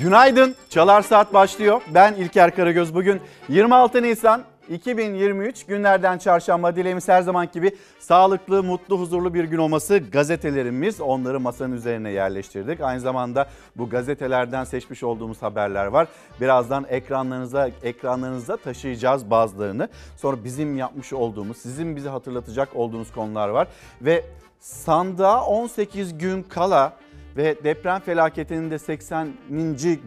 [0.00, 0.54] Günaydın.
[0.70, 1.82] Çalar Saat başlıyor.
[1.94, 2.94] Ben İlker Karagöz.
[2.94, 9.58] Bugün 26 Nisan 2023 günlerden çarşamba dileğimiz her zaman gibi sağlıklı, mutlu, huzurlu bir gün
[9.58, 11.00] olması gazetelerimiz.
[11.00, 12.80] Onları masanın üzerine yerleştirdik.
[12.80, 13.46] Aynı zamanda
[13.76, 16.08] bu gazetelerden seçmiş olduğumuz haberler var.
[16.40, 19.88] Birazdan ekranlarınıza ekranlarınıza taşıyacağız bazılarını.
[20.16, 23.68] Sonra bizim yapmış olduğumuz, sizin bizi hatırlatacak olduğunuz konular var
[24.02, 24.24] ve
[24.60, 26.92] sandığa 18 gün kala
[27.36, 29.28] ve deprem felaketinin de 80.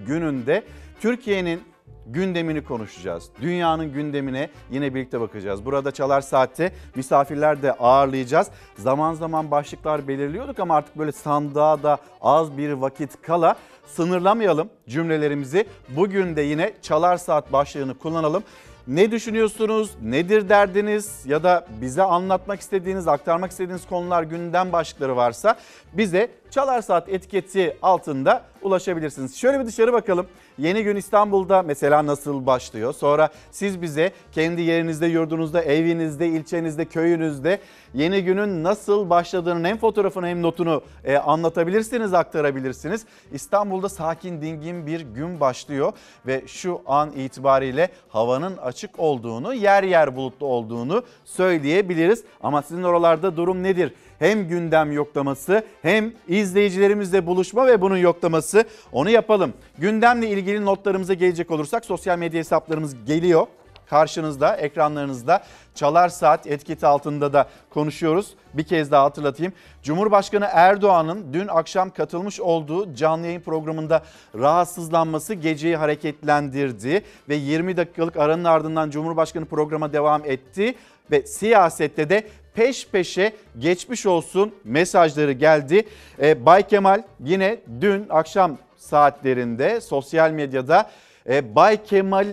[0.06, 0.64] gününde
[1.02, 1.62] Türkiye'nin
[2.08, 3.30] gündemini konuşacağız.
[3.42, 5.66] Dünyanın gündemine yine birlikte bakacağız.
[5.66, 8.48] Burada Çalar Saat'te misafirler de ağırlayacağız.
[8.78, 13.56] Zaman zaman başlıklar belirliyorduk ama artık böyle sandığa da az bir vakit kala
[13.86, 15.66] sınırlamayalım cümlelerimizi.
[15.90, 18.44] Bugün de yine Çalar Saat başlığını kullanalım.
[18.88, 19.92] Ne düşünüyorsunuz?
[20.02, 21.22] Nedir derdiniz?
[21.26, 25.56] Ya da bize anlatmak istediğiniz, aktarmak istediğiniz konular, gündem başlıkları varsa
[25.94, 29.36] bize Çalar Saat etiketi altında ulaşabilirsiniz.
[29.38, 30.28] Şöyle bir dışarı bakalım.
[30.58, 32.94] Yeni gün İstanbul'da mesela nasıl başlıyor?
[32.94, 37.60] Sonra siz bize kendi yerinizde, yurdunuzda, evinizde, ilçenizde, köyünüzde
[37.94, 43.06] yeni günün nasıl başladığının hem fotoğrafını hem notunu e, anlatabilirsiniz, aktarabilirsiniz.
[43.32, 45.94] İstanbul'da sakin, dingin bir gün başlıyor
[46.28, 52.24] ve şu an itibariyle havanın açık olduğunu, yer yer bulutlu olduğunu söyleyebiliriz.
[52.44, 53.94] Ama sizin oralarda durum nedir?
[54.24, 59.54] Hem gündem yoklaması hem izleyicilerimizle buluşma ve bunun yoklaması onu yapalım.
[59.78, 63.48] Gündemle ilgili notlarımıza gelecek olursak sosyal medya hesaplarımız geliyor
[63.90, 65.44] karşınızda, ekranlarınızda
[65.76, 68.34] Çalar Saat etiketi altında da konuşuyoruz.
[68.54, 69.54] Bir kez daha hatırlatayım.
[69.84, 74.04] Cumhurbaşkanı Erdoğan'ın dün akşam katılmış olduğu canlı yayın programında
[74.36, 80.76] rahatsızlanması geceyi hareketlendirdi ve 20 dakikalık aranın ardından Cumhurbaşkanı programa devam etti
[81.12, 85.88] ve siyasette de peş peşe geçmiş olsun mesajları geldi.
[86.22, 90.90] Ee, Bay Kemal yine dün akşam saatlerinde sosyal medyada
[91.30, 92.28] e, Bay Kemal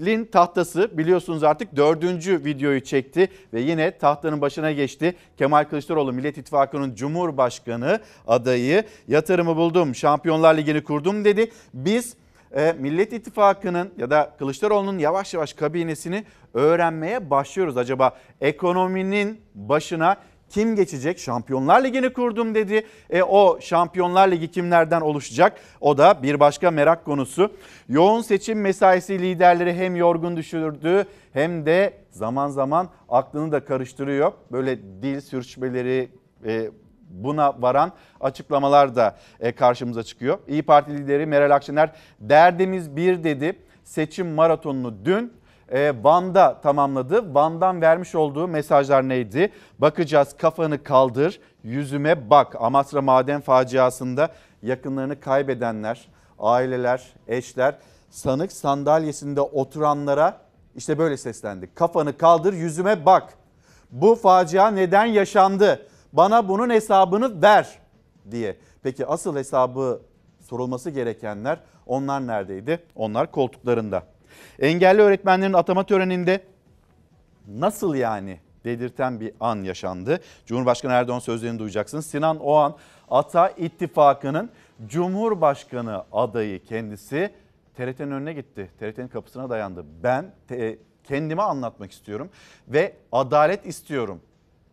[0.00, 5.14] Lin tahtası biliyorsunuz artık dördüncü videoyu çekti ve yine tahtanın başına geçti.
[5.38, 11.50] Kemal Kılıçdaroğlu Millet İttifakı'nın Cumhurbaşkanı adayı yatırımı buldum, Şampiyonlar Ligi'ni kurdum dedi.
[11.74, 12.16] Biz e,
[12.78, 17.76] Millet İttifakı'nın ya da Kılıçdaroğlu'nun yavaş yavaş kabinesini öğrenmeye başlıyoruz.
[17.76, 20.16] Acaba ekonominin başına
[20.48, 21.18] kim geçecek?
[21.18, 22.86] Şampiyonlar Ligi'ni kurdum dedi.
[23.10, 25.60] E, o Şampiyonlar Ligi kimlerden oluşacak?
[25.80, 27.50] O da bir başka merak konusu.
[27.88, 34.32] Yoğun seçim mesaisi liderleri hem yorgun düşürdü hem de zaman zaman aklını da karıştırıyor.
[34.52, 36.08] Böyle dil sürçmeleri,
[36.46, 36.70] e,
[37.14, 40.38] buna varan açıklamalar da e, karşımıza çıkıyor.
[40.48, 43.58] İyi Parti lideri Meral Akşener derdimiz bir dedi.
[43.84, 45.32] Seçim maratonunu dün
[45.68, 47.34] e, Van'da tamamladı.
[47.34, 49.52] Van'dan vermiş olduğu mesajlar neydi?
[49.78, 52.56] Bakacağız kafanı kaldır, yüzüme bak.
[52.60, 54.28] Amasra maden faciasında
[54.62, 56.08] yakınlarını kaybedenler,
[56.38, 57.74] aileler, eşler
[58.10, 60.40] sanık sandalyesinde oturanlara
[60.76, 61.74] işte böyle seslendi.
[61.74, 63.34] Kafanı kaldır, yüzüme bak.
[63.90, 65.86] Bu facia neden yaşandı?
[66.14, 67.78] Bana bunun hesabını ver
[68.30, 68.56] diye.
[68.82, 70.00] Peki asıl hesabı
[70.40, 72.82] sorulması gerekenler onlar neredeydi?
[72.94, 74.02] Onlar koltuklarında.
[74.58, 76.40] Engelli öğretmenlerin atama töreninde
[77.48, 80.20] nasıl yani dedirten bir an yaşandı.
[80.46, 82.06] Cumhurbaşkanı Erdoğan sözlerini duyacaksınız.
[82.06, 82.76] Sinan Oğan
[83.10, 84.50] Ata İttifakı'nın
[84.86, 87.30] Cumhurbaşkanı adayı kendisi
[87.76, 88.70] TRT'nin önüne gitti.
[88.80, 89.84] TRT'nin kapısına dayandı.
[90.02, 92.30] Ben te, kendime anlatmak istiyorum
[92.68, 94.20] ve adalet istiyorum.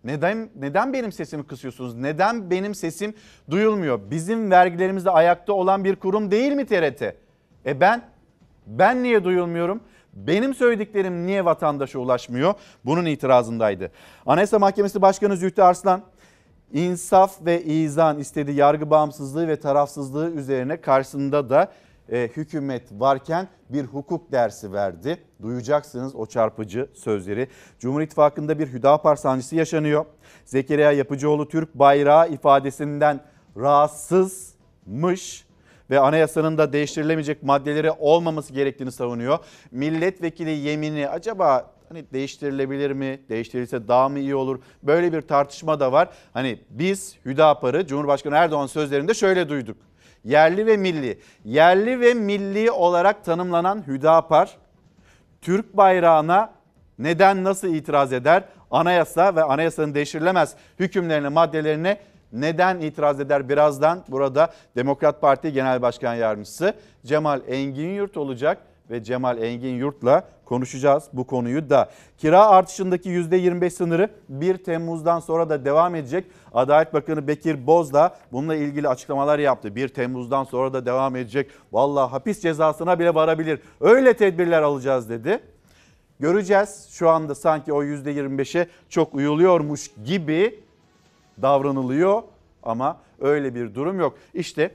[0.04, 1.96] Neden neden benim sesimi kısıyorsunuz?
[1.96, 3.14] Neden benim sesim
[3.50, 4.00] duyulmuyor?
[4.12, 7.02] Bizim vergilerimizde ayakta olan bir kurum değil mi TRT?
[7.66, 8.02] E ben
[8.68, 9.82] ben niye duyulmuyorum?
[10.14, 12.54] Benim söylediklerim niye vatandaşa ulaşmıyor?
[12.86, 13.92] Bunun itirazındaydı.
[14.26, 16.02] Anayasa Mahkemesi Başkanı Zühtü Arslan
[16.74, 21.72] insaf ve izan istedi yargı bağımsızlığı ve tarafsızlığı üzerine karşısında da
[22.10, 25.18] e, hükümet varken bir hukuk dersi verdi.
[25.42, 27.48] Duyacaksınız o çarpıcı sözleri.
[27.80, 30.06] Cumhur İttifakı'nda bir Hüdapar sancısı yaşanıyor.
[30.46, 33.20] Zekeriya Yapıcıoğlu Türk bayrağı ifadesinden
[33.58, 35.46] rahatsızmış
[35.90, 39.40] ve anayasanın da değiştirilemeyecek maddeleri olmaması gerektiğini savunuyor.
[39.72, 43.20] Milletvekili yemini acaba hani değiştirilebilir mi?
[43.30, 44.60] Değiştirilse daha mı iyi olur?
[44.84, 46.10] Böyle bir tartışma da var.
[46.34, 49.78] Hani biz Hüdapar'ı Cumhurbaşkanı Erdoğan sözlerinde şöyle duyduk.
[50.24, 51.20] Yerli ve milli.
[51.46, 54.58] Yerli ve milli olarak tanımlanan Hüdapar
[55.42, 56.54] Türk bayrağına
[57.00, 58.44] neden nasıl itiraz eder?
[58.72, 61.98] Anayasa ve anayasanın değiştirilemez hükümlerine, maddelerine
[62.34, 63.50] neden itiraz eder?
[63.50, 66.74] Birazdan burada Demokrat Parti Genel Başkan Yardımcısı
[67.06, 68.58] Cemal Engin Yurt olacak
[68.92, 71.90] ve Cemal Engin Yurt'la konuşacağız bu konuyu da.
[72.18, 76.26] Kira artışındaki %25 sınırı 1 Temmuz'dan sonra da devam edecek.
[76.54, 79.76] Adalet Bakanı Bekir Boz da bununla ilgili açıklamalar yaptı.
[79.76, 81.52] 1 Temmuz'dan sonra da devam edecek.
[81.72, 83.60] Vallahi hapis cezasına bile varabilir.
[83.82, 85.40] Öyle tedbirler alacağız dedi.
[86.20, 90.60] Göreceğiz şu anda sanki o %25'e çok uyuluyormuş gibi
[91.42, 92.24] davranılıyor
[92.64, 94.18] ama öyle bir durum yok.
[94.34, 94.72] İşte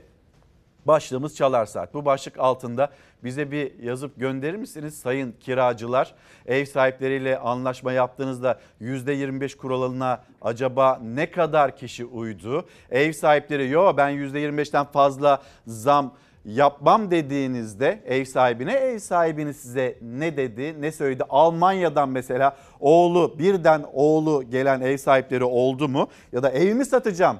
[0.87, 1.93] başlığımız Çalar Saat.
[1.93, 2.89] Bu başlık altında
[3.23, 6.13] bize bir yazıp gönderir misiniz sayın kiracılar?
[6.45, 12.65] Ev sahipleriyle anlaşma yaptığınızda %25 kuralına acaba ne kadar kişi uydu?
[12.91, 16.13] Ev sahipleri yo ben %25'ten fazla zam
[16.47, 23.85] yapmam dediğinizde ev sahibine ev sahibini size ne dedi ne söyledi Almanya'dan mesela oğlu birden
[23.93, 27.37] oğlu gelen ev sahipleri oldu mu ya da evimi satacağım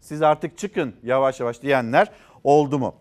[0.00, 2.08] siz artık çıkın yavaş yavaş diyenler
[2.44, 2.94] oldu mu?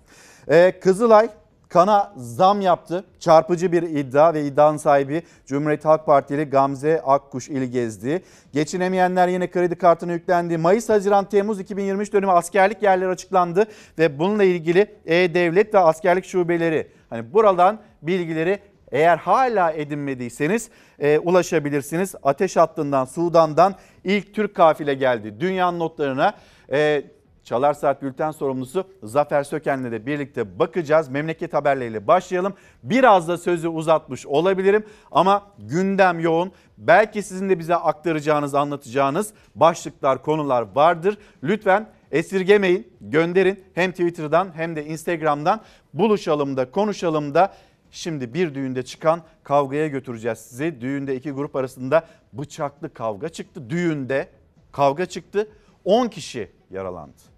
[0.48, 1.30] Ee, Kızılay
[1.72, 3.04] kana zam yaptı.
[3.20, 8.24] Çarpıcı bir iddia ve iddianın sahibi Cumhuriyet Halk Partili Gamze Akkuş ili gezdi.
[8.54, 10.58] Geçinemeyenler yine kredi kartına yüklendi.
[10.58, 13.66] Mayıs, Haziran, Temmuz 2023 dönemi askerlik yerleri açıklandı
[14.00, 18.60] ve bununla ilgili E-Devlet ve askerlik şubeleri hani buradan bilgileri
[18.92, 22.16] eğer hala edinmediyseniz e, ulaşabilirsiniz.
[22.24, 25.40] Ateş hattından Sudan'dan ilk Türk kafile geldi.
[25.40, 26.34] Dünyanın notlarına
[26.72, 27.04] e,
[27.44, 31.10] Çalar Saat Bülten sorumlusu Zafer Söken'le de birlikte bakacağız.
[31.10, 32.54] Memleket haberleriyle başlayalım.
[32.84, 36.52] Biraz da sözü uzatmış olabilirim ama gündem yoğun.
[36.78, 41.18] Belki sizin de bize aktaracağınız, anlatacağınız başlıklar, konular vardır.
[41.44, 43.64] Lütfen esirgemeyin, gönderin.
[43.74, 45.62] Hem Twitter'dan hem de Instagram'dan
[45.94, 47.54] buluşalım da konuşalım da
[47.94, 50.82] Şimdi bir düğünde çıkan kavgaya götüreceğiz sizi.
[50.82, 53.70] Düğünde iki grup arasında bıçaklı kavga çıktı.
[53.70, 54.30] Düğünde
[54.72, 55.48] kavga çıktı.
[55.86, 57.31] 10 kişi yaralandı.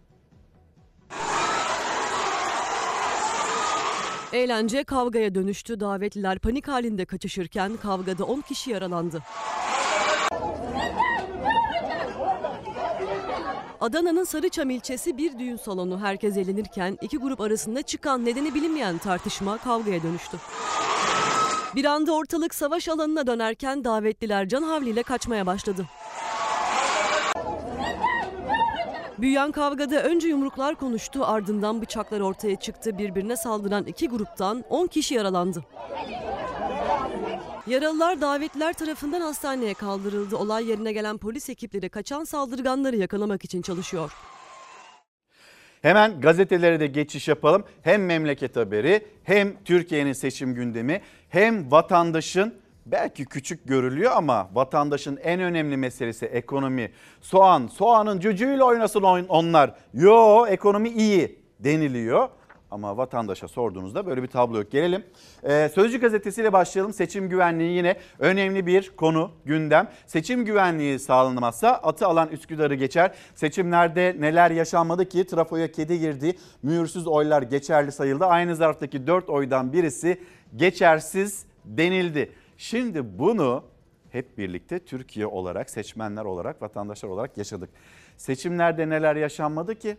[4.33, 5.79] Eğlence kavgaya dönüştü.
[5.79, 9.23] Davetliler panik halinde kaçışırken kavgada 10 kişi yaralandı.
[13.81, 19.57] Adana'nın Sarıçam ilçesi bir düğün salonu herkes eğlenirken iki grup arasında çıkan nedeni bilinmeyen tartışma
[19.57, 20.37] kavgaya dönüştü.
[21.75, 25.85] Bir anda ortalık savaş alanına dönerken davetliler can havliyle kaçmaya başladı.
[29.17, 32.97] Büyüyen kavgada önce yumruklar konuştu ardından bıçaklar ortaya çıktı.
[32.97, 35.63] Birbirine saldıran iki gruptan 10 kişi yaralandı.
[37.67, 40.37] Yaralılar davetliler tarafından hastaneye kaldırıldı.
[40.37, 44.13] Olay yerine gelen polis ekipleri kaçan saldırganları yakalamak için çalışıyor.
[45.81, 47.63] Hemen gazetelere de geçiş yapalım.
[47.81, 55.39] Hem memleket haberi hem Türkiye'nin seçim gündemi hem vatandaşın belki küçük görülüyor ama vatandaşın en
[55.39, 56.91] önemli meselesi ekonomi.
[57.21, 59.75] Soğan, soğanın cücüğüyle oynasın onlar.
[59.93, 62.29] Yo ekonomi iyi deniliyor.
[62.73, 64.71] Ama vatandaşa sorduğunuzda böyle bir tablo yok.
[64.71, 65.03] Gelelim
[65.43, 66.93] ee, Sözcü gazetesiyle başlayalım.
[66.93, 69.87] Seçim güvenliği yine önemli bir konu gündem.
[70.05, 73.11] Seçim güvenliği sağlanmazsa atı alan Üsküdar'ı geçer.
[73.35, 76.37] Seçimlerde neler yaşanmadı ki trafoya kedi girdi.
[76.63, 78.25] Mühürsüz oylar geçerli sayıldı.
[78.25, 80.21] Aynı zarftaki 4 oydan birisi
[80.55, 82.31] geçersiz denildi.
[82.63, 83.63] Şimdi bunu
[84.09, 87.69] hep birlikte Türkiye olarak, seçmenler olarak, vatandaşlar olarak yaşadık.
[88.17, 89.97] Seçimlerde neler yaşanmadı ki?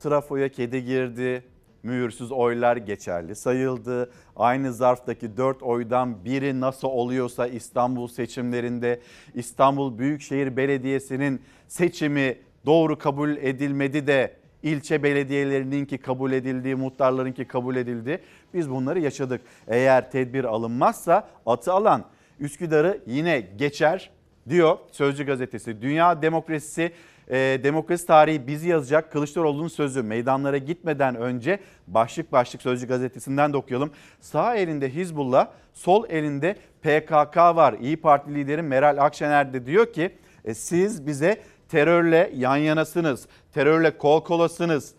[0.00, 1.44] Trafoya kedi girdi,
[1.82, 4.12] mühürsüz oylar geçerli sayıldı.
[4.36, 9.00] Aynı zarftaki 4 oydan biri nasıl oluyorsa İstanbul seçimlerinde
[9.34, 18.20] İstanbul Büyükşehir Belediyesi'nin seçimi doğru kabul edilmedi de ilçe belediyelerininki kabul edildi, muhtarlarınki kabul edildi.
[18.54, 19.40] Biz bunları yaşadık.
[19.68, 22.04] Eğer tedbir alınmazsa atı alan
[22.40, 24.10] Üsküdar'ı yine geçer
[24.48, 25.82] diyor Sözcü gazetesi.
[25.82, 26.92] Dünya demokrasisi
[27.30, 33.56] e, demokrasi tarihi bizi yazacak Kılıçdaroğlu'nun sözü meydanlara gitmeden önce başlık başlık Sözcü gazetesinden de
[33.56, 33.90] okuyalım.
[34.20, 37.76] Sağ elinde Hizbullah, sol elinde PKK var.
[37.80, 40.10] İyi Parti lideri Meral Akşener de diyor ki
[40.44, 44.94] e, siz bize terörle yan yanasınız, terörle kol kolasınız.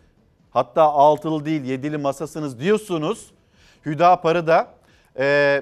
[0.52, 3.32] Hatta altılı değil yedili masasınız diyorsunuz.
[3.86, 4.68] Hüdapar'ı da
[5.20, 5.62] e,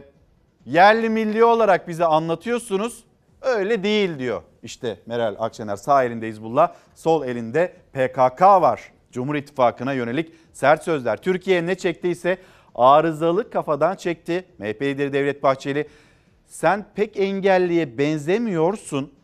[0.66, 3.04] yerli milli olarak bize anlatıyorsunuz.
[3.42, 4.42] Öyle değil diyor.
[4.64, 8.92] İşte Meral Akşener sağ elinde Hizbullah, sol elinde PKK var.
[9.12, 11.18] Cumhur İttifakı'na yönelik sert sözler.
[11.18, 12.38] Türkiye ne çektiyse
[12.76, 14.46] arızalı kafadan çekti.
[14.58, 15.88] MHP lideri Devlet Bahçeli
[16.48, 19.17] sen pek engelliye benzemiyorsun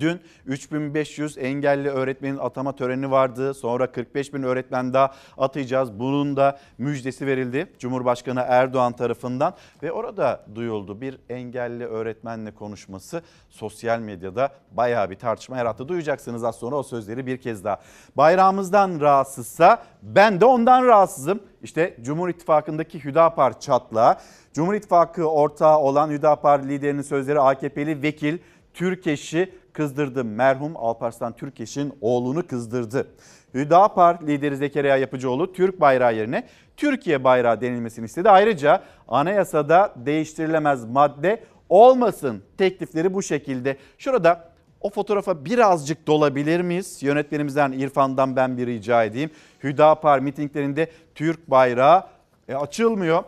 [0.00, 3.54] Dün 3500 engelli öğretmenin atama töreni vardı.
[3.54, 5.98] Sonra 45 bin öğretmen daha atayacağız.
[5.98, 9.54] Bunun da müjdesi verildi Cumhurbaşkanı Erdoğan tarafından.
[9.82, 15.88] Ve orada duyuldu bir engelli öğretmenle konuşması sosyal medyada bayağı bir tartışma yarattı.
[15.88, 17.80] Duyacaksınız az sonra o sözleri bir kez daha.
[18.16, 21.40] Bayrağımızdan rahatsızsa ben de ondan rahatsızım.
[21.62, 24.16] İşte Cumhur İttifakı'ndaki Hüdapar çatlağı.
[24.52, 28.38] Cumhur İttifakı ortağı olan Hüdapar liderinin sözleri AKP'li vekil
[28.74, 30.24] Türkeş'i kızdırdı.
[30.24, 33.06] Merhum Alparslan Türkeş'in oğlunu kızdırdı.
[33.54, 38.30] Hüdapar lideri Zekeriya Yapıcıoğlu Türk bayrağı yerine Türkiye bayrağı denilmesini istedi.
[38.30, 43.76] Ayrıca anayasada değiştirilemez madde olmasın teklifleri bu şekilde.
[43.98, 47.02] Şurada o fotoğrafa birazcık dolabilir miyiz?
[47.02, 49.30] Yönetmenimizden İrfan'dan ben bir rica edeyim.
[49.62, 52.06] Hüdapar mitinglerinde Türk bayrağı
[52.48, 53.22] e, açılmıyor.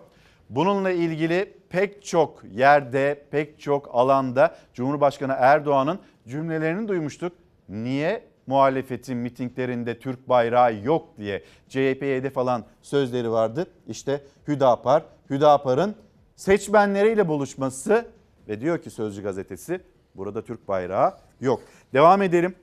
[0.50, 7.32] Bununla ilgili pek çok yerde, pek çok alanda Cumhurbaşkanı Erdoğan'ın cümlelerini duymuştuk.
[7.68, 13.66] Niye muhalefetin mitinglerinde Türk bayrağı yok diye CHP'ye hedef alan sözleri vardı.
[13.88, 15.94] İşte Hüdapar, Hüdapar'ın
[16.36, 18.06] seçmenleriyle buluşması
[18.48, 19.80] ve diyor ki Sözcü gazetesi
[20.14, 21.60] burada Türk bayrağı yok.
[21.92, 22.54] Devam edelim.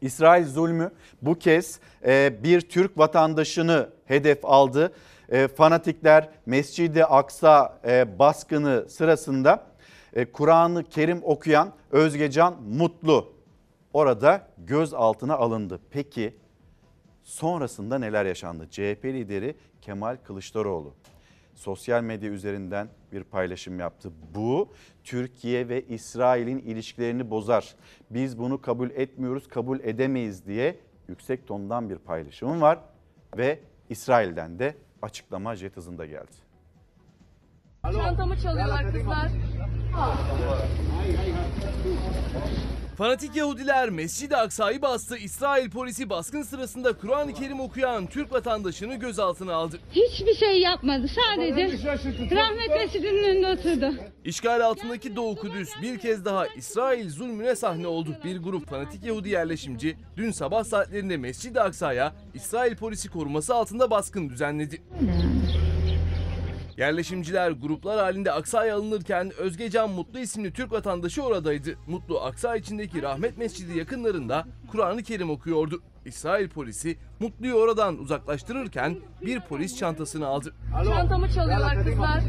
[0.00, 0.90] İsrail zulmü
[1.22, 4.92] bu kez e, bir Türk vatandaşını hedef aldı.
[5.28, 9.66] E, fanatikler Mescid-i Aksa e, baskını sırasında
[10.32, 13.32] Kur'an-ı Kerim okuyan Özgecan Mutlu
[13.92, 15.80] orada gözaltına alındı.
[15.90, 16.36] Peki
[17.22, 18.70] sonrasında neler yaşandı?
[18.70, 20.94] CHP lideri Kemal Kılıçdaroğlu
[21.54, 24.12] sosyal medya üzerinden bir paylaşım yaptı.
[24.34, 24.68] Bu
[25.04, 27.74] Türkiye ve İsrail'in ilişkilerini bozar.
[28.10, 30.78] Biz bunu kabul etmiyoruz, kabul edemeyiz diye
[31.08, 32.78] yüksek tondan bir paylaşımım var
[33.36, 36.36] ve İsrail'den de açıklama jet hızında geldi.
[37.92, 39.30] Çantamı çalıyorlar kızlar.
[42.96, 45.16] Fanatik Yahudiler Mescid-i Aksa'yı bastı.
[45.16, 49.78] İsrail polisi baskın sırasında Kur'an-ı Kerim okuyan Türk vatandaşını gözaltına aldı.
[49.92, 51.06] Hiçbir şey yapmadı.
[51.08, 51.62] Sadece
[52.36, 53.94] rahmet mescidinin önünde oturdu.
[54.24, 58.16] İşgal altındaki Doğu Kudüs bir kez daha İsrail zulmüne sahne oldu.
[58.24, 64.28] Bir grup fanatik Yahudi yerleşimci dün sabah saatlerinde Mescid-i Aksa'ya İsrail polisi koruması altında baskın
[64.28, 64.82] düzenledi.
[66.76, 71.78] Yerleşimciler gruplar halinde Aksa'ya alınırken Özgecan Mutlu isimli Türk vatandaşı oradaydı.
[71.86, 75.82] Mutlu Aksa içindeki Rahmet Mescidi yakınlarında Kur'an-ı Kerim okuyordu.
[76.04, 80.54] İsrail polisi Mutlu'yu oradan uzaklaştırırken bir polis çantasını aldı.
[80.84, 82.22] Çantamı çalıyorlar kızlar.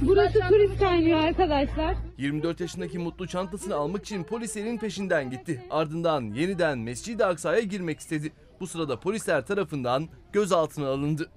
[0.00, 1.96] Burası turist kaynıyor arkadaşlar.
[2.18, 5.62] 24 yaşındaki Mutlu çantasını almak için polislerin peşinden gitti.
[5.70, 8.32] Ardından yeniden Mescid-i Aksa'ya girmek istedi.
[8.60, 11.30] Bu sırada polisler tarafından gözaltına alındı.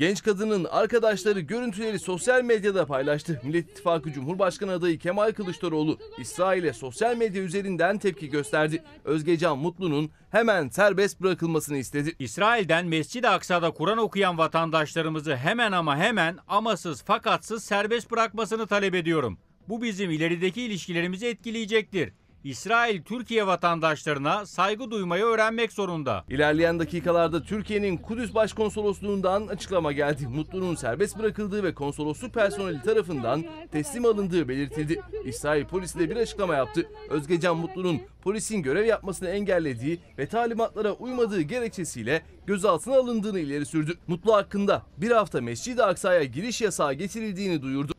[0.00, 3.40] Genç kadının arkadaşları görüntüleri sosyal medyada paylaştı.
[3.44, 8.82] Millet İttifakı Cumhurbaşkanı adayı Kemal Kılıçdaroğlu İsrail'e sosyal medya üzerinden tepki gösterdi.
[9.04, 12.14] Özgecan Mutlu'nun hemen serbest bırakılmasını istedi.
[12.18, 19.38] İsrail'den Mescid-i Aksa'da Kur'an okuyan vatandaşlarımızı hemen ama hemen amasız fakatsız serbest bırakmasını talep ediyorum.
[19.68, 22.12] Bu bizim ilerideki ilişkilerimizi etkileyecektir.
[22.44, 26.24] İsrail Türkiye vatandaşlarına saygı duymayı öğrenmek zorunda.
[26.28, 30.26] İlerleyen dakikalarda Türkiye'nin Kudüs Başkonsolosluğundan açıklama geldi.
[30.26, 35.00] Mutlu'nun serbest bırakıldığı ve konsolosluk personeli tarafından teslim alındığı belirtildi.
[35.24, 36.88] İsrail polisi de bir açıklama yaptı.
[37.10, 43.94] Özgecan Mutlu'nun polisin görev yapmasını engellediği ve talimatlara uymadığı gerekçesiyle gözaltına alındığını ileri sürdü.
[44.06, 47.92] Mutlu hakkında bir hafta Mescid-i Aksa'ya giriş yasağı getirildiğini duyurdu.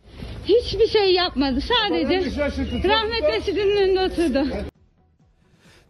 [0.46, 1.60] Hiçbir şey yapmadı.
[1.62, 2.20] Sadece
[2.90, 4.48] rahmet mescidinin önünde oturdu.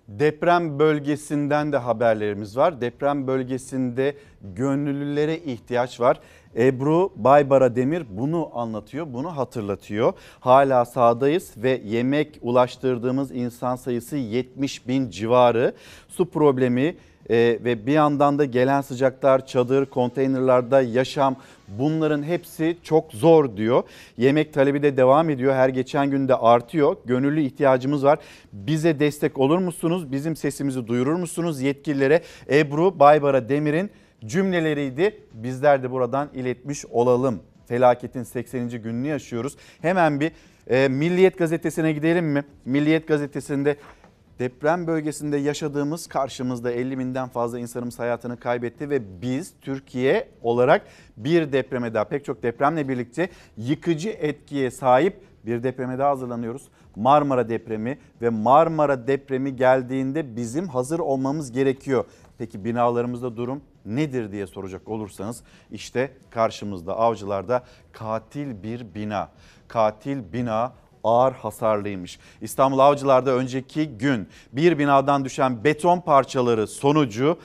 [0.07, 2.81] Deprem bölgesinden de haberlerimiz var.
[2.81, 6.19] Deprem bölgesinde gönüllülere ihtiyaç var.
[6.55, 10.13] Ebru Baybara Demir bunu anlatıyor, bunu hatırlatıyor.
[10.39, 15.73] Hala sahadayız ve yemek ulaştırdığımız insan sayısı 70 bin civarı.
[16.07, 16.95] Su problemi
[17.29, 21.35] e, ve bir yandan da gelen sıcaklar, çadır, konteynerlarda yaşam
[21.67, 23.83] bunların hepsi çok zor diyor.
[24.17, 25.53] Yemek talebi de devam ediyor.
[25.53, 26.95] Her geçen günde artıyor.
[27.05, 28.19] Gönüllü ihtiyacımız var.
[28.53, 30.11] Bize destek olur musunuz?
[30.11, 32.21] Bizim sesimizi duyurur musunuz yetkililere?
[32.49, 33.89] Ebru Baybara Demir'in
[34.25, 35.19] cümleleriydi.
[35.33, 37.39] Bizler de buradan iletmiş olalım.
[37.67, 38.69] Felaketin 80.
[38.69, 39.55] gününü yaşıyoruz.
[39.81, 40.31] Hemen bir
[40.67, 42.43] e, Milliyet gazetesine gidelim mi?
[42.65, 43.75] Milliyet gazetesinde
[44.39, 50.85] deprem bölgesinde yaşadığımız karşımızda 50 binden fazla insanımız hayatını kaybetti ve biz Türkiye olarak
[51.17, 56.67] bir depreme daha pek çok depremle birlikte yıkıcı etkiye sahip bir depreme daha hazırlanıyoruz.
[56.95, 62.05] Marmara depremi ve Marmara depremi geldiğinde bizim hazır olmamız gerekiyor.
[62.37, 69.29] Peki binalarımızda durum nedir diye soracak olursanız işte karşımızda avcılarda katil bir bina.
[69.67, 72.19] Katil bina ağır hasarlıymış.
[72.41, 77.37] İstanbul Avcılar'da önceki gün bir binadan düşen beton parçaları sonucu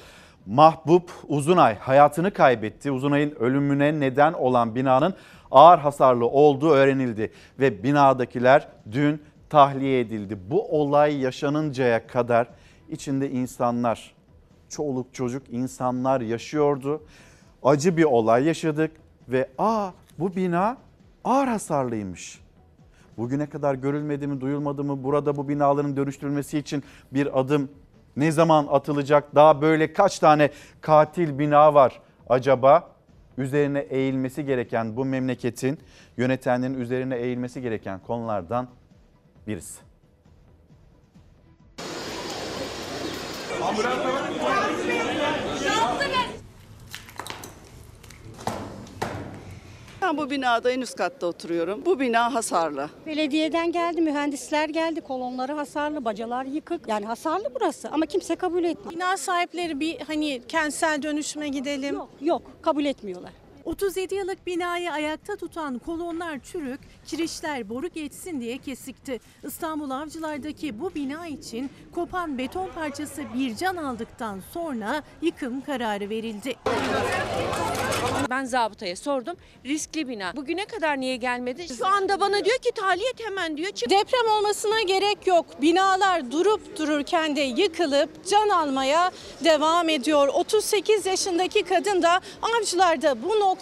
[0.47, 2.91] Mahbub Uzunay hayatını kaybetti.
[2.91, 5.15] Uzunay'ın ölümüne neden olan binanın
[5.51, 10.39] ağır hasarlı olduğu öğrenildi ve binadakiler dün tahliye edildi.
[10.51, 12.49] Bu olay yaşanıncaya kadar
[12.89, 14.15] içinde insanlar,
[14.69, 17.03] çoluk çocuk insanlar yaşıyordu.
[17.63, 18.91] Acı bir olay yaşadık
[19.29, 20.77] ve aa bu bina
[21.25, 22.46] ağır hasarlıymış.
[23.17, 25.05] Bugüne kadar görülmedi mi, duyulmadı mı?
[25.05, 27.69] Burada bu binaların dönüştürülmesi için bir adım
[28.17, 29.35] ne zaman atılacak?
[29.35, 32.91] Daha böyle kaç tane katil bina var acaba?
[33.39, 35.79] Üzerine eğilmesi gereken bu memleketin
[36.17, 38.69] yönetenlerin üzerine eğilmesi gereken konulardan
[39.47, 39.81] birisi.
[50.07, 51.83] Ben bu binada en üst katta oturuyorum.
[51.87, 52.91] Bu bina hasarlı.
[53.07, 56.89] Belediyeden geldi, mühendisler geldi, kolonları hasarlı, bacalar yıkık.
[56.89, 58.91] Yani hasarlı burası ama kimse kabul etmiyor.
[58.91, 61.95] Bina sahipleri bir hani kentsel dönüşüme gidelim.
[61.95, 63.33] Yok, yok kabul etmiyorlar.
[63.67, 69.21] 37 yıllık binayı ayakta tutan kolonlar çürük, kirişler boru geçsin diye kesikti.
[69.45, 76.55] İstanbul Avcılar'daki bu bina için kopan beton parçası bir can aldıktan sonra yıkım kararı verildi.
[78.31, 79.37] Ben zabıtaya sordum.
[79.65, 80.37] Riskli bina.
[80.37, 81.69] Bugüne kadar niye gelmedi?
[81.79, 83.71] Şu anda bana diyor ki tahliyet hemen diyor.
[83.71, 83.91] Çık.
[83.91, 85.47] Deprem olmasına gerek yok.
[85.63, 89.11] Binalar durup dururken de yıkılıp can almaya
[89.45, 90.29] devam ediyor.
[90.29, 93.56] 38 yaşındaki kadın da Avcılar'da bu noktada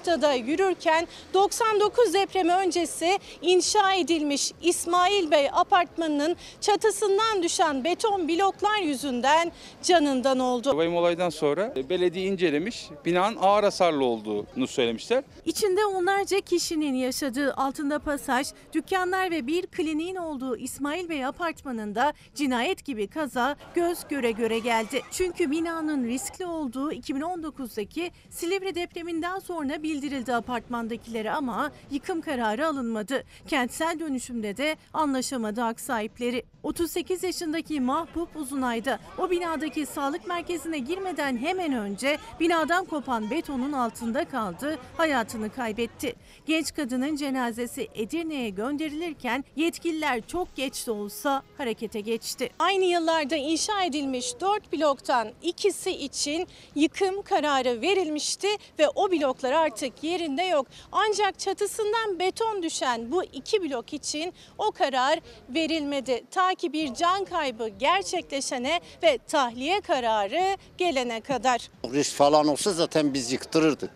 [0.47, 10.39] yürürken 99 depremi öncesi inşa edilmiş İsmail Bey apartmanının çatısından düşen beton bloklar yüzünden canından
[10.39, 10.77] oldu.
[10.77, 15.25] Vahim olaydan sonra e, belediye incelemiş, binanın ağır hasarlı olduğunu söylemişler.
[15.45, 22.85] İçinde onlarca kişinin yaşadığı altında pasaj, dükkanlar ve bir kliniğin olduğu İsmail Bey apartmanında cinayet
[22.85, 25.03] gibi kaza göz göre göre geldi.
[25.11, 33.25] Çünkü binanın riskli olduğu 2019'daki Silivri depreminden sonra bildirildi apartmandakilere ama yıkım kararı alınmadı.
[33.47, 36.43] Kentsel dönüşümde de anlaşamadı hak sahipleri.
[36.63, 44.25] 38 yaşındaki Mahbub Uzunay'da o binadaki sağlık merkezine girmeden hemen önce binadan kopan betonun altında
[44.25, 46.15] kaldı, hayatını kaybetti.
[46.47, 52.51] Genç kadının cenazesi Edirne'ye gönderilirken yetkililer çok geç de olsa harekete geçti.
[52.59, 60.05] Aynı yıllarda inşa edilmiş 4 bloktan ikisi için yıkım kararı verilmişti ve o bloklar artık
[60.05, 60.67] yerinde yok.
[60.93, 66.25] Ancak çatısından beton düşen bu iki blok için o karar verilmedi.
[66.31, 71.71] Ta ki bir can kaybı gerçekleşene ve tahliye kararı gelene kadar.
[71.93, 73.91] Risk falan olsa zaten biz yıktırırdık.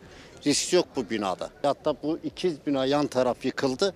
[0.47, 1.51] Risk yok bu binada.
[1.63, 3.95] Hatta bu ikiz bina yan taraf yıkıldı.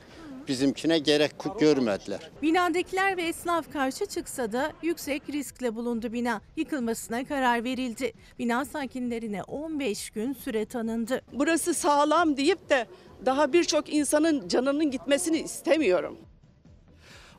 [0.48, 2.30] Bizimkine gerek görmediler.
[2.42, 6.40] Binadakiler ve esnaf karşı çıksa da yüksek riskle bulundu bina.
[6.56, 8.12] Yıkılmasına karar verildi.
[8.38, 11.22] Bina sakinlerine 15 gün süre tanındı.
[11.32, 12.86] Burası sağlam deyip de
[13.26, 16.16] daha birçok insanın canının gitmesini istemiyorum.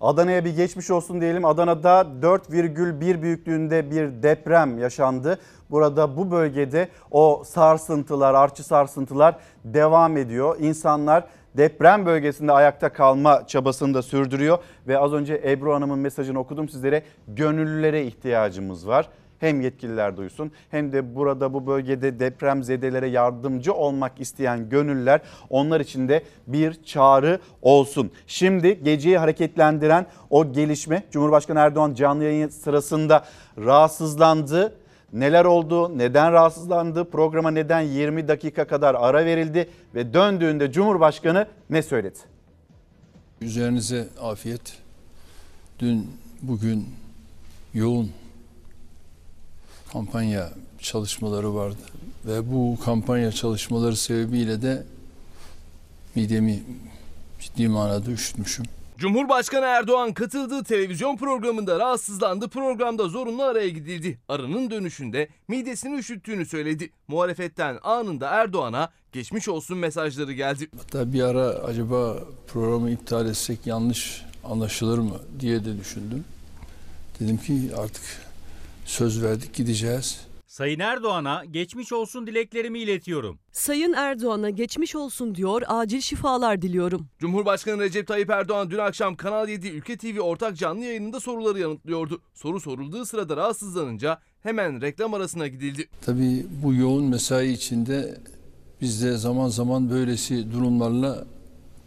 [0.02, 1.46] Adana'ya bir geçmiş olsun diyelim.
[1.46, 5.40] Adana'da 4,1 büyüklüğünde bir deprem yaşandı.
[5.74, 10.56] Burada bu bölgede o sarsıntılar, artçı sarsıntılar devam ediyor.
[10.60, 11.24] İnsanlar
[11.58, 14.58] deprem bölgesinde ayakta kalma çabasını da sürdürüyor.
[14.88, 17.04] Ve az önce Ebru Hanım'ın mesajını okudum sizlere.
[17.28, 19.10] Gönüllülere ihtiyacımız var.
[19.40, 26.10] Hem yetkililer duysun hem de burada bu bölgede depremzedelere yardımcı olmak isteyen gönüller onlar için
[26.10, 28.12] de bir çağrı olsun.
[28.28, 33.26] Şimdi geceyi hareketlendiren o gelişme Cumhurbaşkanı Erdoğan canlı yayın sırasında
[33.58, 34.83] rahatsızlandı.
[35.14, 35.98] Neler oldu?
[35.98, 37.10] Neden rahatsızlandı?
[37.10, 42.20] Programa neden 20 dakika kadar ara verildi ve döndüğünde Cumhurbaşkanı ne söyledi?
[43.42, 44.78] Üzerinize afiyet.
[45.80, 46.88] Dün bugün
[47.74, 48.12] yoğun
[49.94, 50.50] kampanya
[50.80, 51.82] çalışmaları vardı
[52.26, 54.84] ve bu kampanya çalışmaları sebebiyle de
[56.16, 56.64] midemi
[57.40, 58.66] ciddi manada üşütmüşüm.
[58.98, 62.48] Cumhurbaşkanı Erdoğan katıldığı televizyon programında rahatsızlandı.
[62.48, 64.20] Programda zorunlu araya gidildi.
[64.30, 66.90] Arının dönüşünde midesini üşüttüğünü söyledi.
[67.08, 70.68] Muhalefetten anında Erdoğan'a geçmiş olsun mesajları geldi.
[70.78, 76.26] Hatta bir ara acaba programı iptal etsek yanlış anlaşılır mı diye de düşündüm.
[77.20, 78.04] Dedim ki artık
[78.86, 80.20] söz verdik gideceğiz.
[80.54, 83.40] Sayın Erdoğan'a geçmiş olsun dileklerimi iletiyorum.
[83.52, 87.08] Sayın Erdoğan'a geçmiş olsun diyor, acil şifalar diliyorum.
[87.20, 92.22] Cumhurbaşkanı Recep Tayyip Erdoğan dün akşam Kanal 7 Ülke TV ortak canlı yayınında soruları yanıtlıyordu.
[92.34, 95.90] Soru sorulduğu sırada rahatsızlanınca hemen reklam arasına gidildi.
[96.06, 98.18] Tabii bu yoğun mesai içinde
[98.82, 101.26] biz de zaman zaman böylesi durumlarla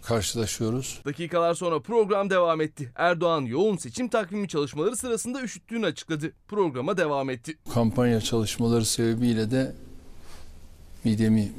[0.07, 1.01] karşılaşıyoruz.
[1.05, 2.93] Dakikalar sonra program devam etti.
[2.97, 6.33] Erdoğan yoğun seçim takvimi çalışmaları sırasında üşüttüğünü açıkladı.
[6.49, 7.59] Programa devam etti.
[7.75, 9.75] Kampanya çalışmaları sebebiyle de
[11.05, 11.53] midemi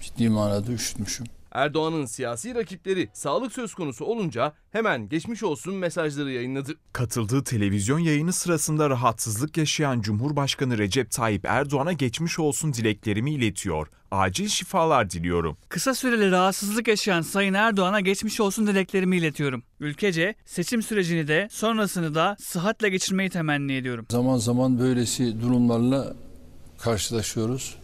[0.00, 1.26] ciddi manada üşütmüşüm.
[1.52, 6.74] Erdoğan'ın siyasi rakipleri sağlık söz konusu olunca hemen geçmiş olsun mesajları yayınladı.
[6.92, 13.88] Katıldığı televizyon yayını sırasında rahatsızlık yaşayan Cumhurbaşkanı Recep Tayyip Erdoğan'a geçmiş olsun dileklerimi iletiyor.
[14.10, 15.56] Acil şifalar diliyorum.
[15.68, 19.62] Kısa süreli rahatsızlık yaşayan Sayın Erdoğan'a geçmiş olsun dileklerimi iletiyorum.
[19.80, 24.06] Ülkece seçim sürecini de sonrasını da sıhhatle geçirmeyi temenni ediyorum.
[24.10, 26.14] Zaman zaman böylesi durumlarla
[26.78, 27.76] karşılaşıyoruz.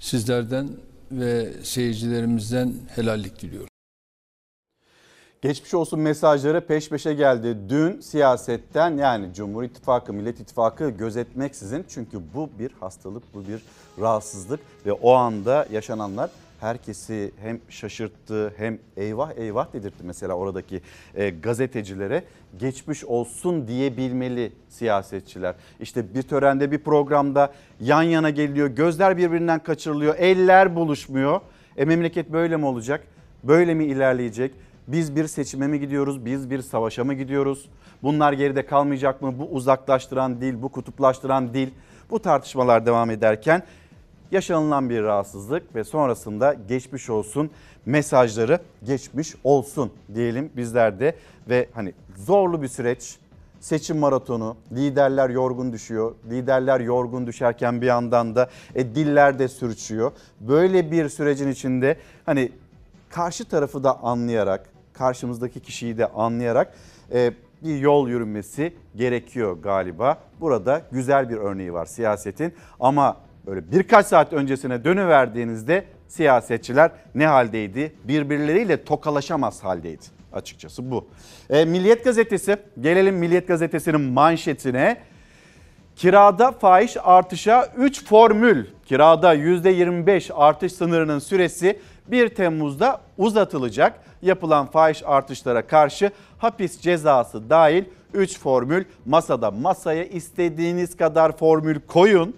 [0.00, 0.68] Sizlerden
[1.12, 3.68] ve seyircilerimizden helallik diliyorum.
[5.42, 7.56] Geçmiş olsun mesajları peş peşe geldi.
[7.68, 13.62] Dün siyasetten yani Cumhur İttifakı, Millet İttifakı gözetmeksizin çünkü bu bir hastalık, bu bir
[14.00, 16.30] rahatsızlık ve o anda yaşananlar
[16.62, 20.80] herkesi hem şaşırttı hem eyvah eyvah dedirtti mesela oradaki
[21.14, 22.24] e, gazetecilere
[22.58, 25.54] geçmiş olsun diyebilmeli siyasetçiler.
[25.80, 31.40] İşte bir törende bir programda yan yana geliyor gözler birbirinden kaçırılıyor eller buluşmuyor.
[31.76, 33.04] E memleket böyle mi olacak
[33.44, 34.54] böyle mi ilerleyecek?
[34.88, 36.24] Biz bir seçime mi gidiyoruz?
[36.24, 37.68] Biz bir savaşa mı gidiyoruz?
[38.02, 39.38] Bunlar geride kalmayacak mı?
[39.38, 41.68] Bu uzaklaştıran dil, bu kutuplaştıran dil.
[42.10, 43.62] Bu tartışmalar devam ederken
[44.32, 47.50] yaşanılan bir rahatsızlık ve sonrasında geçmiş olsun
[47.86, 51.16] mesajları geçmiş olsun diyelim bizler de.
[51.48, 53.18] Ve hani zorlu bir süreç
[53.60, 56.14] seçim maratonu liderler yorgun düşüyor.
[56.30, 60.12] Liderler yorgun düşerken bir yandan da e, diller de sürçüyor.
[60.40, 62.52] Böyle bir sürecin içinde hani
[63.10, 66.74] karşı tarafı da anlayarak karşımızdaki kişiyi de anlayarak
[67.12, 67.32] e,
[67.64, 70.18] bir yol yürünmesi gerekiyor galiba.
[70.40, 72.54] Burada güzel bir örneği var siyasetin.
[72.80, 73.16] Ama
[73.46, 77.92] böyle birkaç saat öncesine dönüverdiğinizde siyasetçiler ne haldeydi?
[78.04, 81.08] Birbirleriyle tokalaşamaz haldeydi açıkçası bu.
[81.50, 84.96] E, Milliyet gazetesi gelelim Milliyet gazetesinin manşetine.
[85.96, 88.66] Kirada fahiş artışa 3 formül.
[88.86, 94.00] Kirada %25 artış sınırının süresi 1 Temmuz'da uzatılacak.
[94.22, 99.50] Yapılan fahiş artışlara karşı hapis cezası dahil 3 formül masada.
[99.50, 102.36] Masaya istediğiniz kadar formül koyun.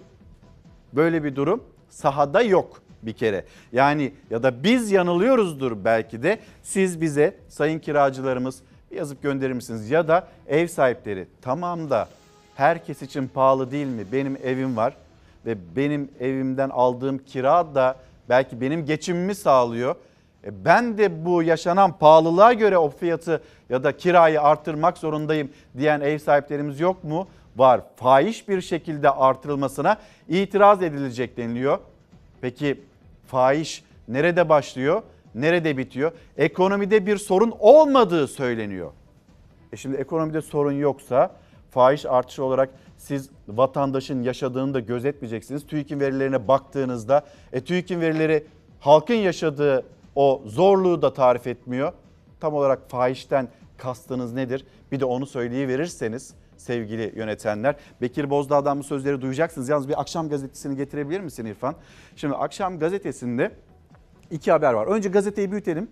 [0.95, 3.45] Böyle bir durum sahada yok bir kere.
[3.71, 9.89] Yani ya da biz yanılıyoruzdur belki de siz bize sayın kiracılarımız yazıp gönderir misiniz?
[9.89, 12.07] Ya da ev sahipleri tamam da
[12.55, 14.03] herkes için pahalı değil mi?
[14.11, 14.97] Benim evim var
[15.45, 17.95] ve benim evimden aldığım kira da
[18.29, 19.95] belki benim geçimimi sağlıyor.
[20.45, 26.01] E ben de bu yaşanan pahalılığa göre o fiyatı ya da kirayı artırmak zorundayım diyen
[26.01, 27.27] ev sahiplerimiz yok mu?
[27.55, 27.81] Var.
[27.95, 29.97] Fahiş bir şekilde artırılmasına
[30.29, 31.79] itiraz edilecek deniliyor.
[32.41, 32.81] Peki
[33.27, 35.01] fahiş nerede başlıyor?
[35.35, 36.11] Nerede bitiyor?
[36.37, 38.91] Ekonomide bir sorun olmadığı söyleniyor.
[39.73, 41.31] E şimdi ekonomide sorun yoksa
[41.71, 45.67] fahiş artışı olarak siz vatandaşın yaşadığını da gözetmeyeceksiniz.
[45.67, 48.47] TÜİK'in verilerine baktığınızda e, TÜİK'in verileri
[48.79, 51.93] halkın yaşadığı o zorluğu da tarif etmiyor.
[52.39, 54.65] Tam olarak fahişten kastınız nedir?
[54.91, 57.75] Bir de onu söyleyiverirseniz sevgili yönetenler.
[58.01, 59.69] Bekir Bozdağ'dan bu sözleri duyacaksınız.
[59.69, 61.75] Yalnız bir akşam gazetesini getirebilir misin İrfan?
[62.15, 63.51] Şimdi akşam gazetesinde
[64.31, 64.87] iki haber var.
[64.87, 65.87] Önce gazeteyi büyütelim.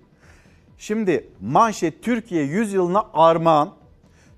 [0.78, 3.74] Şimdi manşet Türkiye 100 yılına armağan.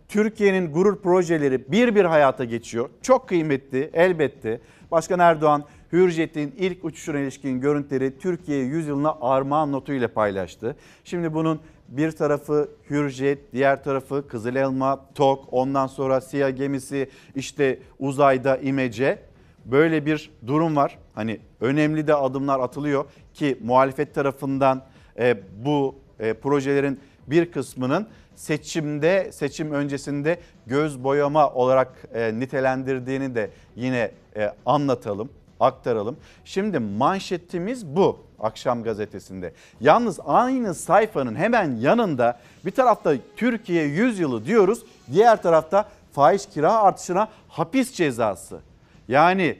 [0.07, 2.89] Türkiye'nin gurur projeleri bir bir hayata geçiyor.
[3.01, 4.61] Çok kıymetli elbette.
[4.91, 10.75] Başkan Erdoğan Hürjet'in ilk uçuşuna ilişkin görüntüleri Türkiye 100 yılına armağan notuyla paylaştı.
[11.03, 17.79] Şimdi bunun bir tarafı Hürjet, diğer tarafı Kızıl Elma, TOK, ondan sonra SİHA gemisi, işte
[17.99, 19.19] uzayda İmece.
[19.65, 20.97] Böyle bir durum var.
[21.13, 24.85] Hani önemli de adımlar atılıyor ki muhalefet tarafından
[25.19, 33.49] e, bu e, projelerin bir kısmının seçimde seçim öncesinde göz boyama olarak e, nitelendirdiğini de
[33.75, 36.17] yine e, anlatalım, aktaralım.
[36.45, 39.53] Şimdi manşetimiz bu akşam gazetesinde.
[39.81, 46.73] Yalnız aynı sayfanın hemen yanında bir tarafta Türkiye 100 yılı diyoruz, diğer tarafta faiz kira
[46.73, 48.59] artışına hapis cezası.
[49.07, 49.57] Yani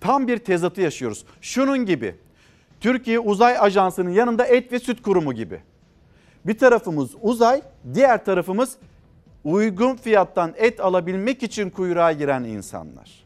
[0.00, 1.24] tam bir tezatı yaşıyoruz.
[1.40, 2.16] Şunun gibi
[2.80, 5.60] Türkiye Uzay Ajansı'nın yanında et ve süt kurumu gibi.
[6.46, 7.62] Bir tarafımız uzay,
[7.94, 8.76] diğer tarafımız
[9.44, 13.23] uygun fiyattan et alabilmek için kuyruğa giren insanlar.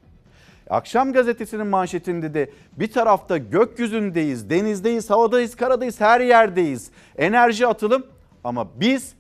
[0.70, 6.90] Akşam gazetesinin manşetinde de bir tarafta gökyüzündeyiz, denizdeyiz, havadayız, karadayız, her yerdeyiz.
[7.18, 8.06] Enerji atılım
[8.44, 9.12] ama biz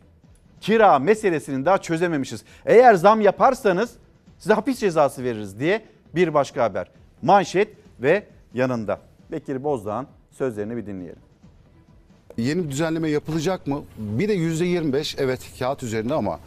[0.60, 2.44] kira meselesini daha çözememişiz.
[2.66, 3.90] Eğer zam yaparsanız
[4.38, 5.82] size hapis cezası veririz diye
[6.14, 6.90] bir başka haber.
[7.22, 7.68] Manşet
[8.00, 8.22] ve
[8.54, 9.00] yanında.
[9.32, 11.22] Bekir Bozdağ'ın sözlerini bir dinleyelim.
[12.36, 13.82] Yeni bir düzenleme yapılacak mı?
[13.98, 16.40] Bir de yüzde 25 evet kağıt üzerinde ama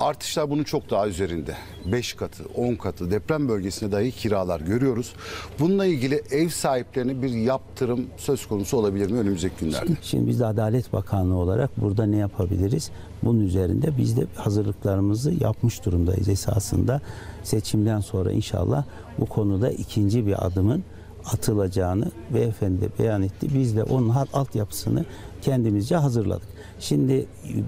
[0.00, 1.54] artışlar bunun çok daha üzerinde.
[1.92, 5.12] 5 katı, 10 katı deprem bölgesinde dahi kiralar görüyoruz.
[5.60, 9.92] Bununla ilgili ev sahiplerine bir yaptırım söz konusu olabilir mi önümüzdeki günlerde?
[10.02, 12.90] Şimdi biz de Adalet Bakanlığı olarak burada ne yapabiliriz?
[13.22, 17.00] Bunun üzerinde biz de hazırlıklarımızı yapmış durumdayız esasında.
[17.42, 18.84] Seçimden sonra inşallah
[19.18, 20.84] bu konuda ikinci bir adımın
[21.32, 23.48] atılacağını beyefendi beyan etti.
[23.54, 25.04] Biz de onun altyapısını
[25.42, 26.48] kendimizce hazırladık.
[26.78, 27.26] Şimdi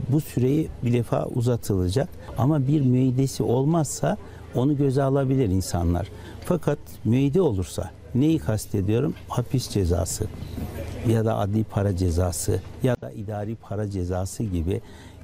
[0.08, 4.16] bu süreyi bir defa uzatılacak ama bir müeydesi olmazsa
[4.54, 6.08] onu göze alabilir insanlar.
[6.44, 9.14] Fakat müeyde olursa neyi kastediyorum?
[9.28, 10.26] Hapis cezası
[11.08, 14.80] ya da adli para cezası ya da idari para cezası gibi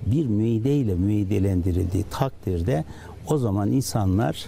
[0.07, 2.85] bir müeydeyle müeydelendirildiği takdirde
[3.29, 4.45] o zaman insanlar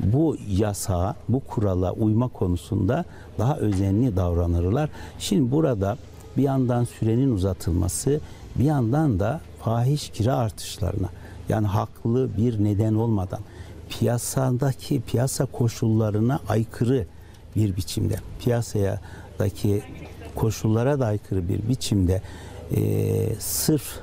[0.00, 3.04] bu yasağa, bu kurala uyma konusunda
[3.38, 4.90] daha özenli davranırlar.
[5.18, 5.96] Şimdi burada
[6.36, 8.20] bir yandan sürenin uzatılması,
[8.56, 11.08] bir yandan da fahiş kira artışlarına
[11.48, 13.40] yani haklı bir neden olmadan
[13.88, 17.06] piyasadaki piyasa koşullarına aykırı
[17.56, 19.82] bir biçimde piyasadaki
[20.34, 22.22] koşullara da aykırı bir biçimde
[22.70, 23.98] eee, sırf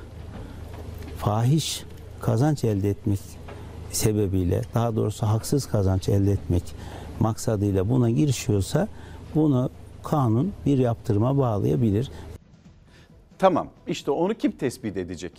[1.18, 1.84] fahiş
[2.20, 3.18] kazanç elde etmek
[3.92, 6.62] sebebiyle daha doğrusu haksız kazanç elde etmek
[7.20, 8.88] maksadıyla buna girişiyorsa
[9.34, 9.70] bunu
[10.02, 12.10] kanun bir yaptırıma bağlayabilir.
[13.40, 15.32] Tamam işte onu kim tespit edecek?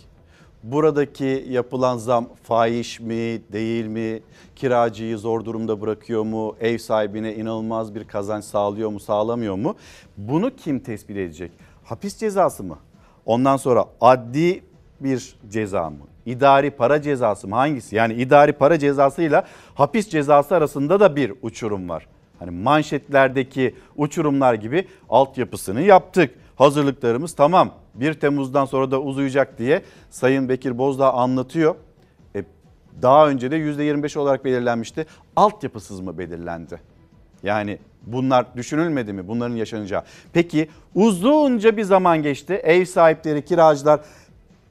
[0.62, 4.20] Buradaki yapılan zam fahiş mi değil mi?
[4.56, 6.56] Kiracıyı zor durumda bırakıyor mu?
[6.60, 9.76] Ev sahibine inanılmaz bir kazanç sağlıyor mu sağlamıyor mu?
[10.16, 11.52] Bunu kim tespit edecek?
[11.84, 12.78] Hapis cezası mı?
[13.26, 14.62] Ondan sonra adli
[15.00, 15.98] bir ceza mı?
[16.26, 17.54] İdari para cezası mı?
[17.54, 17.96] Hangisi?
[17.96, 22.06] Yani idari para cezasıyla hapis cezası arasında da bir uçurum var.
[22.38, 26.41] Hani manşetlerdeki uçurumlar gibi altyapısını yaptık.
[26.62, 27.70] Hazırlıklarımız tamam.
[27.94, 31.74] 1 Temmuz'dan sonra da uzayacak diye Sayın Bekir Bozdağ anlatıyor.
[32.36, 32.44] E,
[33.02, 35.06] daha önce de %25 olarak belirlenmişti.
[35.36, 36.80] Altyapısız mı belirlendi?
[37.42, 40.02] Yani bunlar düşünülmedi mi bunların yaşanacağı?
[40.32, 42.54] Peki uzunca bir zaman geçti.
[42.54, 44.00] Ev sahipleri, kiracılar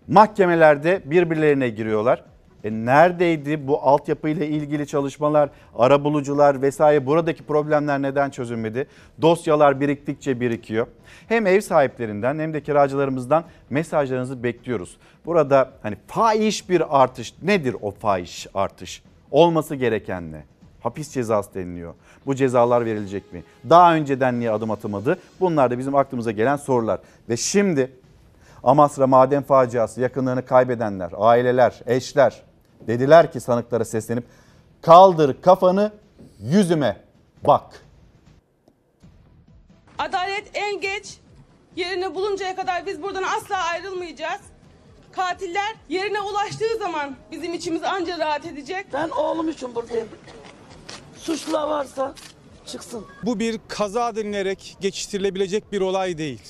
[0.07, 2.23] mahkemelerde birbirlerine giriyorlar.
[2.63, 8.87] E neredeydi bu altyapıyla ilgili çalışmalar, arabulucular vesaire buradaki problemler neden çözülmedi?
[9.21, 10.87] Dosyalar biriktikçe birikiyor.
[11.27, 14.97] Hem ev sahiplerinden hem de kiracılarımızdan mesajlarınızı bekliyoruz.
[15.25, 19.03] Burada hani fahiş bir artış nedir o fahiş artış?
[19.31, 20.43] Olması gereken ne?
[20.79, 21.93] Hapis cezası deniliyor.
[22.25, 23.43] Bu cezalar verilecek mi?
[23.69, 25.17] Daha önceden niye adım atılmadı?
[25.39, 26.99] Bunlar da bizim aklımıza gelen sorular.
[27.29, 27.91] Ve şimdi
[28.63, 32.41] Amasra maden faciası yakınlarını kaybedenler, aileler, eşler
[32.87, 34.23] dediler ki sanıklara seslenip
[34.81, 35.91] kaldır kafanı
[36.39, 36.97] yüzüme
[37.47, 37.85] bak.
[39.97, 41.17] Adalet en geç
[41.75, 44.41] yerini buluncaya kadar biz buradan asla ayrılmayacağız.
[45.11, 48.85] Katiller yerine ulaştığı zaman bizim içimiz anca rahat edecek.
[48.93, 50.07] Ben oğlum için buradayım.
[51.17, 52.13] Suçlular varsa
[52.65, 53.05] çıksın.
[53.23, 56.41] Bu bir kaza denilerek geçiştirilebilecek bir olay değil.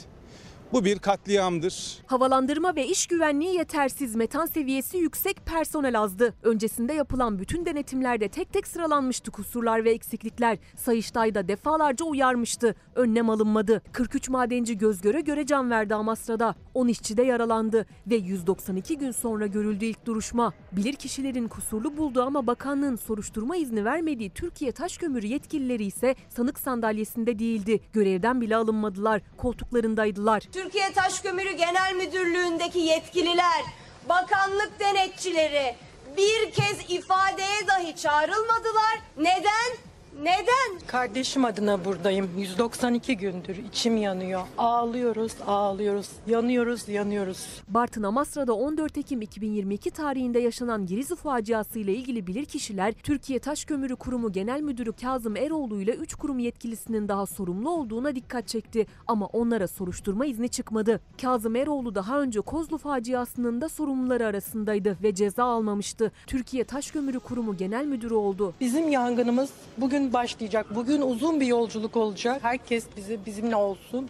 [0.74, 1.98] Bu bir katliamdır.
[2.06, 6.34] Havalandırma ve iş güvenliği yetersiz, metan seviyesi yüksek, personel azdı.
[6.44, 10.58] Öncesinde yapılan bütün denetimlerde tek tek sıralanmıştı kusurlar ve eksiklikler.
[10.76, 12.76] Sayıştay da defalarca uyarmıştı.
[12.96, 13.82] Önlem alınmadı.
[13.92, 16.56] 43 madenci göz göre göre can verdi Amasra'da.
[16.74, 20.54] 10 işçi de yaralandı ve 192 gün sonra görüldü ilk duruşma.
[20.72, 27.80] Bilirkişilerin kusurlu bulduğu ama bakanlığın soruşturma izni vermediği Türkiye Taşkömürü yetkilileri ise sanık sandalyesinde değildi.
[27.94, 29.22] Görevden bile alınmadılar.
[29.38, 30.44] Koltuklarındaydılar.
[30.64, 33.62] Türkiye Taşkömürü Genel Müdürlüğü'ndeki yetkililer,
[34.10, 35.76] bakanlık denetçileri
[36.18, 39.00] bir kez ifadeye dahi çağrılmadılar.
[39.18, 39.91] Neden?
[40.20, 40.88] Neden?
[40.88, 42.30] Kardeşim adına buradayım.
[42.38, 44.42] 192 gündür içim yanıyor.
[44.58, 46.10] Ağlıyoruz, ağlıyoruz.
[46.28, 47.48] Yanıyoruz, yanıyoruz.
[47.68, 54.32] Bartın Amasra'da 14 Ekim 2022 tarihinde yaşanan Girizi faciası ile ilgili bilirkişiler Türkiye Taşkömürü Kurumu
[54.32, 58.86] Genel Müdürü Kazım Eroğlu ile 3 kurum yetkilisinin daha sorumlu olduğuna dikkat çekti.
[59.08, 61.00] Ama onlara soruşturma izni çıkmadı.
[61.22, 66.12] Kazım Eroğlu daha önce Kozlu faciasının da sorumluları arasındaydı ve ceza almamıştı.
[66.28, 68.54] Türkiye Taşkömürü Kurumu Genel Müdürü oldu.
[68.60, 70.76] Bizim yangınımız bugün başlayacak.
[70.76, 72.44] Bugün uzun bir yolculuk olacak.
[72.44, 74.10] Herkes bize bizimle olsun.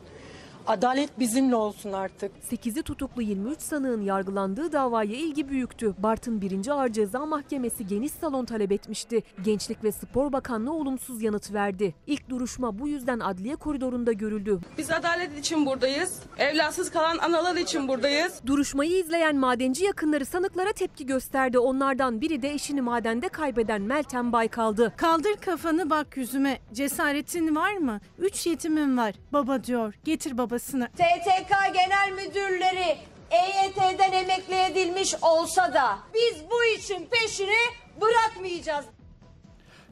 [0.68, 2.32] Adalet bizimle olsun artık.
[2.52, 5.94] 8'i tutuklu 23 sanığın yargılandığı davaya ilgi büyüktü.
[5.98, 6.68] Bartın 1.
[6.68, 9.24] Ağır Ceza Mahkemesi geniş salon talep etmişti.
[9.44, 11.96] Gençlik ve Spor Bakanlığı olumsuz yanıt verdi.
[12.08, 14.60] İlk duruşma bu yüzden adliye koridorunda görüldü.
[14.78, 16.20] Biz adalet için buradayız.
[16.38, 18.42] Evlatsız kalan analar için buradayız.
[18.46, 21.60] Duruşmayı izleyen madenci yakınları sanıklara tepki gösterdi.
[21.60, 24.94] Onlardan biri de eşini madende kaybeden Meltem Baykal'dı.
[24.98, 26.60] Kaldır kafanı bak yüzüme.
[26.74, 28.00] Cesaretin var mı?
[28.20, 29.16] Üç yetimim var.
[29.34, 29.94] Baba diyor.
[30.04, 30.88] Getir babasını.
[30.88, 32.98] TTK Genel Müdürleri
[33.32, 37.60] EYT'den emekli edilmiş olsa da biz bu işin peşini
[38.02, 38.86] bırakmayacağız.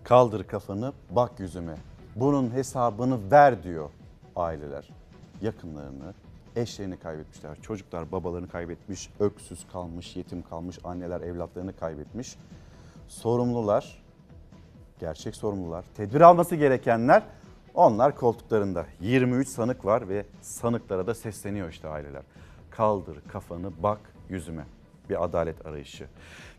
[0.03, 1.75] Kaldır kafanı bak yüzüme.
[2.15, 3.89] Bunun hesabını ver diyor
[4.35, 4.89] aileler.
[5.41, 6.13] Yakınlarını,
[6.55, 7.61] eşlerini kaybetmişler.
[7.61, 12.35] Çocuklar babalarını kaybetmiş, öksüz kalmış, yetim kalmış, anneler evlatlarını kaybetmiş.
[13.07, 14.03] Sorumlular,
[14.99, 17.23] gerçek sorumlular, tedbir alması gerekenler
[17.79, 18.85] onlar koltuklarında.
[19.01, 22.21] 23 sanık var ve sanıklara da sesleniyor işte aileler.
[22.71, 24.65] Kaldır kafanı bak yüzüme.
[25.09, 26.05] Bir adalet arayışı.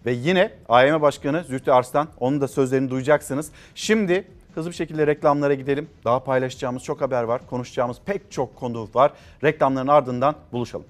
[0.06, 3.50] Ve yine AYM Başkanı Zühtü Arslan onun da sözlerini duyacaksınız.
[3.74, 5.88] Şimdi hızlı bir şekilde reklamlara gidelim.
[6.04, 7.46] Daha paylaşacağımız çok haber var.
[7.50, 9.12] Konuşacağımız pek çok konu var.
[9.44, 10.86] Reklamların ardından buluşalım.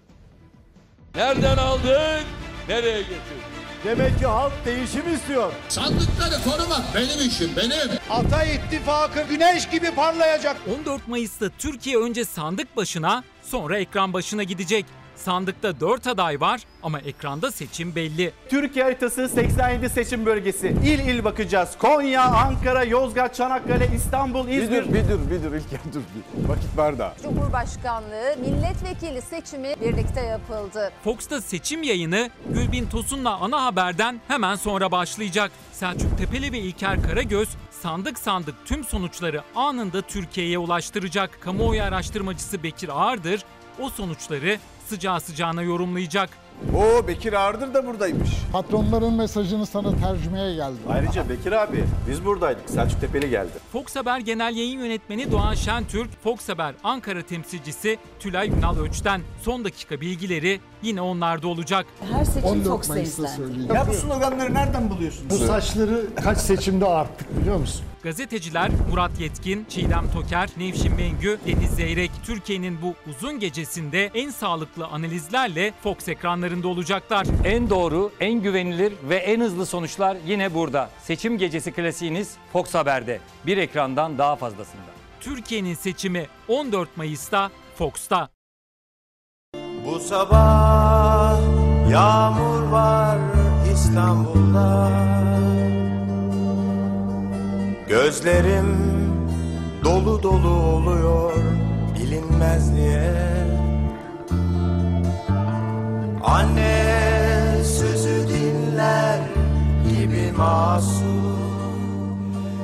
[1.14, 2.22] Nereden aldın?
[2.68, 3.59] Nereye getirdin?
[3.84, 5.52] Demek ki halk değişim istiyor.
[5.68, 7.90] Sandıkları korumak benim işim benim.
[8.10, 10.56] Ata ittifakı güneş gibi parlayacak.
[10.80, 14.86] 14 Mayıs'ta Türkiye önce sandık başına sonra ekran başına gidecek.
[15.16, 18.32] Sandıkta 4 aday var ama ekranda seçim belli.
[18.48, 20.68] Türkiye haritası 87 seçim bölgesi.
[20.68, 21.78] İl il bakacağız.
[21.78, 24.94] Konya, Ankara, Yozgat, Çanakkale, İstanbul, İzmir.
[24.94, 26.48] Bir dur bir dur İlker dur bir.
[26.48, 27.14] Vakit var da.
[27.22, 30.92] Cumhurbaşkanlığı milletvekili seçimi birlikte yapıldı.
[31.04, 35.52] Fox'ta seçim yayını Gülbin Tosun'la ana haberden hemen sonra başlayacak.
[35.72, 37.48] Selçuk Tepeli ve İlker Karagöz
[37.82, 41.40] sandık sandık tüm sonuçları anında Türkiye'ye ulaştıracak.
[41.40, 43.44] Kamuoyu araştırmacısı Bekir Ağırdır
[43.80, 44.58] o sonuçları
[44.90, 46.30] sıcağı sıcağına yorumlayacak.
[46.76, 48.30] Oo Bekir Ağırdır da buradaymış.
[48.52, 50.78] Patronların mesajını sana tercümeye geldim.
[50.88, 52.70] Ayrıca Bekir abi biz buradaydık.
[52.70, 53.50] Selçuk Tepeli geldi.
[53.72, 59.64] Fox Haber Genel Yayın Yönetmeni Doğan Şentürk, Fox Haber Ankara temsilcisi Tülay Ünal Öç'ten son
[59.64, 61.86] dakika bilgileri yine onlarda olacak.
[62.12, 63.72] Her seçim Fox'ta izlendi.
[63.74, 65.30] Ya bu sloganları nereden buluyorsunuz?
[65.30, 67.84] Bu saçları kaç seçimde arttık biliyor musun?
[68.02, 74.86] Gazeteciler Murat Yetkin, Çiğdem Toker, Nevşin Mengü, Deniz Zeyrek Türkiye'nin bu uzun gecesinde en sağlıklı
[74.86, 77.26] analizlerle Fox ekranlarında olacaklar.
[77.44, 80.90] En doğru, en güvenilir ve en hızlı sonuçlar yine burada.
[81.02, 83.20] Seçim gecesi klasiğiniz Fox Haber'de.
[83.46, 84.90] Bir ekrandan daha fazlasında.
[85.20, 88.28] Türkiye'nin seçimi 14 Mayıs'ta Fox'ta.
[89.86, 91.40] Bu sabah
[91.90, 93.18] yağmur var
[93.72, 94.90] İstanbul'da
[97.90, 98.76] Gözlerim
[99.84, 101.32] dolu dolu oluyor
[101.94, 103.12] bilinmez niye
[106.24, 109.20] Anne sözü dinler
[109.88, 111.29] gibi masum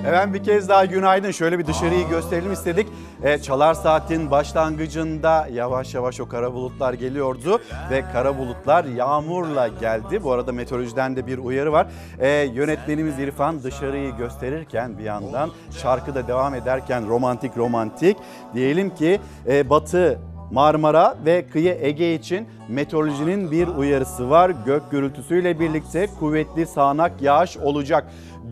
[0.06, 1.30] Efendim bir kez daha günaydın.
[1.30, 2.86] Şöyle bir dışarıyı gösterelim istedik.
[3.22, 10.24] E, Çalar Saat'in başlangıcında yavaş yavaş o kara bulutlar geliyordu ve kara bulutlar yağmurla geldi.
[10.24, 11.86] Bu arada meteorolojiden de bir uyarı var.
[12.18, 15.50] E, yönetmenimiz İrfan dışarıyı gösterirken bir yandan
[15.82, 18.16] şarkı da devam ederken romantik romantik
[18.54, 20.18] diyelim ki e, Batı
[20.50, 24.52] Marmara ve kıyı Ege için meteorolojinin bir uyarısı var.
[24.66, 28.06] Gök gürültüsüyle birlikte kuvvetli sağanak yağış olacak.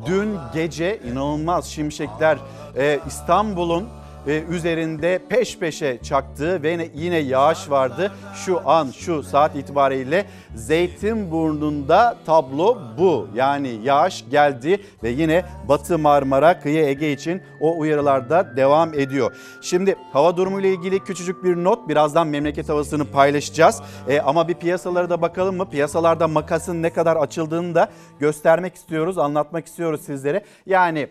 [0.07, 2.38] Dün gece inanılmaz şimşekler
[2.77, 3.88] e, İstanbul'un
[4.26, 8.12] e, üzerinde peş peşe çaktığı ve yine yağış vardı.
[8.34, 13.28] Şu an şu saat itibariyle Zeytinburnu'nda tablo bu.
[13.34, 19.37] Yani yağış geldi ve yine Batı Marmara, kıyı Ege için o uyarılarda devam ediyor.
[19.60, 21.88] Şimdi hava durumu ile ilgili küçücük bir not.
[21.88, 23.82] Birazdan memleket havasını paylaşacağız.
[24.08, 25.70] E, ama bir piyasalara da bakalım mı?
[25.70, 30.44] Piyasalarda makasın ne kadar açıldığını da göstermek istiyoruz, anlatmak istiyoruz sizlere.
[30.66, 31.08] Yani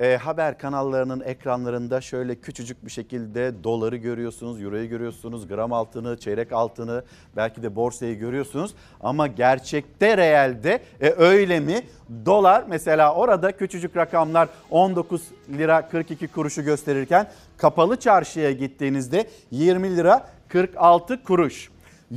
[0.00, 6.52] e, haber kanallarının ekranlarında şöyle küçücük bir şekilde doları görüyorsunuz, euroyu görüyorsunuz, gram altını, çeyrek
[6.52, 7.04] altını,
[7.36, 8.74] belki de borsayı görüyorsunuz.
[9.00, 11.80] Ama gerçekte reelde e, öyle mi?
[12.26, 20.28] Dolar mesela orada küçücük rakamlar 19 lira 42 kuruşu gösterirken kapalı çarşıya gittiğinizde 20 lira
[20.48, 21.70] 46 kuruş.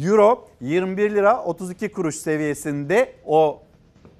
[0.03, 3.61] Euro 21 lira 32 kuruş seviyesinde o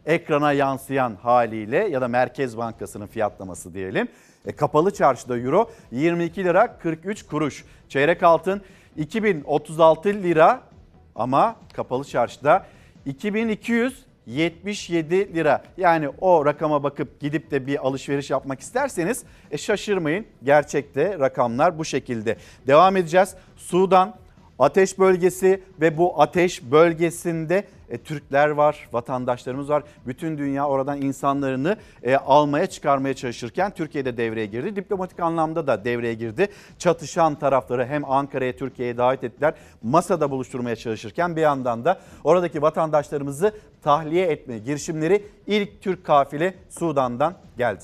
[0.06, 4.08] ekrana yansıyan haliyle ya da Merkez Bankası'nın fiyatlaması diyelim.
[4.46, 7.66] E, kapalı çarşıda euro 22 lira 43 kuruş.
[7.90, 8.62] Çeyrek altın
[8.98, 10.62] 2036 lira
[11.16, 12.66] ama kapalı çarşıda
[14.26, 15.64] 77 lira.
[15.78, 20.26] Yani o rakama bakıp gidip de bir alışveriş yapmak isterseniz e, şaşırmayın.
[20.44, 22.38] Gerçekte rakamlar bu şekilde.
[22.68, 23.36] Devam edeceğiz.
[23.58, 24.16] Sudan
[24.60, 29.84] ateş bölgesi ve bu ateş bölgesinde e, Türkler var, vatandaşlarımız var.
[30.08, 34.76] Bütün dünya oradan insanlarını e, almaya çıkarmaya çalışırken Türkiye'de devreye girdi.
[34.76, 36.48] Diplomatik anlamda da devreye girdi.
[36.80, 39.54] Çatışan tarafları hem Ankara'ya, Türkiye'ye davet ettiler.
[39.84, 43.52] Masada buluşturmaya çalışırken bir yandan da oradaki vatandaşlarımızı
[43.84, 47.84] tahliye etme girişimleri ilk Türk kafile Sudan'dan geldi.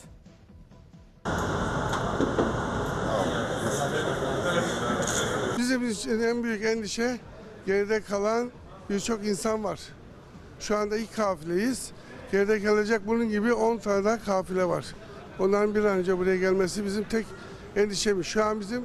[5.58, 7.18] Bizim için en büyük endişe
[7.66, 8.52] geride kalan
[8.92, 9.80] birçok insan var.
[10.60, 11.92] Şu anda ilk kafileyiz.
[12.32, 14.86] Geride kalacak bunun gibi 10 tane daha kafile var.
[15.40, 17.26] Onların bir an önce buraya gelmesi bizim tek
[17.76, 18.26] endişemiz.
[18.26, 18.84] Şu an bizim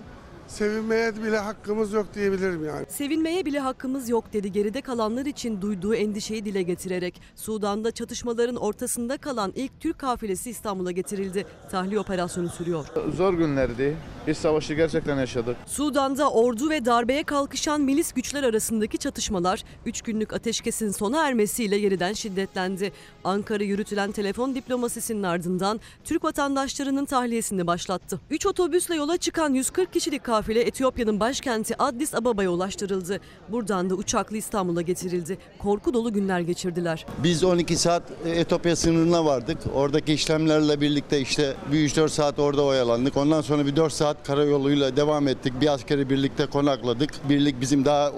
[0.48, 2.86] sevinmeye bile hakkımız yok diyebilirim yani.
[2.88, 7.20] Sevinmeye bile hakkımız yok dedi geride kalanlar için duyduğu endişeyi dile getirerek.
[7.36, 11.46] Sudan'da çatışmaların ortasında kalan ilk Türk kafilesi İstanbul'a getirildi.
[11.70, 12.86] Tahliye operasyonu sürüyor.
[13.16, 13.96] Zor günlerdi.
[14.26, 15.56] Biz savaşı gerçekten yaşadık.
[15.66, 22.12] Sudan'da ordu ve darbeye kalkışan milis güçler arasındaki çatışmalar 3 günlük ateşkesin sona ermesiyle yeniden
[22.12, 22.92] şiddetlendi.
[23.24, 28.20] Ankara yürütülen telefon diplomasisinin ardından Türk vatandaşlarının tahliyesini başlattı.
[28.30, 33.20] 3 otobüsle yola çıkan 140 kişilik kafile Etiyopya'nın başkenti Addis Ababa'ya ulaştırıldı.
[33.48, 35.38] Buradan da uçakla İstanbul'a getirildi.
[35.58, 37.06] Korku dolu günler geçirdiler.
[37.22, 39.58] Biz 12 saat Etiyopya sınırına vardık.
[39.74, 43.16] Oradaki işlemlerle birlikte işte bir 3-4 saat orada oyalandık.
[43.16, 45.52] Ondan sonra bir 4 saat karayoluyla devam ettik.
[45.60, 47.10] Bir askeri birlikte konakladık.
[47.28, 48.12] Birlik bizim daha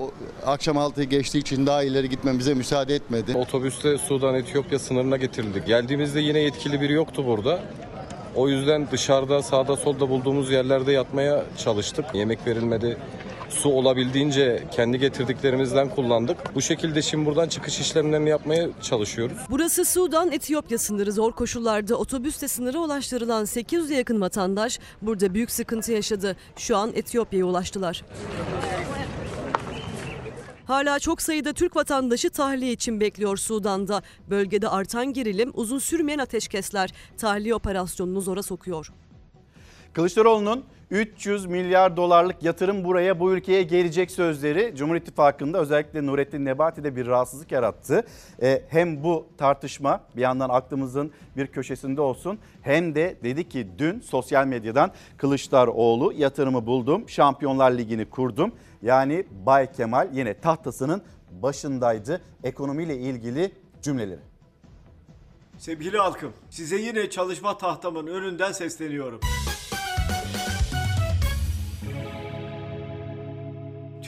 [0.47, 3.37] akşam 6'yı geçtiği için daha ileri gitmemize müsaade etmedi.
[3.37, 5.67] Otobüste Sudan Etiyopya sınırına getirildik.
[5.67, 7.61] Geldiğimizde yine yetkili biri yoktu burada.
[8.39, 12.05] O yüzden dışarıda sağda solda bulduğumuz yerlerde yatmaya çalıştık.
[12.15, 12.97] Yemek verilmedi.
[13.49, 16.55] Su olabildiğince kendi getirdiklerimizden kullandık.
[16.55, 19.37] Bu şekilde şimdi buradan çıkış işlemlerini yapmaya çalışıyoruz.
[19.51, 25.93] Burası Sudan Etiyopya sınırı zor koşullarda otobüste sınıra ulaştırılan 800'e yakın vatandaş burada büyük sıkıntı
[25.93, 26.37] yaşadı.
[26.57, 28.05] Şu an Etiyopya'ya ulaştılar.
[30.69, 34.03] Hala çok sayıda Türk vatandaşı tahliye için bekliyor Sudan'da.
[34.31, 38.93] Bölgede artan gerilim, uzun sürmeyen ateşkesler tahliye operasyonunu zora sokuyor.
[39.93, 46.97] Kılıçdaroğlu'nun 300 milyar dolarlık yatırım buraya bu ülkeye gelecek sözleri Cumhur İttifakı'nda özellikle Nurettin Nebati'de
[46.97, 48.07] bir rahatsızlık yarattı.
[48.43, 54.01] E, hem bu tartışma bir yandan aklımızın bir köşesinde olsun hem de dedi ki dün
[54.01, 58.53] sosyal medyadan Kılıçdaroğlu yatırımı buldum, Şampiyonlar Ligi'ni kurdum.
[58.83, 63.53] Yani Bay Kemal yine tahtasının başındaydı ekonomiyle ilgili
[63.83, 64.21] cümleleri.
[65.59, 69.21] Sevgili halkım, size yine çalışma tahtamın önünden sesleniyorum.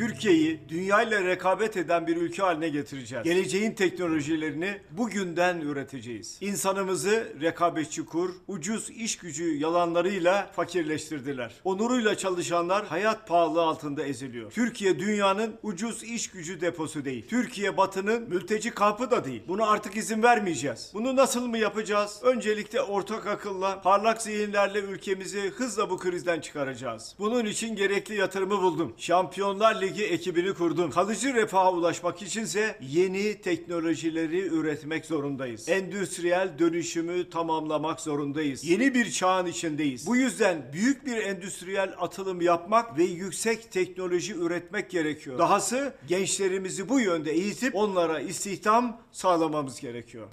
[0.00, 3.24] Türkiye'yi dünyayla rekabet eden bir ülke haline getireceğiz.
[3.24, 6.38] Geleceğin teknolojilerini bugünden üreteceğiz.
[6.40, 11.54] İnsanımızı rekabetçi kur, ucuz iş gücü yalanlarıyla fakirleştirdiler.
[11.64, 14.50] Onuruyla çalışanlar hayat pahalı altında eziliyor.
[14.50, 17.28] Türkiye dünyanın ucuz iş gücü deposu değil.
[17.28, 19.42] Türkiye batının mülteci kampı da değil.
[19.48, 20.90] Bunu artık izin vermeyeceğiz.
[20.94, 22.20] Bunu nasıl mı yapacağız?
[22.22, 27.14] Öncelikle ortak akılla, parlak zihinlerle ülkemizi hızla bu krizden çıkaracağız.
[27.18, 28.92] Bunun için gerekli yatırımı buldum.
[28.96, 30.90] Şampiyonlar Ligi ekibini kurdum.
[30.90, 35.68] Kalıcı refaha ulaşmak içinse yeni teknolojileri üretmek zorundayız.
[35.68, 38.64] Endüstriyel dönüşümü tamamlamak zorundayız.
[38.64, 40.06] Yeni bir çağın içindeyiz.
[40.06, 45.38] Bu yüzden büyük bir endüstriyel atılım yapmak ve yüksek teknoloji üretmek gerekiyor.
[45.38, 50.28] Dahası gençlerimizi bu yönde eğitip onlara istihdam sağlamamız gerekiyor.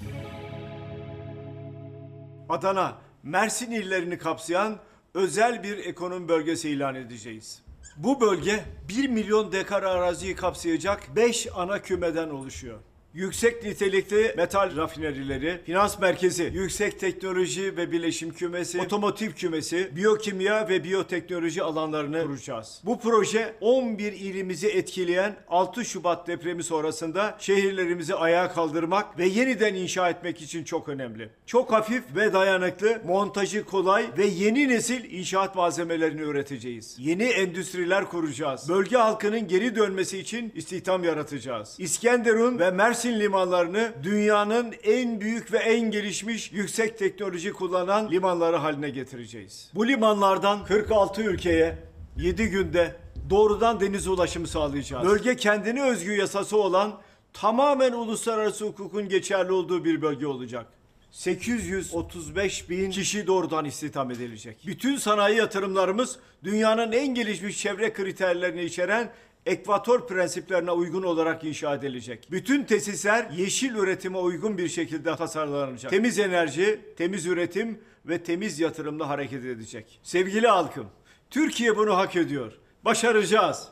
[2.49, 4.79] Adana, Mersin illerini kapsayan
[5.13, 7.66] özel bir ekonomi bölgesi ilan edeceğiz.
[7.97, 12.79] Bu bölge 1 milyon dekar araziyi kapsayacak 5 ana kümeden oluşuyor.
[13.17, 20.83] Yüksek nitelikli metal rafinerileri, finans merkezi, yüksek teknoloji ve bileşim kümesi, otomotiv kümesi, biyokimya ve
[20.83, 22.81] biyoteknoloji alanlarını kuracağız.
[22.85, 30.09] Bu proje 11 ilimizi etkileyen 6 Şubat depremi sonrasında şehirlerimizi ayağa kaldırmak ve yeniden inşa
[30.09, 31.29] etmek için çok önemli.
[31.45, 36.95] Çok hafif ve dayanıklı, montajı kolay ve yeni nesil inşaat malzemelerini üreteceğiz.
[36.99, 38.69] Yeni endüstriler kuracağız.
[38.69, 41.75] Bölge halkının geri dönmesi için istihdam yaratacağız.
[41.79, 48.89] İskenderun ve Mersin limanlarını dünyanın en büyük ve en gelişmiş yüksek teknoloji kullanan limanları haline
[48.89, 49.71] getireceğiz.
[49.75, 51.75] Bu limanlardan 46 ülkeye
[52.17, 52.95] 7 günde
[53.29, 55.07] doğrudan deniz ulaşımı sağlayacağız.
[55.07, 56.99] Bölge kendine özgü yasası olan
[57.33, 60.65] tamamen uluslararası hukukun geçerli olduğu bir bölge olacak.
[61.11, 64.57] 835 bin kişi doğrudan istihdam edilecek.
[64.65, 69.09] Bütün sanayi yatırımlarımız dünyanın en gelişmiş çevre kriterlerini içeren
[69.47, 72.27] ekvator prensiplerine uygun olarak inşa edilecek.
[72.31, 75.91] Bütün tesisler yeşil üretime uygun bir şekilde tasarlanacak.
[75.91, 79.99] Temiz enerji, temiz üretim ve temiz yatırımla hareket edecek.
[80.03, 80.87] Sevgili halkım,
[81.29, 82.53] Türkiye bunu hak ediyor.
[82.85, 83.67] Başaracağız.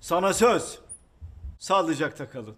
[0.00, 0.78] Sana söz.
[1.58, 2.54] Sağlıcakla kalın.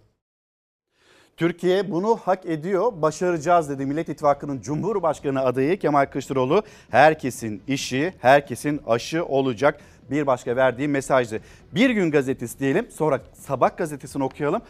[1.37, 6.63] Türkiye bunu hak ediyor, başaracağız dedi Millet İttifakı'nın Cumhurbaşkanı adayı Kemal Kılıçdaroğlu.
[6.89, 9.81] Herkesin işi, herkesin aşı olacak
[10.11, 11.39] bir başka verdiği mesajdı.
[11.71, 14.61] Bir gün gazetesi diyelim sonra sabah gazetesini okuyalım.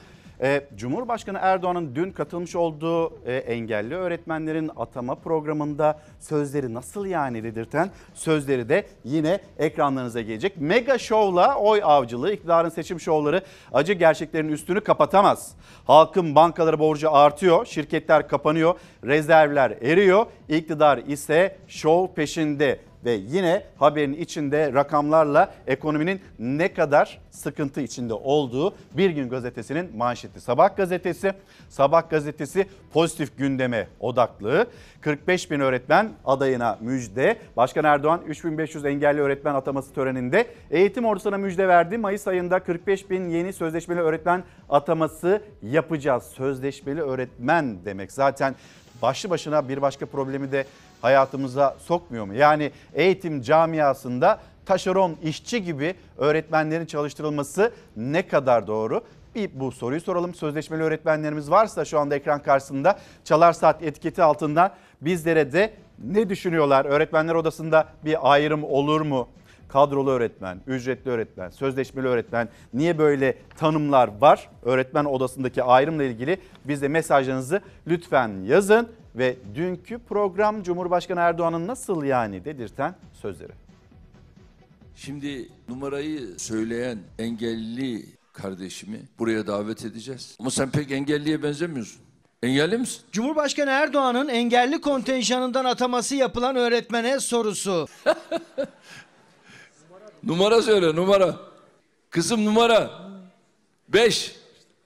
[0.41, 7.89] Ee, Cumhurbaşkanı Erdoğan'ın dün katılmış olduğu e, engelli öğretmenlerin atama programında sözleri nasıl yani dedirten
[8.13, 10.57] sözleri de yine ekranlarınıza gelecek.
[10.57, 13.41] Mega Show'la oy avcılığı, iktidarın seçim şovları
[13.73, 15.55] acı gerçeklerin üstünü kapatamaz.
[15.85, 20.25] Halkın bankaları borcu artıyor, şirketler kapanıyor, rezervler eriyor.
[20.49, 28.75] İktidar ise şov peşinde ve yine haberin içinde rakamlarla ekonominin ne kadar sıkıntı içinde olduğu
[28.97, 30.41] Bir Gün Gazetesi'nin manşeti.
[30.41, 31.33] Sabah gazetesi,
[31.69, 34.67] Sabah gazetesi pozitif gündeme odaklı.
[35.01, 37.37] 45 bin öğretmen adayına müjde.
[37.57, 41.97] Başkan Erdoğan 3500 engelli öğretmen ataması töreninde eğitim ordusuna müjde verdi.
[41.97, 46.23] Mayıs ayında 45 bin yeni sözleşmeli öğretmen ataması yapacağız.
[46.23, 48.55] Sözleşmeli öğretmen demek zaten
[49.01, 50.65] başlı başına bir başka problemi de
[51.01, 52.33] hayatımıza sokmuyor mu?
[52.33, 59.01] Yani eğitim camiasında taşeron işçi gibi öğretmenlerin çalıştırılması ne kadar doğru?
[59.35, 60.33] Bir bu soruyu soralım.
[60.33, 65.73] Sözleşmeli öğretmenlerimiz varsa şu anda ekran karşısında Çalar Saat etiketi altında bizlere de
[66.03, 66.85] ne düşünüyorlar?
[66.85, 69.27] Öğretmenler odasında bir ayrım olur mu?
[69.67, 74.49] Kadrolu öğretmen, ücretli öğretmen, sözleşmeli öğretmen niye böyle tanımlar var?
[74.63, 82.45] Öğretmen odasındaki ayrımla ilgili bize mesajlarınızı lütfen yazın ve dünkü program Cumhurbaşkanı Erdoğan'ın nasıl yani
[82.45, 83.51] dedirten sözleri.
[84.95, 90.35] Şimdi numarayı söyleyen engelli kardeşimi buraya davet edeceğiz.
[90.39, 92.01] Ama sen pek engelliye benzemiyorsun.
[92.43, 93.01] Engelli misin?
[93.11, 97.87] Cumhurbaşkanı Erdoğan'ın engelli kontenjanından ataması yapılan öğretmene sorusu.
[100.25, 101.35] Numara söyle numara.
[102.09, 102.91] Kızım numara.
[103.89, 104.35] 5.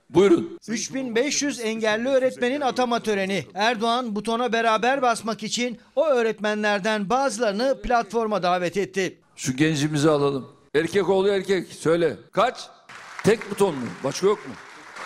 [0.09, 0.57] Buyurun.
[0.67, 3.45] 3500 engelli öğretmenin atama töreni.
[3.53, 9.17] Erdoğan butona beraber basmak için o öğretmenlerden bazılarını platforma davet etti.
[9.35, 10.47] Şu gencimizi alalım.
[10.75, 11.67] Erkek oğlu erkek.
[11.67, 12.17] Söyle.
[12.31, 12.69] Kaç?
[13.23, 13.85] Tek buton mu?
[14.03, 14.53] Başka yok mu?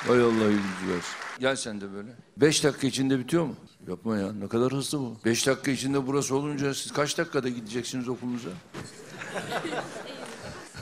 [0.07, 1.15] Hay Allah yüzü versin.
[1.39, 2.09] Gel sen de böyle.
[2.37, 3.55] 5 dakika içinde bitiyor mu?
[3.87, 5.17] Yapma ya ne kadar hızlı bu.
[5.25, 8.49] 5 dakika içinde burası olunca siz kaç dakikada gideceksiniz okulunuza?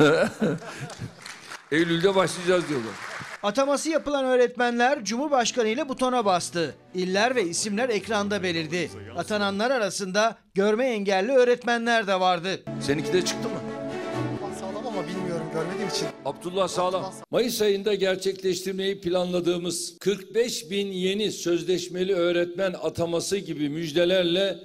[1.72, 2.94] Eylül'de başlayacağız diyorlar.
[3.44, 6.76] Ataması yapılan öğretmenler Cumhurbaşkanı ile butona bastı.
[6.94, 8.90] İller ve isimler ekranda belirdi.
[9.18, 12.64] Atananlar arasında görme engelli öğretmenler de vardı.
[12.82, 13.56] Seninki de çıktı mı?
[14.60, 16.08] Sağlam ama bilmiyorum görmediğim için.
[16.26, 17.14] Abdullah Sağlam.
[17.32, 24.60] Mayıs ayında gerçekleştirmeyi planladığımız 45 bin yeni sözleşmeli öğretmen ataması gibi müjdelerle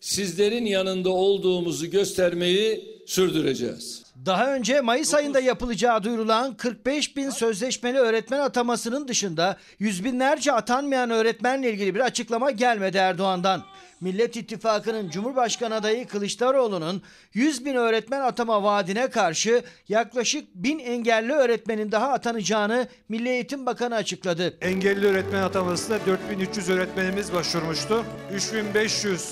[0.00, 4.01] sizlerin yanında olduğumuzu göstermeyi sürdüreceğiz.
[4.26, 11.10] Daha önce Mayıs ayında yapılacağı duyurulan 45 bin sözleşmeli öğretmen atamasının dışında yüz binlerce atanmayan
[11.10, 13.62] öğretmenle ilgili bir açıklama gelmedi Erdoğan'dan.
[14.00, 17.02] Millet İttifakı'nın Cumhurbaşkanı adayı Kılıçdaroğlu'nun
[17.34, 23.94] 100 bin öğretmen atama vaadine karşı yaklaşık bin engelli öğretmenin daha atanacağını Milli Eğitim Bakanı
[23.94, 24.56] açıkladı.
[24.60, 28.04] Engelli öğretmen atamasına 4300 öğretmenimiz başvurmuştu.
[28.34, 29.30] 3500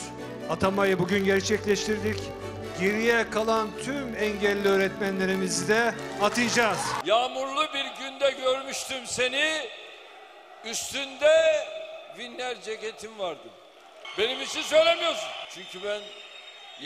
[0.49, 2.40] atamayı bugün gerçekleştirdik.
[2.81, 6.79] Geriye kalan tüm engelli öğretmenlerimizi de atayacağız.
[7.05, 9.61] Yağmurlu bir günde görmüştüm seni.
[10.65, 11.65] Üstünde
[12.19, 13.49] vinler ceketim vardı.
[14.19, 15.29] Benim için söylemiyorsun.
[15.55, 16.01] Çünkü ben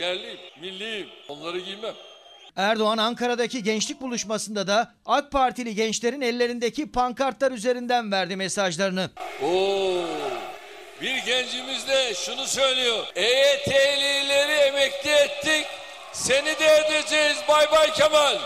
[0.01, 1.09] yerliyim, milliyim.
[1.29, 1.95] Onları giymem.
[2.57, 9.11] Erdoğan Ankara'daki gençlik buluşmasında da AK Partili gençlerin ellerindeki pankartlar üzerinden verdi mesajlarını.
[9.43, 10.05] Oo,
[11.03, 13.07] bir gencimiz de şunu söylüyor.
[13.17, 15.67] EYT'lileri emekli ettik.
[16.15, 18.39] Seni de edeceğiz bay bay Kemal.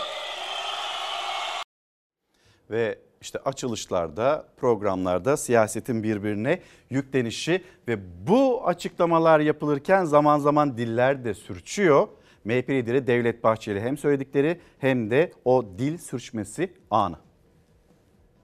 [2.71, 6.59] Ve işte açılışlarda, programlarda siyasetin birbirine
[6.89, 12.07] yüklenişi ve bu açıklamalar yapılırken zaman zaman diller de sürçüyor.
[12.45, 17.15] MHP lideri Devlet Bahçeli hem söyledikleri hem de o dil sürçmesi anı.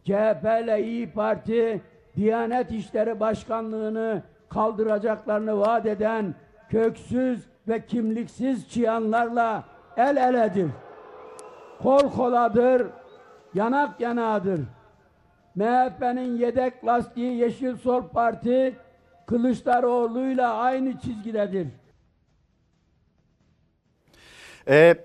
[0.03, 1.81] CHP ile İyi Parti
[2.15, 6.35] Diyanet İşleri Başkanlığı'nı kaldıracaklarını vaat eden
[6.69, 9.63] köksüz ve kimliksiz çıyanlarla
[9.97, 10.69] el eledir.
[11.83, 12.87] Kol koladır,
[13.53, 14.59] yanak yanadır.
[15.55, 18.75] MHP'nin yedek lastiği Yeşil Sol Parti
[19.25, 21.67] Kılıçdaroğlu'yla aynı çizgidedir.
[24.67, 24.95] Ee,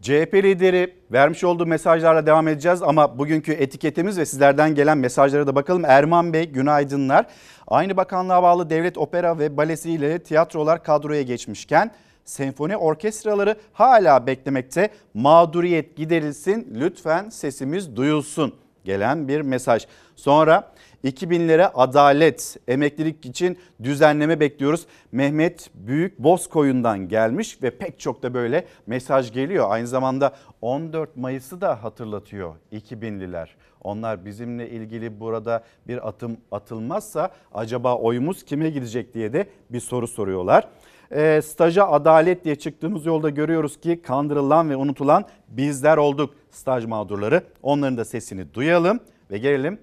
[0.00, 5.54] CHP lideri vermiş olduğu mesajlarla devam edeceğiz ama bugünkü etiketimiz ve sizlerden gelen mesajlara da
[5.54, 5.84] bakalım.
[5.84, 7.26] Erman Bey günaydınlar.
[7.66, 11.90] Aynı bakanlığa bağlı devlet opera ve balesi ile tiyatrolar kadroya geçmişken
[12.24, 14.90] senfoni orkestraları hala beklemekte.
[15.14, 18.54] Mağduriyet giderilsin lütfen sesimiz duyulsun
[18.84, 19.86] gelen bir mesaj.
[20.16, 20.72] Sonra
[21.04, 24.86] 2000'lere adalet, emeklilik için düzenleme bekliyoruz.
[25.12, 29.66] Mehmet Büyük Bozkoyun'dan gelmiş ve pek çok da böyle mesaj geliyor.
[29.68, 33.46] Aynı zamanda 14 Mayıs'ı da hatırlatıyor 2000'liler.
[33.82, 40.08] Onlar bizimle ilgili burada bir atım atılmazsa acaba oyumuz kime gidecek diye de bir soru
[40.08, 40.68] soruyorlar.
[41.10, 47.42] E, staja adalet diye çıktığımız yolda görüyoruz ki kandırılan ve unutulan bizler olduk staj mağdurları.
[47.62, 49.00] Onların da sesini duyalım
[49.30, 49.80] ve gelelim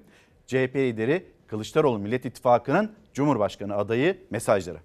[0.48, 4.78] CHP lideri Kılıçdaroğlu Millet İttifakı'nın Cumhurbaşkanı adayı mesajları.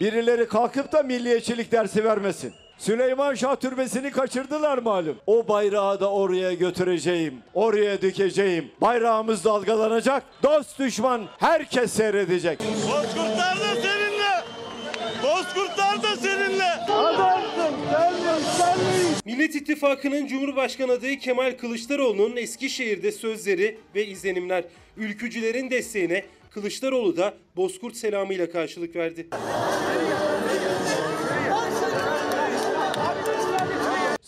[0.00, 2.52] Birileri kalkıp da milliyetçilik dersi vermesin.
[2.80, 5.16] Süleyman Şah Türbesi'ni kaçırdılar malum.
[5.26, 7.34] O bayrağı da oraya götüreceğim.
[7.54, 8.70] Oraya dikeceğim.
[8.80, 10.22] Bayrağımız dalgalanacak.
[10.42, 12.58] Dost düşman herkes seyredecek.
[12.60, 14.44] Bozkurtlar da seninle.
[15.22, 16.72] Bozkurtlar da seninle.
[16.92, 17.74] Adamsın,
[19.24, 24.64] Millet İttifakı'nın Cumhurbaşkanı adayı Kemal Kılıçdaroğlu'nun Eskişehir'de sözleri ve izlenimler.
[24.96, 29.28] Ülkücülerin desteğine Kılıçdaroğlu da Bozkurt selamıyla karşılık verdi.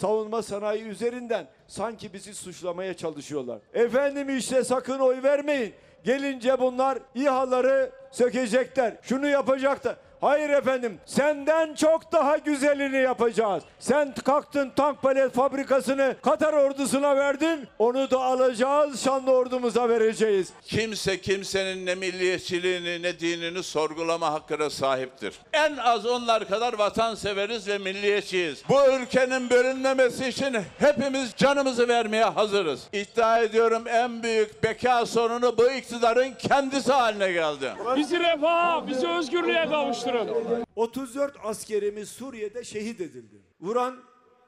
[0.03, 3.59] Savunma sanayi üzerinden sanki bizi suçlamaya çalışıyorlar.
[3.75, 5.75] Efendim işte sakın oy vermeyin.
[6.05, 8.97] Gelince bunlar İHA'ları sökecekler.
[9.03, 9.97] Şunu yapacaklar.
[10.23, 13.63] Hayır efendim senden çok daha güzelini yapacağız.
[13.79, 17.69] Sen kalktın tank palet fabrikasını Katar ordusuna verdin.
[17.79, 20.53] Onu da alacağız şanlı ordumuza vereceğiz.
[20.65, 25.35] Kimse kimsenin ne milliyetçiliğini ne dinini sorgulama hakkına sahiptir.
[25.53, 28.63] En az onlar kadar vatanseveriz ve milliyetçiyiz.
[28.69, 32.83] Bu ülkenin bölünmemesi için hepimiz canımızı vermeye hazırız.
[32.93, 37.73] İddia ediyorum en büyük beka sorunu bu iktidarın kendisi haline geldi.
[37.97, 39.67] Bizi refaha, bizi özgürlüğe
[40.13, 40.65] kavuşturun.
[40.77, 43.37] 34 askerimiz Suriye'de şehit edildi.
[43.61, 43.97] Vuran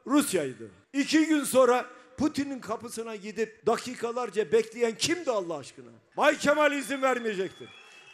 [0.07, 0.71] Rusya'ydı.
[0.93, 1.85] İki gün sonra
[2.17, 5.91] Putin'in kapısına gidip dakikalarca bekleyen kimdi Allah aşkına?
[6.17, 7.69] Bay Kemal izin vermeyecektir.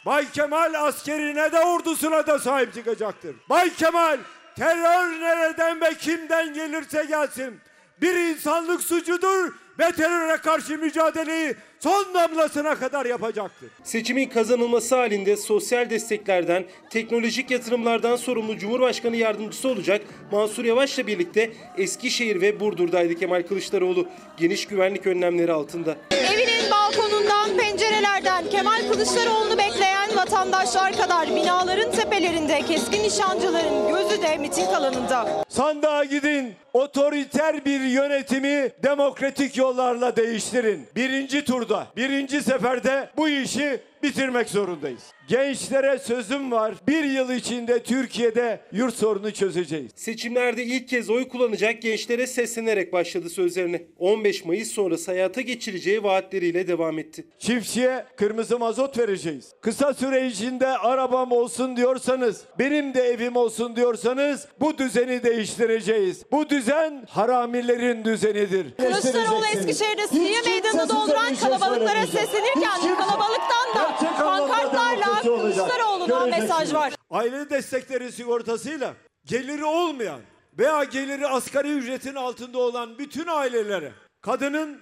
[0.05, 3.35] Bay Kemal askerine de ordusuna da sahip çıkacaktır.
[3.49, 4.19] Bay Kemal
[4.55, 7.59] terör nereden ve kimden gelirse gelsin
[8.01, 13.69] bir insanlık suçudur ve teröre karşı mücadeleyi son damlasına kadar yapacaktır.
[13.83, 22.41] Seçimin kazanılması halinde sosyal desteklerden, teknolojik yatırımlardan sorumlu Cumhurbaşkanı yardımcısı olacak Mansur Yavaş'la birlikte Eskişehir
[22.41, 25.97] ve Burdur'daydı Kemal Kılıçdaroğlu geniş güvenlik önlemleri altında.
[26.11, 34.69] Evinin balkonundan, pencerelerden Kemal Kılıçdaroğlu'nu bekleyen vatandaşlar kadar binaların tepelerinde keskin nişancıların gözü de miting
[34.69, 35.43] alanında.
[35.49, 36.53] Sandığa gidin.
[36.73, 40.87] Otoriter bir yönetimi demokratik yollarla değiştirin.
[40.95, 45.01] Birinci turda, birinci seferde bu işi bitirmek zorundayız.
[45.31, 46.73] Gençlere sözüm var.
[46.87, 49.91] Bir yıl içinde Türkiye'de yurt sorunu çözeceğiz.
[49.95, 53.87] Seçimlerde ilk kez oy kullanacak gençlere seslenerek başladı sözlerini.
[53.99, 57.25] 15 Mayıs sonrası hayata geçireceği vaatleriyle devam etti.
[57.39, 59.53] Çiftçiye kırmızı mazot vereceğiz.
[59.61, 66.23] Kısa süre içinde arabam olsun diyorsanız, benim de evim olsun diyorsanız bu düzeni değiştireceğiz.
[66.31, 68.75] Bu düzen haramilerin düzenidir.
[68.77, 76.93] Kılıçdaroğlu Eskişehir'de Suriye Meydanı'nı dolduran kalabalıklara seslenirken kalabalıktan da pankartlarla Kılıçdaroğlu'na mesaj var.
[77.09, 78.93] Aile destekleri sigortasıyla
[79.25, 80.19] geliri olmayan
[80.59, 83.91] veya geliri asgari ücretin altında olan bütün ailelere
[84.21, 84.81] kadının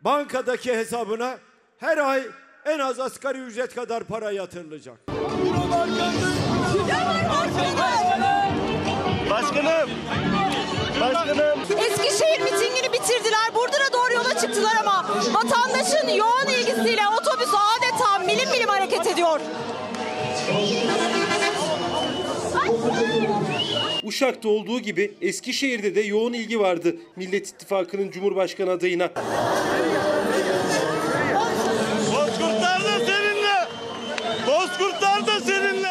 [0.00, 1.38] bankadaki hesabına
[1.78, 2.22] her ay
[2.64, 4.96] en az asgari ücret kadar para yatırılacak.
[9.30, 9.90] Başkanım.
[11.00, 11.60] Başkanım.
[11.78, 13.54] Eskişehir mitingini bitirdiler.
[13.54, 19.40] Burdur'a doğru yola çıktılar ama vatandaşın yoğun ilgisiyle otobüs adeta milim milim hareket ediyor.
[24.04, 29.10] Uşak'ta olduğu gibi Eskişehir'de de yoğun ilgi vardı Millet İttifakı'nın Cumhurbaşkanı adayına.
[32.14, 33.68] Bozkurtlar da seninle.
[34.46, 35.88] Bozkurtlar da seninle.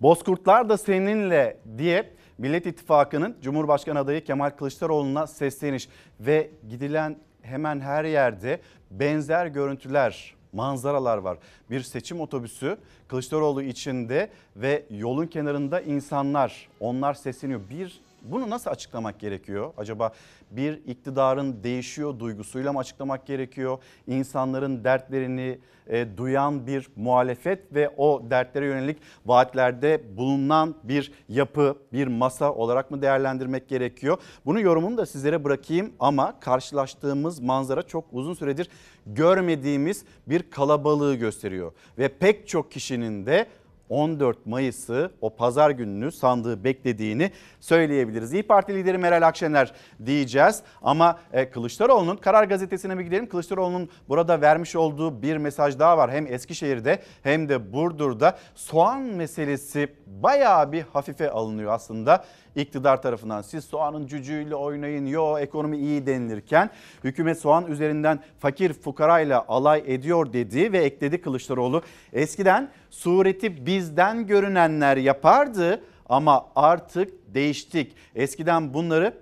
[0.00, 5.88] Bozkurtlar da seninle diye Millet İttifakı'nın Cumhurbaşkanı adayı Kemal Kılıçdaroğlu'na sesleniş
[6.20, 8.60] ve gidilen hemen her yerde
[8.90, 11.38] benzer görüntüler, manzaralar var.
[11.70, 12.78] Bir seçim otobüsü
[13.08, 17.60] Kılıçdaroğlu içinde ve yolun kenarında insanlar onlar sesleniyor.
[17.70, 18.00] Bir
[18.30, 19.72] Bunu nasıl açıklamak gerekiyor?
[19.76, 20.12] Acaba
[20.50, 23.78] bir iktidarın değişiyor duygusuyla mı açıklamak gerekiyor?
[24.06, 32.06] İnsanların dertlerini e, duyan bir muhalefet ve o dertlere yönelik vaatlerde bulunan bir yapı, bir
[32.06, 34.18] masa olarak mı değerlendirmek gerekiyor?
[34.46, 38.68] Bunun yorumunu da sizlere bırakayım ama karşılaştığımız manzara çok uzun süredir
[39.06, 41.72] görmediğimiz bir kalabalığı gösteriyor.
[41.98, 43.46] Ve pek çok kişinin de
[43.88, 47.30] 14 Mayıs'ı o pazar gününü sandığı beklediğini
[47.60, 48.32] söyleyebiliriz.
[48.32, 49.72] İyi Parti lideri Meral Akşener
[50.06, 53.28] diyeceğiz ama e, Kılıçdaroğlu'nun Karar Gazetesi'ne bir gidelim.
[53.28, 56.10] Kılıçdaroğlu'nun burada vermiş olduğu bir mesaj daha var.
[56.10, 62.24] Hem Eskişehir'de hem de Burdur'da soğan meselesi bayağı bir hafife alınıyor aslında
[62.56, 63.42] iktidar tarafından.
[63.42, 66.70] Siz soğanın cücüğüyle oynayın, yo ekonomi iyi denilirken
[67.04, 71.82] hükümet soğan üzerinden fakir fukarayla alay ediyor dedi ve ekledi Kılıçdaroğlu.
[72.12, 77.96] Eskiden sureti bizden görünenler yapardı ama artık değiştik.
[78.14, 79.14] Eskiden bunları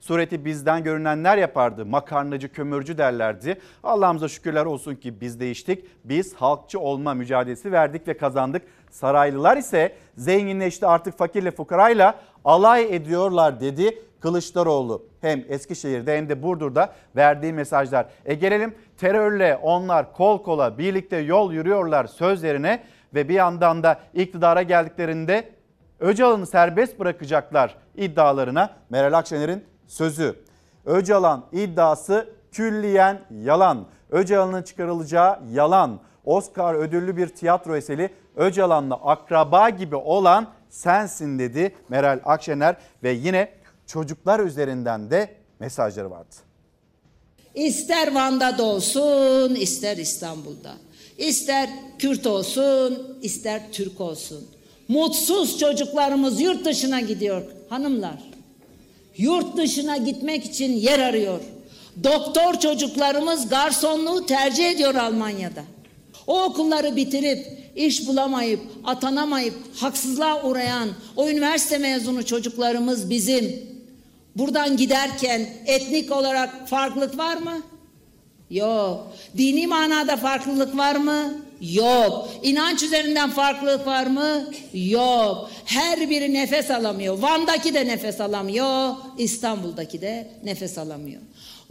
[0.00, 1.86] sureti bizden görünenler yapardı.
[1.86, 3.60] Makarnacı, kömürcü derlerdi.
[3.82, 5.84] Allah'ımıza şükürler olsun ki biz değiştik.
[6.04, 8.62] Biz halkçı olma mücadelesi verdik ve kazandık.
[8.90, 15.02] Saraylılar ise zenginleşti artık fakirle fukarayla alay ediyorlar dedi Kılıçdaroğlu.
[15.20, 18.06] Hem Eskişehir'de hem de Burdur'da verdiği mesajlar.
[18.24, 22.82] E gelelim terörle onlar kol kola birlikte yol yürüyorlar sözlerine
[23.14, 25.48] ve bir yandan da iktidara geldiklerinde
[26.00, 30.36] Öcalan'ı serbest bırakacaklar iddialarına Meral Akşener'in sözü.
[30.86, 33.86] Öcalan iddiası külliyen yalan.
[34.10, 36.00] Öcalan'ın çıkarılacağı yalan.
[36.24, 43.48] Oscar ödüllü bir tiyatro eseri Öcalan'la akraba gibi olan sensin dedi Meral Akşener ve yine
[43.86, 46.34] çocuklar üzerinden de mesajları vardı.
[47.54, 50.74] İster Van'da da olsun, ister İstanbul'da.
[51.18, 51.68] İster
[51.98, 54.48] Kürt olsun, ister Türk olsun.
[54.88, 58.22] Mutsuz çocuklarımız yurt dışına gidiyor hanımlar.
[59.16, 61.40] Yurt dışına gitmek için yer arıyor.
[62.04, 65.62] Doktor çocuklarımız garsonluğu tercih ediyor Almanya'da.
[66.26, 67.46] O okulları bitirip
[67.76, 73.72] iş bulamayıp, atanamayıp haksızlığa uğrayan o üniversite mezunu çocuklarımız bizim.
[74.36, 77.62] Buradan giderken etnik olarak farklılık var mı?
[78.50, 79.12] Yok.
[79.38, 81.34] Dini manada farklılık var mı?
[81.60, 82.28] Yok.
[82.42, 84.44] İnanç üzerinden farklılık var mı?
[84.74, 85.50] Yok.
[85.64, 87.18] Her biri nefes alamıyor.
[87.18, 88.94] Van'daki de nefes alamıyor.
[89.18, 91.22] İstanbul'daki de nefes alamıyor.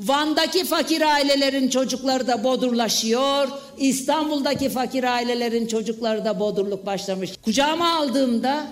[0.01, 3.49] Van'daki fakir ailelerin çocukları da bodurlaşıyor.
[3.77, 7.31] İstanbul'daki fakir ailelerin çocukları da bodurluk başlamış.
[7.41, 8.67] Kucağıma aldığımda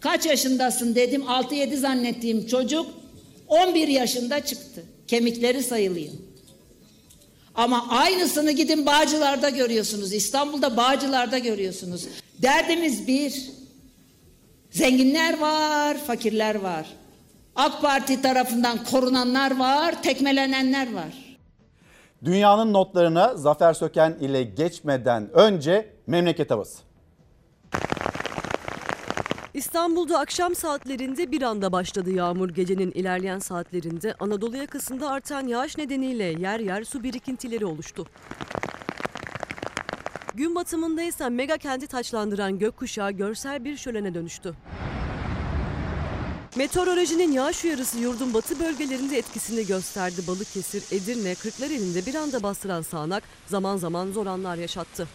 [0.00, 1.22] kaç yaşındasın dedim.
[1.22, 2.86] 6-7 zannettiğim çocuk
[3.48, 4.82] 11 yaşında çıktı.
[5.06, 6.12] Kemikleri sayılıyor.
[7.54, 10.12] Ama aynısını gidin Bağcılar'da görüyorsunuz.
[10.12, 12.06] İstanbul'da Bağcılar'da görüyorsunuz.
[12.38, 13.50] Derdimiz bir.
[14.70, 16.86] Zenginler var, fakirler var.
[17.56, 21.38] AK Parti tarafından korunanlar var, tekmelenenler var.
[22.24, 26.82] Dünyanın notlarına Zafer Söken ile geçmeden önce memleket havası.
[29.54, 32.48] İstanbul'da akşam saatlerinde bir anda başladı yağmur.
[32.50, 38.06] Gecenin ilerleyen saatlerinde Anadolu yakasında artan yağış nedeniyle yer yer su birikintileri oluştu.
[40.34, 44.54] Gün batımında ise mega kenti taçlandıran gökkuşağı görsel bir şölene dönüştü.
[46.56, 50.26] Meteorolojinin yağış uyarısı yurdun batı bölgelerinde etkisini gösterdi.
[50.26, 55.08] Balıkesir, Edirne, Kırklareli'nde bir anda bastıran sağanak zaman zaman zor anlar yaşattı.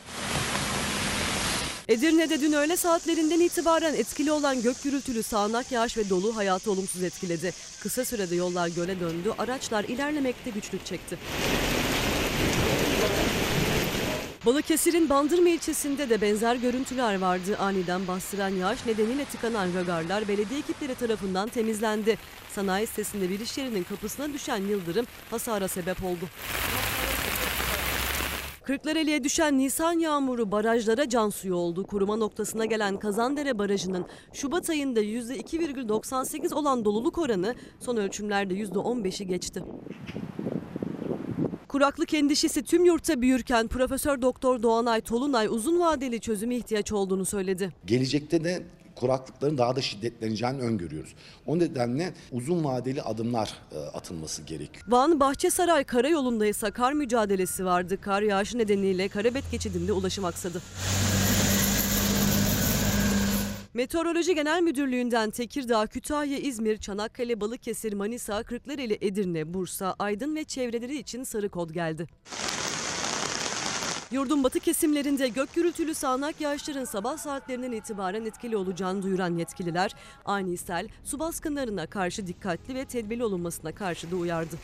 [1.87, 7.03] Edirne'de dün öğle saatlerinden itibaren etkili olan gök gürültülü sağanak yağış ve dolu hayatı olumsuz
[7.03, 7.53] etkiledi.
[7.79, 11.17] Kısa sürede yollar göle döndü, araçlar ilerlemekte güçlük çekti.
[14.47, 17.57] Balıkesir'in Bandırma ilçesinde de benzer görüntüler vardı.
[17.59, 22.17] Aniden bastıran yağış nedeniyle tıkanan rögarlar belediye ekipleri tarafından temizlendi.
[22.49, 26.25] Sanayi sitesinde bir iş yerinin kapısına düşen yıldırım hasara sebep oldu.
[28.63, 31.87] Kırklareli'ye düşen Nisan yağmuru barajlara can suyu oldu.
[31.87, 39.63] Kuruma noktasına gelen Kazandere Barajı'nın Şubat ayında %2,98 olan doluluk oranı son ölçümlerde %15'i geçti.
[41.77, 47.73] Kuraklık endişesi tüm yurtta büyürken Profesör Doktor Doğanay Tolunay uzun vadeli çözüme ihtiyaç olduğunu söyledi.
[47.85, 48.63] Gelecekte de
[48.95, 51.15] kuraklıkların daha da şiddetleneceğini öngörüyoruz.
[51.45, 54.85] O nedenle uzun vadeli adımlar e, atılması gerekiyor.
[54.87, 58.01] Van Bahçesaray Karayolu'nda ise kar mücadelesi vardı.
[58.01, 60.61] Kar yağışı nedeniyle Karabet geçidinde ulaşım aksadı.
[63.77, 70.97] Meteoroloji Genel Müdürlüğü'nden Tekirdağ, Kütahya, İzmir, Çanakkale, Balıkesir, Manisa, Kırklareli, Edirne, Bursa, Aydın ve çevreleri
[70.97, 72.07] için sarı kod geldi.
[74.11, 79.91] Yurdun batı kesimlerinde gök gürültülü sağanak yağışların sabah saatlerinden itibaren etkili olacağını duyuran yetkililer,
[80.25, 84.55] ani sel, su baskınlarına karşı dikkatli ve tedbirli olunmasına karşı da uyardı.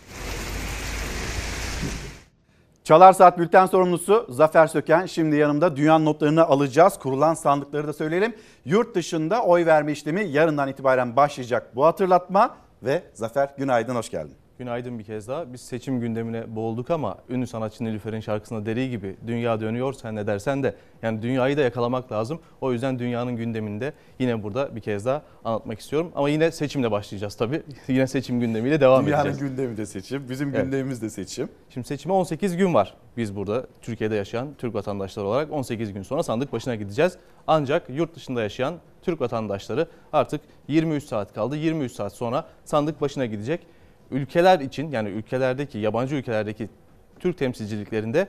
[2.83, 6.99] Çalar Saat Bülten sorumlusu Zafer Söken şimdi yanımda dünya notlarını alacağız.
[6.99, 8.35] Kurulan sandıkları da söyleyelim.
[8.65, 11.75] Yurt dışında oy verme işlemi yarından itibaren başlayacak.
[11.75, 14.42] Bu hatırlatma ve Zafer günaydın hoş geldin.
[14.63, 15.53] Günaydın bir kez daha.
[15.53, 20.27] Biz seçim gündemine boğulduk ama ünlü sanatçı Nilüfer'in şarkısında dediği gibi dünya dönüyor sen ne
[20.27, 22.39] dersen de yani dünyayı da yakalamak lazım.
[22.61, 26.11] O yüzden dünyanın gündeminde yine burada bir kez daha anlatmak istiyorum.
[26.15, 27.63] Ama yine seçimle başlayacağız tabii.
[27.87, 29.49] yine seçim gündemiyle devam Dünyanın edeceğiz.
[29.51, 30.63] gündemi de seçim, bizim Evet.
[30.63, 31.49] gündemimiz de seçim.
[31.69, 32.93] Şimdi seçime 18 gün var.
[33.17, 37.17] Biz burada Türkiye'de yaşayan Türk vatandaşları olarak 18 gün sonra sandık başına gideceğiz.
[37.47, 41.55] Ancak yurt dışında yaşayan Türk vatandaşları artık 23 saat kaldı.
[41.57, 43.67] 23 saat sonra sandık başına gidecek.
[44.13, 46.69] Ülkeler için yani ülkelerdeki yabancı ülkelerdeki
[47.19, 48.27] Türk temsilciliklerinde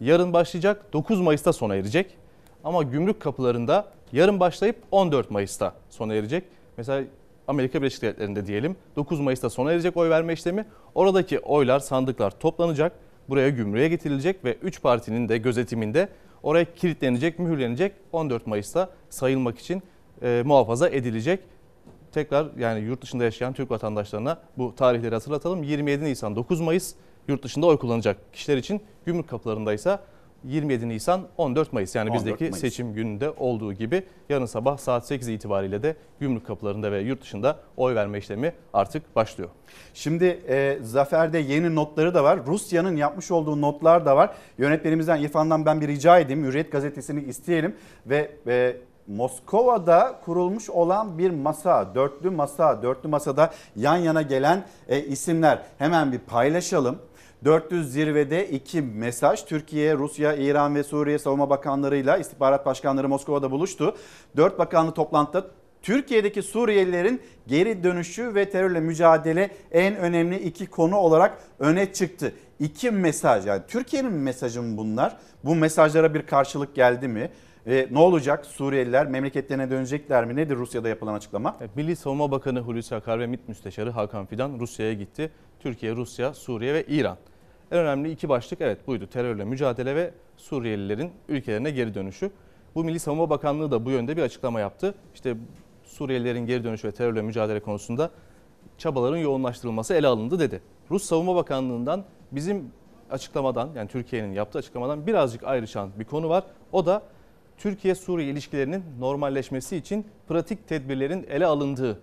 [0.00, 2.16] yarın başlayacak 9 Mayıs'ta sona erecek.
[2.64, 6.44] Ama gümrük kapılarında yarın başlayıp 14 Mayıs'ta sona erecek.
[6.76, 7.04] Mesela
[7.48, 10.64] Amerika Birleşik Devletleri'nde diyelim 9 Mayıs'ta sona erecek oy verme işlemi.
[10.94, 12.92] Oradaki oylar, sandıklar toplanacak.
[13.28, 16.08] Buraya gümrüğe getirilecek ve 3 partinin de gözetiminde
[16.42, 17.92] oraya kilitlenecek, mühürlenecek.
[18.12, 19.82] 14 Mayıs'ta sayılmak için
[20.22, 21.40] e, muhafaza edilecek.
[22.14, 25.62] Tekrar yani yurt dışında yaşayan Türk vatandaşlarına bu tarihleri hatırlatalım.
[25.62, 26.94] 27 Nisan 9 Mayıs
[27.28, 30.00] yurt dışında oy kullanacak kişiler için gümrük kapılarındaysa
[30.44, 32.58] 27 Nisan 14 Mayıs yani 14 bizdeki Mayıs.
[32.58, 37.58] seçim gününde olduğu gibi yarın sabah saat 8 itibariyle de gümrük kapılarında ve yurt dışında
[37.76, 39.50] oy verme işlemi artık başlıyor.
[39.94, 42.46] Şimdi e, Zafer'de yeni notları da var.
[42.46, 44.34] Rusya'nın yapmış olduğu notlar da var.
[44.58, 46.44] Yönetmenimizden İrfan'dan ben bir rica edeyim.
[46.44, 48.76] Hürriyet gazetesini isteyelim ve e,
[49.06, 56.12] Moskova'da kurulmuş olan bir masa, dörtlü masa, dörtlü masada yan yana gelen e, isimler hemen
[56.12, 56.98] bir paylaşalım.
[57.44, 63.96] 400 zirvede iki mesaj Türkiye, Rusya, İran ve Suriye Savunma Bakanlarıyla istihbarat başkanları Moskova'da buluştu.
[64.36, 65.46] Dört bakanlı toplantıda
[65.82, 72.32] Türkiye'deki Suriyelilerin geri dönüşü ve terörle mücadele en önemli iki konu olarak öne çıktı.
[72.60, 75.16] İki mesaj yani Türkiye'nin mesajı mı bunlar?
[75.44, 77.30] Bu mesajlara bir karşılık geldi mi?
[77.66, 78.46] E, ne olacak?
[78.46, 80.36] Suriyeliler memleketlerine dönecekler mi?
[80.36, 81.56] Nedir Rusya'da yapılan açıklama?
[81.60, 85.30] Evet, Milli Savunma Bakanı Hulusi Akar ve MİT Müsteşarı Hakan Fidan Rusya'ya gitti.
[85.60, 87.16] Türkiye, Rusya, Suriye ve İran.
[87.72, 89.06] En önemli iki başlık evet buydu.
[89.06, 92.30] Terörle mücadele ve Suriyelilerin ülkelerine geri dönüşü.
[92.74, 94.94] Bu Milli Savunma Bakanlığı da bu yönde bir açıklama yaptı.
[95.14, 95.36] İşte
[95.84, 98.10] Suriyelilerin geri dönüşü ve terörle mücadele konusunda
[98.78, 100.60] çabaların yoğunlaştırılması ele alındı dedi.
[100.90, 102.70] Rus Savunma Bakanlığı'ndan bizim
[103.10, 106.44] açıklamadan yani Türkiye'nin yaptığı açıklamadan birazcık ayrışan bir konu var.
[106.72, 107.02] O da
[107.56, 112.00] Türkiye-Suriye ilişkilerinin normalleşmesi için pratik tedbirlerin ele alındığı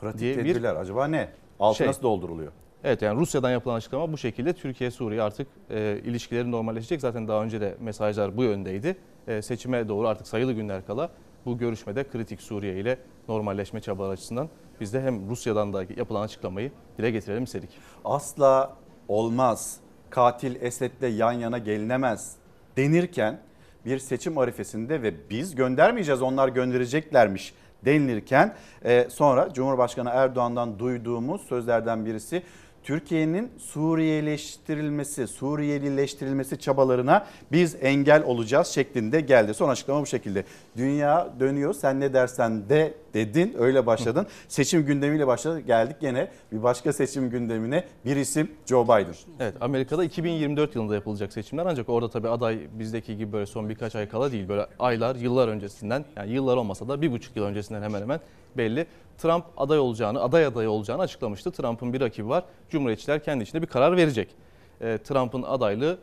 [0.00, 1.28] Pratik diye bir tedbirler acaba ne?
[1.60, 1.86] Altı şey.
[1.86, 2.52] nasıl dolduruluyor?
[2.84, 7.00] Evet yani Rusya'dan yapılan açıklama bu şekilde Türkiye-Suriye artık e, ilişkileri normalleşecek.
[7.00, 8.96] Zaten daha önce de mesajlar bu yöndeydi.
[9.28, 11.10] E, seçime doğru artık sayılı günler kala
[11.46, 14.48] bu görüşmede kritik Suriye ile normalleşme çabaları açısından
[14.80, 17.70] biz de hem Rusya'dan da yapılan açıklamayı dile getirelim istedik.
[18.04, 18.76] asla
[19.08, 19.76] olmaz.
[20.10, 22.36] Katil Esed'le yan yana gelinemez
[22.76, 23.40] denirken
[23.86, 27.54] bir seçim arifesinde ve biz göndermeyeceğiz onlar göndereceklermiş
[27.84, 28.54] denilirken
[28.84, 32.42] e, sonra Cumhurbaşkanı Erdoğan'dan duyduğumuz sözlerden birisi
[32.84, 39.54] Türkiye'nin Suriyeleştirilmesi, Suriyelileştirilmesi çabalarına biz engel olacağız şeklinde geldi.
[39.54, 40.44] Son açıklama bu şekilde.
[40.76, 44.26] Dünya dönüyor sen ne dersen de dedin öyle başladın.
[44.48, 49.14] Seçim gündemiyle başladık geldik gene bir başka seçim gündemine bir isim Joe Biden.
[49.40, 53.96] Evet Amerika'da 2024 yılında yapılacak seçimler ancak orada tabii aday bizdeki gibi böyle son birkaç
[53.96, 54.48] ay kala değil.
[54.48, 58.20] Böyle aylar, yıllar öncesinden yani yıllar olmasa da bir buçuk yıl öncesinden hemen hemen
[58.56, 58.86] belli.
[59.22, 61.50] Trump aday olacağını, aday adayı olacağını açıklamıştı.
[61.50, 62.44] Trump'ın bir rakibi var.
[62.70, 64.28] Cumhuriyetçiler kendi içinde bir karar verecek.
[64.80, 65.98] Ee, Trump'ın adaylığı,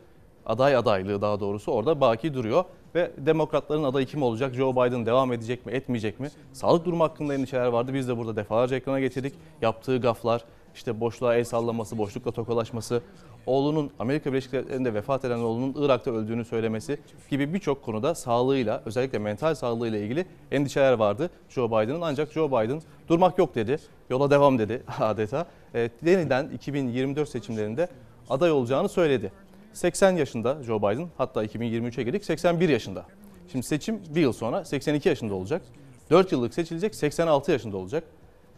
[0.46, 2.64] aday adaylığı daha doğrusu orada baki duruyor.
[2.94, 4.54] Ve demokratların adayı kim olacak?
[4.54, 6.30] Joe Biden devam edecek mi, etmeyecek mi?
[6.52, 7.94] Sağlık durumu hakkında endişeler vardı.
[7.94, 9.34] Biz de burada defalarca ekrana getirdik.
[9.62, 10.44] Yaptığı gaflar,
[10.74, 13.02] işte boşluğa el sallaması, boşlukla tokalaşması,
[13.48, 19.18] oğlunun Amerika Birleşik Devletleri'nde vefat eden oğlunun Irak'ta öldüğünü söylemesi gibi birçok konuda sağlığıyla özellikle
[19.18, 22.00] mental sağlığıyla ilgili endişeler vardı Joe Biden'ın.
[22.00, 23.78] Ancak Joe Biden durmak yok dedi,
[24.10, 25.46] yola devam dedi adeta.
[25.74, 27.88] E, yeniden 2024 seçimlerinde
[28.30, 29.32] aday olacağını söyledi.
[29.72, 33.04] 80 yaşında Joe Biden hatta 2023'e girdik 81 yaşında.
[33.52, 35.62] Şimdi seçim bir yıl sonra 82 yaşında olacak.
[36.10, 38.04] 4 yıllık seçilecek 86 yaşında olacak.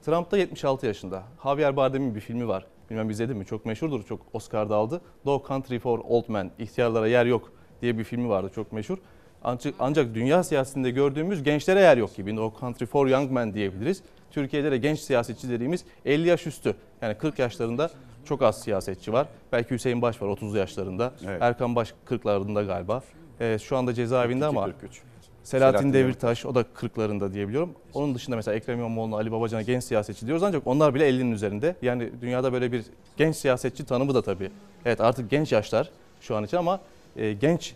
[0.06, 1.22] Trump da 76 yaşında.
[1.42, 2.64] Javier Bardem'in bir filmi var.
[2.90, 3.46] Bilmem izledin mi?
[3.46, 4.02] Çok meşhurdur.
[4.02, 5.00] Çok Oscar'da aldı.
[5.24, 6.50] No Country for Old Men.
[6.58, 8.50] İhtiyarlara yer yok diye bir filmi vardı.
[8.54, 8.98] Çok meşhur.
[9.44, 12.36] Ancak, ancak dünya siyasetinde gördüğümüz gençlere yer yok gibi.
[12.36, 14.02] No Country for Young Men diyebiliriz.
[14.30, 16.74] Türkiye'de de genç siyasetçi dediğimiz 50 yaş üstü.
[17.02, 17.90] Yani 40 yaşlarında
[18.24, 19.26] çok az siyasetçi var.
[19.52, 21.12] Belki Hüseyin Baş var 30 yaşlarında.
[21.26, 21.42] Evet.
[21.42, 23.02] Erkan Baş 40'larında galiba.
[23.40, 24.70] e, şu anda cezaevinde ama 42-43.
[25.50, 27.70] Selahattin Selahattin Demirtaş o da 40'larında diyebiliyorum.
[27.94, 31.76] Onun dışında mesela Ekrem İmamoğlu, Ali Babacan'a genç siyasetçi diyoruz ancak onlar bile 50'nin üzerinde.
[31.82, 32.84] Yani dünyada böyle bir
[33.16, 34.50] genç siyasetçi tanımı da tabii.
[34.84, 35.90] Evet artık genç yaşlar
[36.20, 36.80] şu an için ama
[37.16, 37.74] e, genç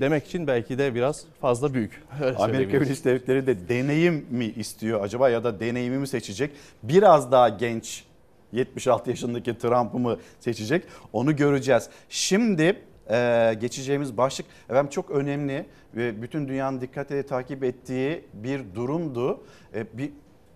[0.00, 2.02] demek için belki de biraz fazla büyük.
[2.38, 2.80] Amerika.
[2.80, 6.50] Birleşik Devletleri de deneyim mi istiyor acaba ya da deneyimi mi seçecek?
[6.82, 8.04] Biraz daha genç
[8.52, 10.84] 76 yaşındaki Trump'ı mı seçecek?
[11.12, 11.88] Onu göreceğiz.
[12.08, 12.76] Şimdi
[13.10, 19.40] e, geçeceğimiz başlık efendim çok önemli ve bütün dünyanın dikkatle takip ettiği bir durumdu.
[19.74, 20.10] E, bir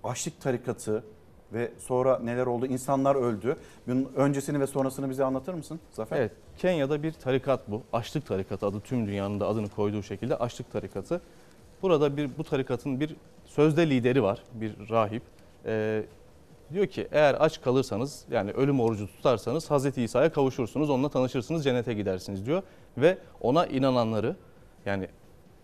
[0.05, 1.05] açlık tarikatı
[1.53, 2.67] ve sonra neler oldu?
[2.67, 3.57] İnsanlar öldü.
[3.87, 6.17] Bunun öncesini ve sonrasını bize anlatır mısın Zafer?
[6.17, 7.83] Evet, Kenya'da bir tarikat bu.
[7.93, 11.21] Açlık tarikatı adı tüm dünyanın da adını koyduğu şekilde açlık tarikatı.
[11.83, 15.23] Burada bir bu tarikatın bir sözde lideri var, bir rahip.
[15.67, 16.03] Ee,
[16.73, 21.95] diyor ki eğer aç kalırsanız yani ölüm orucu tutarsanız Hazreti İsa'ya kavuşursunuz, onunla tanışırsınız, cennete
[21.95, 22.63] gidersiniz diyor.
[22.99, 24.37] Ve ona inananları
[24.87, 25.09] yani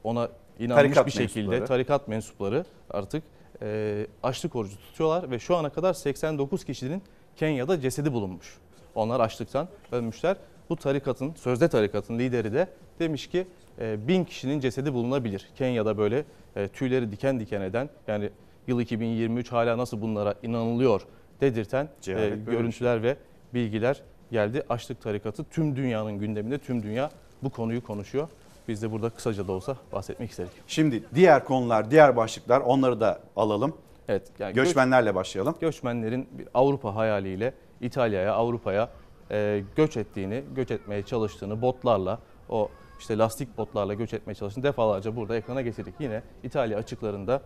[0.04, 0.28] ona
[0.58, 1.66] inanmış Tarikat bir şekilde mensupları.
[1.66, 3.22] tarikat mensupları artık
[3.62, 7.02] e, açlık orucu tutuyorlar ve şu ana kadar 89 kişinin
[7.36, 8.58] Kenya'da cesedi bulunmuş.
[8.94, 10.36] Onlar açlıktan ölmüşler.
[10.70, 13.46] Bu tarikatın, sözde tarikatın lideri de demiş ki
[13.78, 15.48] e, bin kişinin cesedi bulunabilir.
[15.56, 16.24] Kenya'da böyle
[16.56, 18.30] e, tüyleri diken diken eden yani
[18.66, 21.02] yıl 2023 hala nasıl bunlara inanılıyor
[21.40, 23.16] dedirten e, bir görüntüler ve
[23.54, 24.62] bilgiler geldi.
[24.68, 27.10] Açlık tarikatı tüm dünyanın gündeminde, tüm dünya
[27.42, 28.28] bu konuyu konuşuyor.
[28.68, 30.50] Biz de burada kısaca da olsa bahsetmek istedik.
[30.66, 33.76] Şimdi diğer konular, diğer başlıklar onları da alalım.
[34.08, 34.30] Evet.
[34.38, 35.54] Yani göç- Göçmenlerle başlayalım.
[35.60, 38.88] göçmenlerin Avrupa hayaliyle İtalya'ya, Avrupa'ya
[39.30, 45.16] e, göç ettiğini, göç etmeye çalıştığını botlarla, o işte lastik botlarla göç etmeye çalıştığını defalarca
[45.16, 45.94] burada ekrana getirdik.
[45.98, 47.42] Yine İtalya açıklarında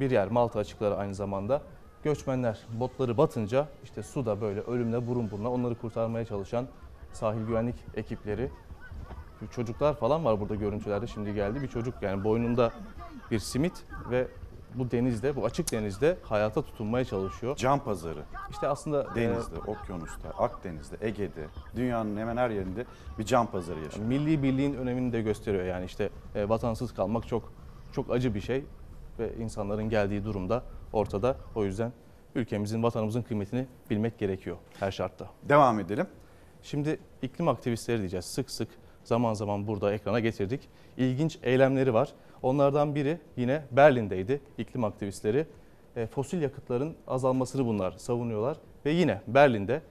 [0.00, 1.62] bir yer, Malta açıkları aynı zamanda
[2.02, 6.66] göçmenler botları batınca işte suda böyle ölümle burun buruna onları kurtarmaya çalışan
[7.12, 8.50] sahil güvenlik ekipleri
[9.50, 11.62] çocuklar falan var burada görüntülerde şimdi geldi.
[11.62, 12.72] Bir çocuk yani boynunda
[13.30, 14.28] bir simit ve
[14.74, 17.56] bu denizde, bu açık denizde hayata tutunmaya çalışıyor.
[17.56, 18.22] Can pazarı.
[18.50, 22.84] İşte aslında e, Denizde, okyanusta, Akdeniz'de, Ege'de, dünyanın hemen her yerinde
[23.18, 24.08] bir can pazarı yaşanıyor.
[24.08, 25.64] milli birliğin önemini de gösteriyor.
[25.64, 27.52] Yani işte e, vatansız kalmak çok
[27.92, 28.64] çok acı bir şey
[29.18, 30.62] ve insanların geldiği durumda
[30.92, 31.36] ortada.
[31.54, 31.92] O yüzden
[32.34, 35.28] ülkemizin, vatanımızın kıymetini bilmek gerekiyor her şartta.
[35.48, 36.06] Devam edelim.
[36.62, 38.24] Şimdi iklim aktivistleri diyeceğiz.
[38.24, 38.68] Sık sık
[39.04, 40.68] zaman zaman burada ekrana getirdik.
[40.96, 42.12] İlginç eylemleri var.
[42.42, 45.46] Onlardan biri yine Berlin'deydi iklim aktivistleri.
[45.96, 48.56] E, fosil yakıtların azalmasını bunlar savunuyorlar.
[48.86, 49.82] Ve yine Berlin'de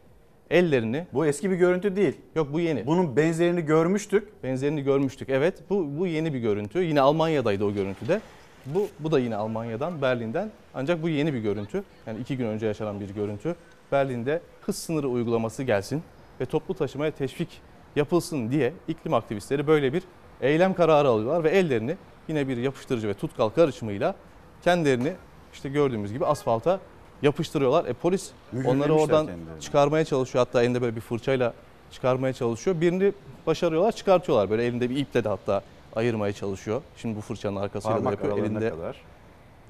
[0.50, 1.08] ellerini...
[1.14, 2.18] Bu eski bir görüntü değil.
[2.36, 2.88] Yok bu yeni.
[2.88, 4.44] Bunun benzerini görmüştük.
[4.44, 5.64] Benzerini görmüştük evet.
[5.70, 6.80] Bu, bu yeni bir görüntü.
[6.84, 8.22] Yine Almanya'daydı o görüntüde.
[8.66, 10.52] Bu, bu da yine Almanya'dan, Berlin'den.
[10.74, 11.84] Ancak bu yeni bir görüntü.
[12.08, 13.56] Yani iki gün önce yaşanan bir görüntü.
[13.92, 16.04] Berlin'de hız sınırı uygulaması gelsin
[16.42, 17.62] ve toplu taşımaya teşvik
[17.96, 20.04] yapılsın diye iklim aktivistleri böyle bir
[20.42, 21.96] eylem kararı alıyorlar ve ellerini
[22.28, 24.16] yine bir yapıştırıcı ve tutkal karışımıyla
[24.64, 25.14] kendilerini
[25.54, 26.80] işte gördüğümüz gibi asfalta
[27.22, 27.86] yapıştırıyorlar.
[27.86, 28.32] E polis
[28.66, 29.62] onları oradan kendilerini.
[29.62, 30.46] çıkarmaya çalışıyor.
[30.46, 31.54] Hatta elinde böyle bir fırçayla
[31.92, 32.82] çıkarmaya çalışıyor.
[32.82, 33.14] Birini
[33.48, 34.50] başarıyorlar, çıkartıyorlar.
[34.50, 35.64] Böyle elinde bir iple de hatta
[35.96, 36.82] ayırmaya çalışıyor.
[36.98, 38.34] Şimdi bu fırçanın arkasıyla da Parmak yapıyor.
[38.34, 38.98] aralarına Elinde kadar.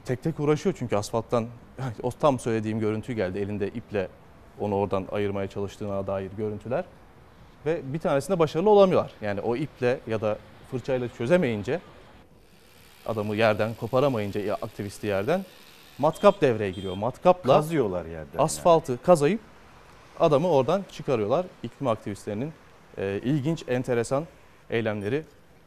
[0.05, 1.47] tek tek uğraşıyor çünkü asfalttan
[2.03, 3.39] o tam söylediğim görüntü geldi.
[3.39, 4.07] Elinde iple
[4.59, 6.86] onu oradan ayırmaya çalıştığına dair görüntüler.
[7.65, 9.11] Ve bir tanesinde başarılı olamıyorlar.
[9.21, 10.38] Yani o iple ya da
[10.71, 11.80] fırçayla çözemeyince
[13.05, 15.45] adamı yerden koparamayınca aktivisti yerden
[15.97, 16.95] matkap devreye giriyor.
[16.95, 18.38] Matkapla Kazıyorlar yerden.
[18.39, 19.39] asfaltı kazayıp
[20.19, 21.45] adamı oradan çıkarıyorlar.
[21.63, 22.53] İklim aktivistlerinin
[22.97, 24.28] e, ilginç, enteresan
[24.69, 25.24] eylemleri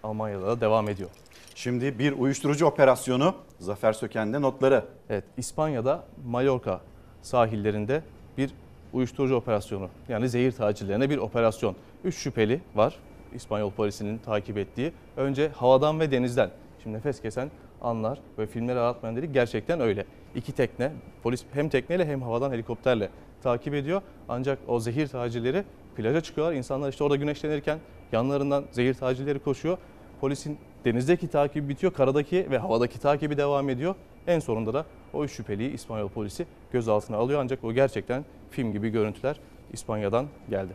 [0.06, 1.10] Almanya'da da devam ediyor.
[1.54, 4.84] Şimdi bir uyuşturucu operasyonu Zafer Söken'de notları.
[5.10, 6.80] Evet, İspanya'da Mallorca
[7.22, 8.02] sahillerinde
[8.38, 8.50] bir
[8.92, 11.76] uyuşturucu operasyonu yani zehir tacirlerine bir operasyon.
[12.04, 12.96] Üç şüpheli var
[13.34, 14.92] İspanyol polisinin takip ettiği.
[15.16, 16.50] Önce havadan ve denizden.
[16.82, 17.50] Şimdi nefes kesen
[17.82, 20.06] anlar ve filmleri aratmayan dedik gerçekten öyle.
[20.34, 20.92] İki tekne
[21.22, 23.10] polis hem tekneyle hem havadan helikopterle
[23.42, 24.02] takip ediyor.
[24.28, 25.64] Ancak o zehir tacirleri
[25.96, 26.54] plaja çıkıyorlar.
[26.54, 27.78] İnsanlar işte orada güneşlenirken
[28.12, 29.78] yanlarından zehir tacirleri koşuyor.
[30.20, 33.94] Polisin denizdeki takibi bitiyor, karadaki ve havadaki takibi devam ediyor.
[34.26, 37.40] En sonunda da o üç şüpheliyi İspanyol polisi gözaltına alıyor.
[37.42, 39.40] Ancak o gerçekten film gibi görüntüler
[39.72, 40.72] İspanya'dan geldi.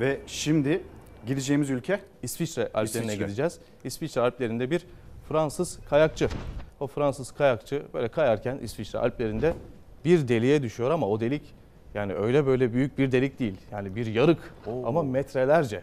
[0.00, 0.82] Ve şimdi
[1.26, 3.24] gideceğimiz ülke İsviçre Alplerine İsviçre.
[3.24, 3.58] gideceğiz.
[3.84, 4.86] İsviçre Alplerinde bir
[5.28, 6.28] Fransız kayakçı.
[6.80, 9.54] O Fransız kayakçı böyle kayarken İsviçre Alplerinde
[10.04, 11.54] bir deliğe düşüyor ama o delik
[11.94, 13.56] yani öyle böyle büyük bir delik değil.
[13.72, 14.54] Yani bir yarık
[14.84, 15.82] ama metrelerce.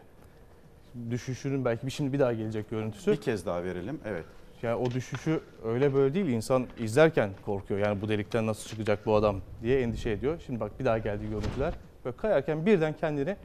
[1.09, 3.11] Düşüşünün belki bir şimdi bir daha gelecek görüntüsü.
[3.11, 3.99] bir kez daha verelim.
[4.05, 4.25] Evet.
[4.61, 6.25] Yani o düşüşü öyle böyle değil.
[6.25, 7.79] İnsan izlerken korkuyor.
[7.79, 10.41] Yani bu delikten nasıl çıkacak bu adam diye endişe ediyor.
[10.45, 11.73] Şimdi bak bir daha geldi görüntüler.
[12.05, 13.35] Böyle kayarken birden kendini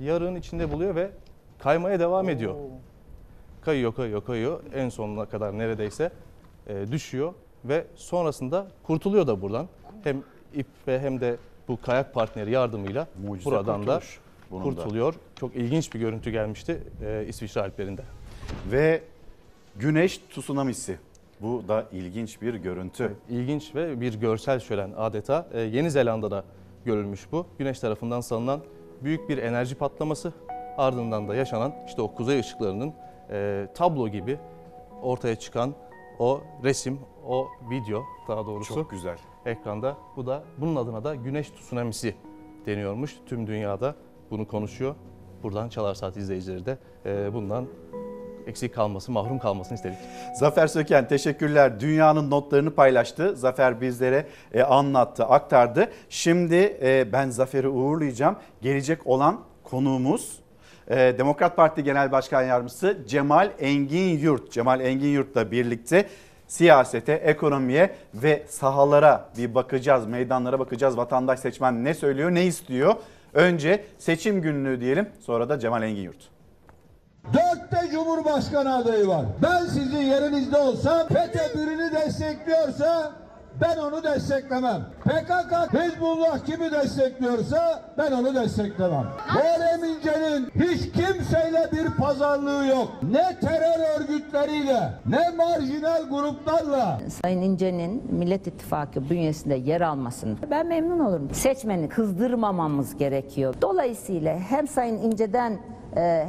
[0.00, 1.10] yarığın içinde buluyor ve
[1.58, 2.54] kaymaya devam ediyor.
[3.60, 6.12] kayıyor kayıyor kayıyor en sonuna kadar neredeyse
[6.66, 7.34] e, düşüyor
[7.64, 9.68] ve sonrasında kurtuluyor da buradan.
[10.04, 10.22] Hem
[10.54, 11.36] ip ve hem de
[11.68, 14.00] bu kayak partneri yardımıyla Mucize buradan da
[14.50, 14.68] bunun da.
[14.68, 15.14] kurtuluyor.
[15.36, 18.02] Çok ilginç bir görüntü gelmişti e, İsviçre Alplerinde.
[18.72, 19.02] Ve
[19.76, 20.98] güneş tsunamisi.
[21.40, 23.16] Bu da ilginç bir görüntü.
[23.30, 25.48] İlginç ve bir görsel şölen adeta.
[25.52, 26.44] E, Yeni Zelanda'da
[26.84, 27.46] görülmüş bu.
[27.58, 28.60] Güneş tarafından salınan
[29.02, 30.32] büyük bir enerji patlaması
[30.78, 32.92] ardından da yaşanan işte o kuzey ışıklarının
[33.30, 34.38] e, tablo gibi
[35.02, 35.74] ortaya çıkan
[36.18, 38.74] o resim, o video daha doğrusu.
[38.74, 39.18] Çok güzel.
[39.46, 39.96] Ekranda.
[40.16, 42.14] Bu da bunun adına da güneş tsunamisi
[42.66, 43.16] deniyormuş.
[43.26, 43.94] Tüm dünyada
[44.30, 44.94] bunu konuşuyor.
[45.42, 47.66] Buradan Çalar Saat izleyicileri de e, bundan
[48.46, 49.98] eksik kalması, mahrum kalmasını istedik.
[50.34, 51.80] Zafer Söken teşekkürler.
[51.80, 53.36] Dünyanın notlarını paylaştı.
[53.36, 55.90] Zafer bizlere e, anlattı, aktardı.
[56.08, 58.36] Şimdi e, ben Zafer'i uğurlayacağım.
[58.62, 60.38] Gelecek olan konuğumuz
[60.88, 64.52] e, Demokrat Parti Genel Başkan Yardımcısı Cemal Engin Yurt.
[64.52, 66.06] Cemal Engin Yurt'la birlikte
[66.46, 70.96] siyasete, ekonomiye ve sahalara bir bakacağız, meydanlara bakacağız.
[70.96, 72.94] Vatandaş seçmen ne söylüyor, ne istiyor?
[73.34, 76.28] Önce seçim günlüğü diyelim, sonra da Cemal Engin Yurt.
[77.34, 79.24] Dörtte Cumhurbaşkanı adayı var.
[79.42, 83.12] Ben sizin yerinizde olsam FETÖ birini destekliyorsa
[83.60, 84.80] ben onu desteklemem.
[85.04, 89.06] PKK, Hizbullah kimi destekliyorsa ben onu desteklemem.
[89.34, 92.88] Muharrem İnce'nin hiç kimseyle bir pazarlığı yok.
[93.02, 97.00] Ne terör örgütleriyle ne marjinal gruplarla.
[97.22, 101.28] Sayın İnce'nin Millet İttifakı bünyesinde yer almasını ben memnun olurum.
[101.32, 103.54] Seçmeni kızdırmamamız gerekiyor.
[103.62, 105.58] Dolayısıyla hem Sayın İnce'den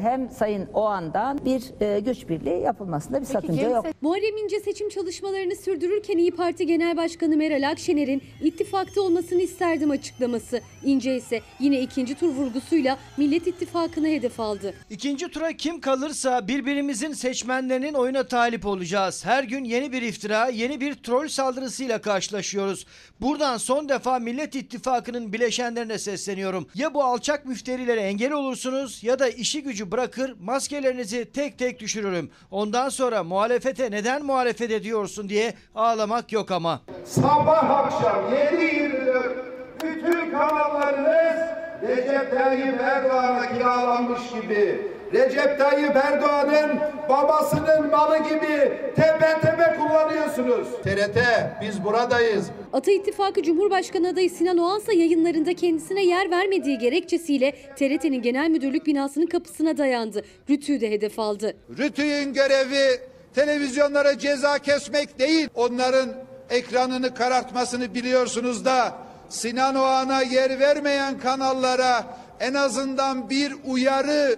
[0.02, 3.86] hem Sayın Oğan'dan bir e, güç birliği yapılmasında bir sakınca yok.
[4.02, 10.62] Muharrem İnce seçim çalışmalarını sürdürürken İyi Parti Genel Başkanı Meral Akşener'in ittifakta olmasını isterdim açıklaması.
[10.84, 14.74] İnce ise yine ikinci tur vurgusuyla Millet İttifakı'na hedef aldı.
[14.90, 19.26] İkinci tura kim kalırsa birbirimizin seçmenlerinin oyuna talip olacağız.
[19.26, 22.86] Her gün yeni bir iftira, yeni bir troll saldırısıyla karşılaşıyoruz.
[23.22, 26.68] Buradan son defa Millet İttifakı'nın bileşenlerine sesleniyorum.
[26.76, 32.32] Ya bu alçak müfterilere engel olursunuz ya da işi gücü bırakır maskelerinizi tek tek düşürürüm.
[32.52, 36.82] Ondan sonra muhalefete neden muhalefet ediyorsun diye ağlamak yok ama.
[37.06, 39.36] Sabah akşam 7-24
[39.84, 41.40] bütün kanallarınız
[41.82, 44.92] Recep Tayyip Erdoğan'a kiralanmış gibi.
[45.14, 50.68] Recep Tayyip Erdoğan'ın babasının malı gibi tepe tepe kullanıyorsunuz.
[50.84, 51.18] TRT
[51.62, 52.46] biz buradayız.
[52.74, 59.26] Ata İttifakı Cumhurbaşkanı adayı Sinan Oğansa yayınlarında kendisine yer vermediği gerekçesiyle TRT'nin genel müdürlük binasının
[59.26, 60.24] kapısına dayandı.
[60.50, 61.58] Rütü'yü de hedef aldı.
[61.74, 63.00] RTÜK'ün görevi
[63.36, 65.50] televizyonlara ceza kesmek değil.
[65.56, 66.10] Onların
[66.50, 68.94] ekranını karartmasını biliyorsunuz da
[69.30, 72.04] Sinan Oğan'a yer vermeyen kanallara
[72.40, 74.36] en azından bir uyarı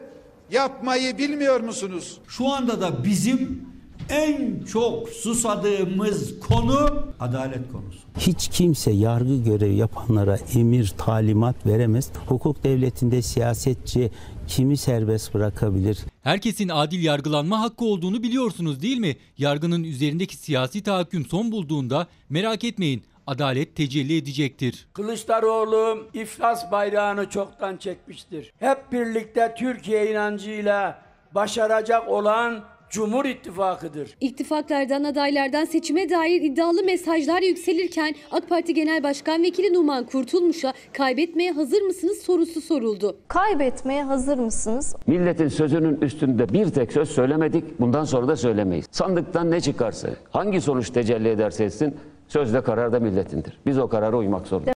[0.52, 2.18] yapmayı bilmiyor musunuz?
[2.28, 3.66] Şu anda da bizim
[4.10, 8.00] en çok susadığımız konu adalet konusu.
[8.20, 12.12] Hiç kimse yargı görevi yapanlara emir, talimat veremez.
[12.28, 14.12] Hukuk devletinde siyasetçi
[14.48, 16.00] kimi serbest bırakabilir?
[16.24, 19.18] Herkesin adil yargılanma hakkı olduğunu biliyorsunuz değil mi?
[19.38, 24.88] Yargının üzerindeki siyasi tahakküm son bulduğunda merak etmeyin adalet tecelli edecektir.
[24.94, 28.54] Kılıçdaroğlu iflas bayrağını çoktan çekmiştir.
[28.60, 31.02] Hep birlikte Türkiye inancıyla
[31.36, 34.18] başaracak olan Cumhur İttifakı'dır.
[34.22, 41.52] İttifaklardan adaylardan seçime dair iddialı mesajlar yükselirken AK Parti Genel Başkan Vekili Numan Kurtulmuş'a kaybetmeye
[41.52, 43.18] hazır mısınız sorusu soruldu.
[43.28, 44.96] Kaybetmeye hazır mısınız?
[45.08, 47.80] Milletin sözünün üstünde bir tek söz söylemedik.
[47.80, 48.86] Bundan sonra da söylemeyiz.
[48.92, 51.96] Sandıktan ne çıkarsa, hangi sonuç tecelli ederse etsin
[52.34, 53.60] sözde karar da milletindir.
[53.66, 54.76] Biz o karara uymak zorundayız.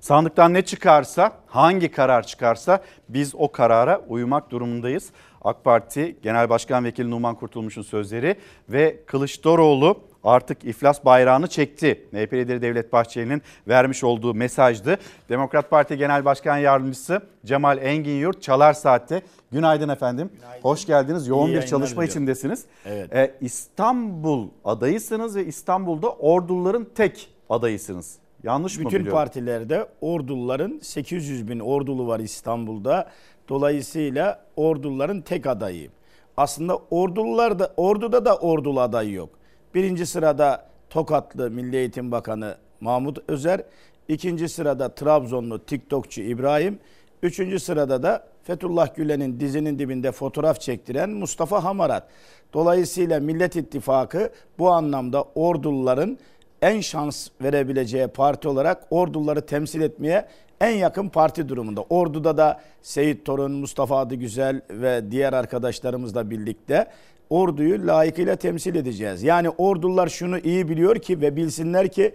[0.00, 5.10] Sandıktan ne çıkarsa, hangi karar çıkarsa biz o karara uymak durumundayız.
[5.42, 8.36] AK Parti Genel Başkan Vekili Numan Kurtulmuş'un sözleri
[8.68, 12.08] ve Kılıçdaroğlu artık iflas bayrağını çekti.
[12.12, 14.96] MHP lideri Devlet Bahçeli'nin vermiş olduğu mesajdı.
[15.28, 19.22] Demokrat Parti Genel Başkan Yardımcısı Cemal Engin Yurt Çalar Saat'te.
[19.54, 20.30] Günaydın efendim.
[20.62, 21.26] Hoş geldiniz.
[21.28, 22.10] Yoğun İyi bir çalışma diliyorum.
[22.10, 22.64] içindesiniz.
[22.86, 23.14] Evet.
[23.14, 28.18] Ee, İstanbul adayısınız ve İstanbul'da orduların tek adayısınız.
[28.42, 29.18] Yanlış mı Bütün biliyorum?
[29.18, 33.10] partilerde orduların 800 bin ordulu var İstanbul'da.
[33.48, 35.90] Dolayısıyla orduların tek adayı.
[36.36, 39.28] Aslında ordular da orduda da ordulu adayı yok.
[39.74, 43.62] Birinci sırada Tokatlı Milli Eğitim Bakanı Mahmut Özer.
[44.08, 46.78] ikinci sırada Trabzonlu TikTokçu İbrahim.
[47.24, 52.08] Üçüncü sırada da Fethullah Gülen'in dizinin dibinde fotoğraf çektiren Mustafa Hamarat.
[52.52, 56.18] Dolayısıyla Millet İttifakı bu anlamda orduların
[56.62, 60.28] en şans verebileceği parti olarak orduları temsil etmeye
[60.60, 61.82] en yakın parti durumunda.
[61.82, 66.86] Ordu'da da Seyit Torun, Mustafa Adıgüzel ve diğer arkadaşlarımızla birlikte
[67.30, 69.22] orduyu layıkıyla temsil edeceğiz.
[69.22, 72.14] Yani ordular şunu iyi biliyor ki ve bilsinler ki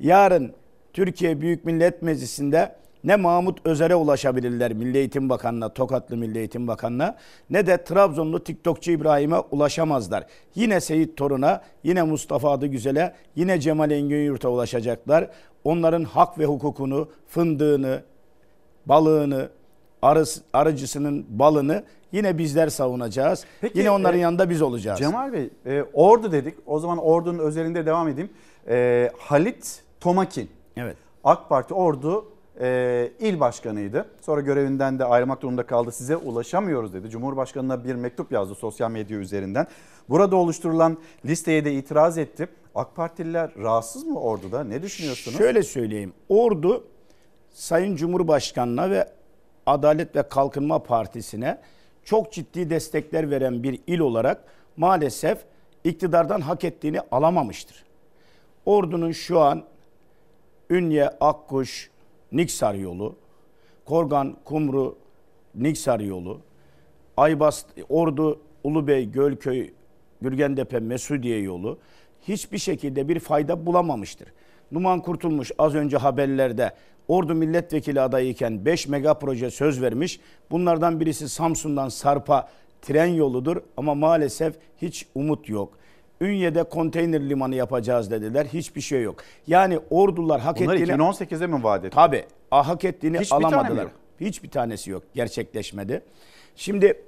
[0.00, 0.52] yarın
[0.92, 7.16] Türkiye Büyük Millet Meclisi'nde ne Mahmut Özer'e ulaşabilirler Milli Eğitim Bakanı'na, Tokatlı Milli Eğitim Bakanı'na
[7.50, 10.26] ne de Trabzonlu TikTokçu İbrahim'e ulaşamazlar.
[10.54, 15.30] Yine Seyit Torun'a, yine Mustafa Adıgüzel'e, yine Cemal Engin Yurt'a ulaşacaklar.
[15.64, 18.02] Onların hak ve hukukunu, fındığını,
[18.86, 19.48] balığını,
[20.02, 23.44] arıs, arıcısının balını yine bizler savunacağız.
[23.60, 24.98] Peki, yine onların e, yanında biz olacağız.
[24.98, 26.54] Cemal Bey, e, Ordu dedik.
[26.66, 28.30] O zaman Ordu'nun özelinde devam edeyim.
[28.68, 30.50] E, Halit Tomakin.
[30.76, 30.96] Evet.
[31.24, 32.24] AK Parti Ordu
[32.60, 34.06] e, il başkanıydı.
[34.20, 35.92] Sonra görevinden de ayrılmak durumunda kaldı.
[35.92, 37.10] Size ulaşamıyoruz dedi.
[37.10, 39.66] Cumhurbaşkanına bir mektup yazdı sosyal medya üzerinden.
[40.08, 42.48] Burada oluşturulan listeye de itiraz etti.
[42.74, 44.64] AK Partililer rahatsız mı Ordu'da?
[44.64, 45.38] Ne düşünüyorsunuz?
[45.38, 46.12] Şöyle söyleyeyim.
[46.28, 46.84] Ordu
[47.52, 49.08] Sayın Cumhurbaşkanı'na ve
[49.66, 51.58] Adalet ve Kalkınma Partisi'ne
[52.04, 54.44] çok ciddi destekler veren bir il olarak
[54.76, 55.38] maalesef
[55.84, 57.84] iktidardan hak ettiğini alamamıştır.
[58.66, 59.64] Ordu'nun şu an
[60.70, 61.90] Ünye, Akkuş,
[62.32, 63.16] Niksar yolu,
[63.84, 64.98] Korgan, Kumru,
[65.54, 66.40] Niksar yolu,
[67.16, 69.70] Aybas, Ordu, Ulubey, Gölköy,
[70.22, 71.78] Gürgentepe, Mesudiye yolu
[72.28, 74.28] hiçbir şekilde bir fayda bulamamıştır.
[74.72, 76.72] Numan Kurtulmuş az önce haberlerde
[77.08, 80.20] Ordu milletvekili adayıyken 5 mega proje söz vermiş.
[80.50, 82.48] Bunlardan birisi Samsun'dan Sarp'a
[82.82, 85.78] tren yoludur ama maalesef hiç umut yok.
[86.20, 88.46] Ünye'de konteyner limanı yapacağız dediler.
[88.46, 89.16] Hiçbir şey yok.
[89.46, 90.92] Yani ordular hak Bunlar ettiğini...
[90.92, 91.94] 2018'de mi vaat etti?
[91.94, 92.24] Tabii.
[92.50, 93.86] Hak ettiğini Hiçbir alamadılar.
[94.20, 95.02] Hiçbir tanesi yok.
[95.14, 96.02] Gerçekleşmedi.
[96.56, 97.02] Şimdi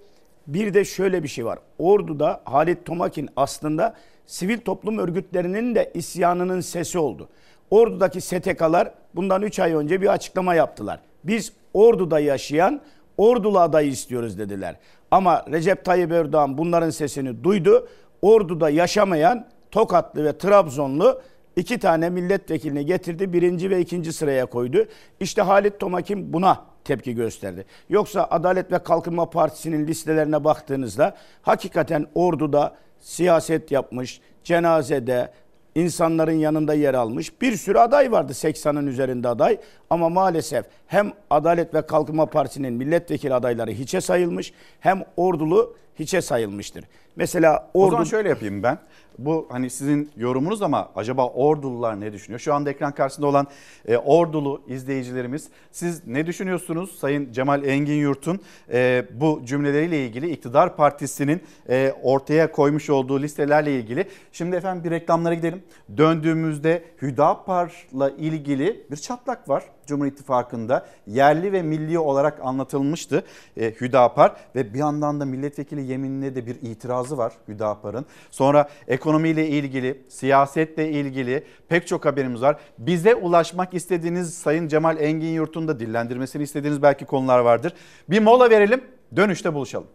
[0.47, 1.59] bir de şöyle bir şey var.
[1.78, 3.94] Ordu'da Halit Tomakin aslında
[4.26, 7.28] sivil toplum örgütlerinin de isyanının sesi oldu.
[7.70, 11.01] Ordu'daki STK'lar bundan 3 ay önce bir açıklama yaptılar.
[11.24, 12.80] Biz Ordu'da yaşayan
[13.16, 14.76] Ordulu adayı istiyoruz dediler.
[15.10, 17.89] Ama Recep Tayyip Erdoğan bunların sesini duydu.
[18.23, 21.23] Ordu'da yaşamayan Tokatlı ve Trabzonlu
[21.57, 23.32] iki tane milletvekilini getirdi.
[23.32, 24.85] Birinci ve ikinci sıraya koydu.
[25.20, 27.65] İşte Halit Tomakin buna tepki gösterdi.
[27.89, 35.31] Yoksa Adalet ve Kalkınma Partisi'nin listelerine baktığınızda hakikaten orduda siyaset yapmış, cenazede,
[35.74, 39.59] insanların yanında yer almış bir sürü aday vardı 80'in üzerinde aday
[39.90, 46.85] ama maalesef hem Adalet ve Kalkınma Partisi'nin milletvekili adayları hiçe sayılmış hem ordulu hiçe sayılmıştır.
[47.16, 48.78] Mesela O ordu zaman şöyle yapayım ben.
[49.18, 52.40] Bu hani sizin yorumunuz ama acaba Ordulular ne düşünüyor?
[52.40, 53.47] Şu anda ekran karşısında olan
[53.89, 56.98] e, Ordulu izleyicilerimiz siz ne düşünüyorsunuz?
[56.98, 58.40] Sayın Cemal Engin Yurt'un
[58.72, 64.09] e, bu cümleleriyle ilgili iktidar partisinin e, ortaya koymuş olduğu listelerle ilgili.
[64.32, 65.62] Şimdi efendim bir reklamlara gidelim.
[65.97, 69.64] Döndüğümüzde Hüdapar'la ilgili bir çatlak var.
[69.86, 73.24] Cumhur İttifakı'nda yerli ve milli olarak anlatılmıştı
[73.56, 76.62] e, Hüdapar ve bir yandan da milletvekili yeminine de bir
[77.03, 78.07] itirazı var Hüdapar'ın.
[78.31, 82.57] Sonra ekonomiyle ilgili, siyasetle ilgili pek çok haberimiz var.
[82.79, 87.73] Bize ulaşmak istediğiniz Sayın Cemal Engin Yurt'un da dillendirmesini istediğiniz belki konular vardır.
[88.11, 88.85] Bir mola verelim,
[89.16, 89.87] dönüşte buluşalım.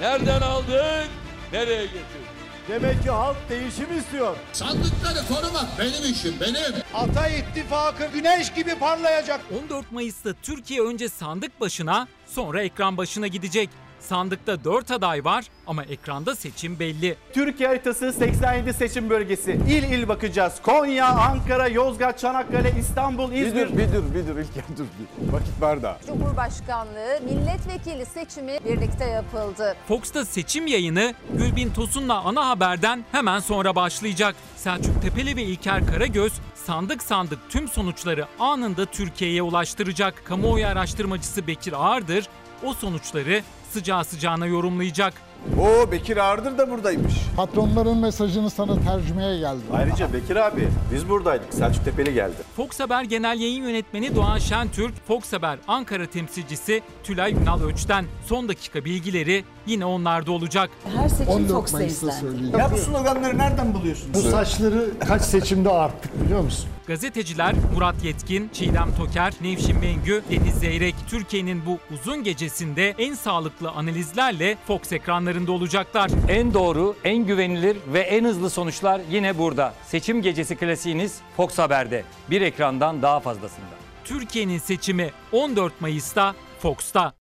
[0.00, 1.08] Nereden aldık?
[1.52, 2.40] Nereye getirdik?
[2.68, 4.36] Demek ki halk değişim istiyor.
[4.52, 6.82] Sandıkları korumak benim işim benim.
[6.94, 9.40] Ata ittifakı güneş gibi parlayacak.
[9.64, 13.70] 14 Mayıs'ta Türkiye önce sandık başına sonra ekran başına gidecek.
[14.00, 17.16] Sandıkta 4 aday var ama ekranda seçim belli.
[17.32, 19.52] Türkiye haritası 87 seçim bölgesi.
[19.52, 20.54] İl il bakacağız.
[20.62, 23.68] Konya, Ankara, Yozgat, Çanakkale, İstanbul, İzmir.
[23.68, 24.84] Bir dur, bir dur, bir dur İlker dur.
[24.84, 25.32] Bir.
[25.32, 25.98] Vakit var da.
[26.06, 29.76] Cumhurbaşkanlığı milletvekili seçimi birlikte yapıldı.
[29.88, 34.34] Fox'ta seçim yayını Gülbin Tosun'la ana haberden hemen sonra başlayacak.
[34.56, 36.32] Selçuk Tepeli ve İlker Karagöz
[36.66, 40.24] sandık sandık tüm sonuçları anında Türkiye'ye ulaştıracak.
[40.24, 42.28] Kamuoyu araştırmacısı Bekir Ağırdır
[42.62, 45.14] o sonuçları sıcağı sıcağına yorumlayacak.
[45.60, 47.14] Oo Bekir Ağırdır da buradaymış.
[47.36, 49.60] Patronların mesajını sana tercümeye geldi.
[49.72, 51.54] Ayrıca Bekir abi biz buradaydık.
[51.54, 52.34] Selçuk Tepeli geldi.
[52.56, 58.48] Fox Haber Genel Yayın Yönetmeni Doğan Şentürk, Fox Haber Ankara temsilcisi Tülay Ünal Öç'ten son
[58.48, 60.70] dakika bilgileri yine onlarda olacak.
[60.96, 62.56] Her seçim Fox'ta izlendi.
[62.58, 64.14] Ya bu sloganları nereden buluyorsun?
[64.14, 66.68] Bu saçları kaç seçimde arttık biliyor musun?
[66.86, 73.70] Gazeteciler Murat Yetkin, Çiğdem Toker, Nevşin Mengü, Deniz Zeyrek Türkiye'nin bu uzun gecesinde en sağlıklı
[73.70, 76.10] analizlerle Fox ekranlarında olacaklar.
[76.28, 79.74] En doğru, en güvenilir ve en hızlı sonuçlar yine burada.
[79.86, 82.04] Seçim gecesi klasiğiniz Fox Haber'de.
[82.30, 83.66] Bir ekrandan daha fazlasında.
[84.04, 87.12] Türkiye'nin seçimi 14 Mayıs'ta Fox'ta.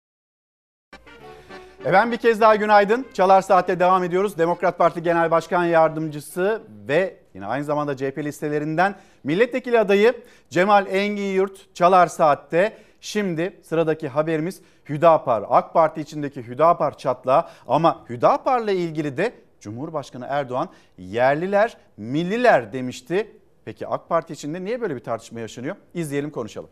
[1.86, 3.08] Efendim bir kez daha günaydın.
[3.14, 4.38] Çalar Saat'te devam ediyoruz.
[4.38, 10.14] Demokrat Parti Genel Başkan Yardımcısı ve yine aynı zamanda CHP listelerinden milletvekili adayı
[10.50, 12.78] Cemal Engin Yurt Çalar Saat'te.
[13.02, 15.46] Şimdi sıradaki haberimiz Hüdapar.
[15.50, 23.32] AK Parti içindeki Hüdapar çatlağı ama Hüdapar'la ilgili de Cumhurbaşkanı Erdoğan yerliler, milliler demişti.
[23.66, 25.76] Peki AK Parti içinde niye böyle bir tartışma yaşanıyor?
[25.94, 26.70] İzleyelim konuşalım.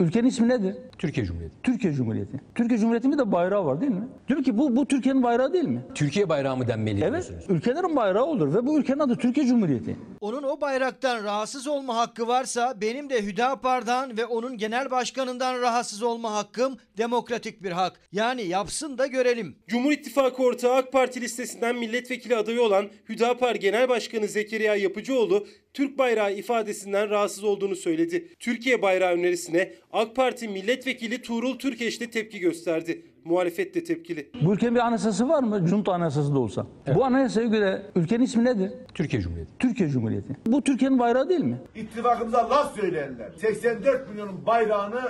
[0.00, 0.74] Ülkenin ismi nedir?
[0.98, 1.54] Türkiye Cumhuriyeti.
[1.62, 2.40] Türkiye Cumhuriyeti.
[2.54, 4.08] Türkiye Cumhuriyeti'nin de bayrağı var değil mi?
[4.28, 5.82] Diyor ki bu bu Türkiye'nin bayrağı değil mi?
[5.94, 7.10] Türkiye bayrağı mı denmeli Evet.
[7.12, 7.44] diyorsunuz?
[7.48, 9.96] Ülkelerin bayrağı olur ve bu ülkenin adı Türkiye Cumhuriyeti.
[10.20, 16.02] Onun o bayraktan rahatsız olma hakkı varsa benim de Hüdapar'dan ve onun genel başkanından rahatsız
[16.02, 18.00] olma hakkım demokratik bir hak.
[18.12, 19.56] Yani yapsın da görelim.
[19.68, 25.98] Cumhur İttifakı ortağı AK Parti listesinden milletvekili adayı olan Hüdapar Genel Başkanı Zekeriya Yapıcıoğlu Türk
[25.98, 28.28] bayrağı ifadesinden rahatsız olduğunu söyledi.
[28.38, 33.02] Türkiye bayrağı önerisine AK Parti milletvekili Tuğrul Türkeş de tepki gösterdi.
[33.24, 34.30] Muhalefet de tepkili.
[34.42, 35.68] Bu ülkenin bir anayasası var mı?
[35.68, 36.66] Junta anayasası da olsa.
[36.94, 38.72] Bu anayasaya göre ülkenin ismi nedir?
[38.94, 39.52] Türkiye Cumhuriyeti.
[39.58, 40.36] Türkiye Cumhuriyeti.
[40.46, 41.58] Bu Türkiye'nin bayrağı değil mi?
[41.74, 45.00] İttifakımıza laf söyleyenler 84 milyonun bayrağını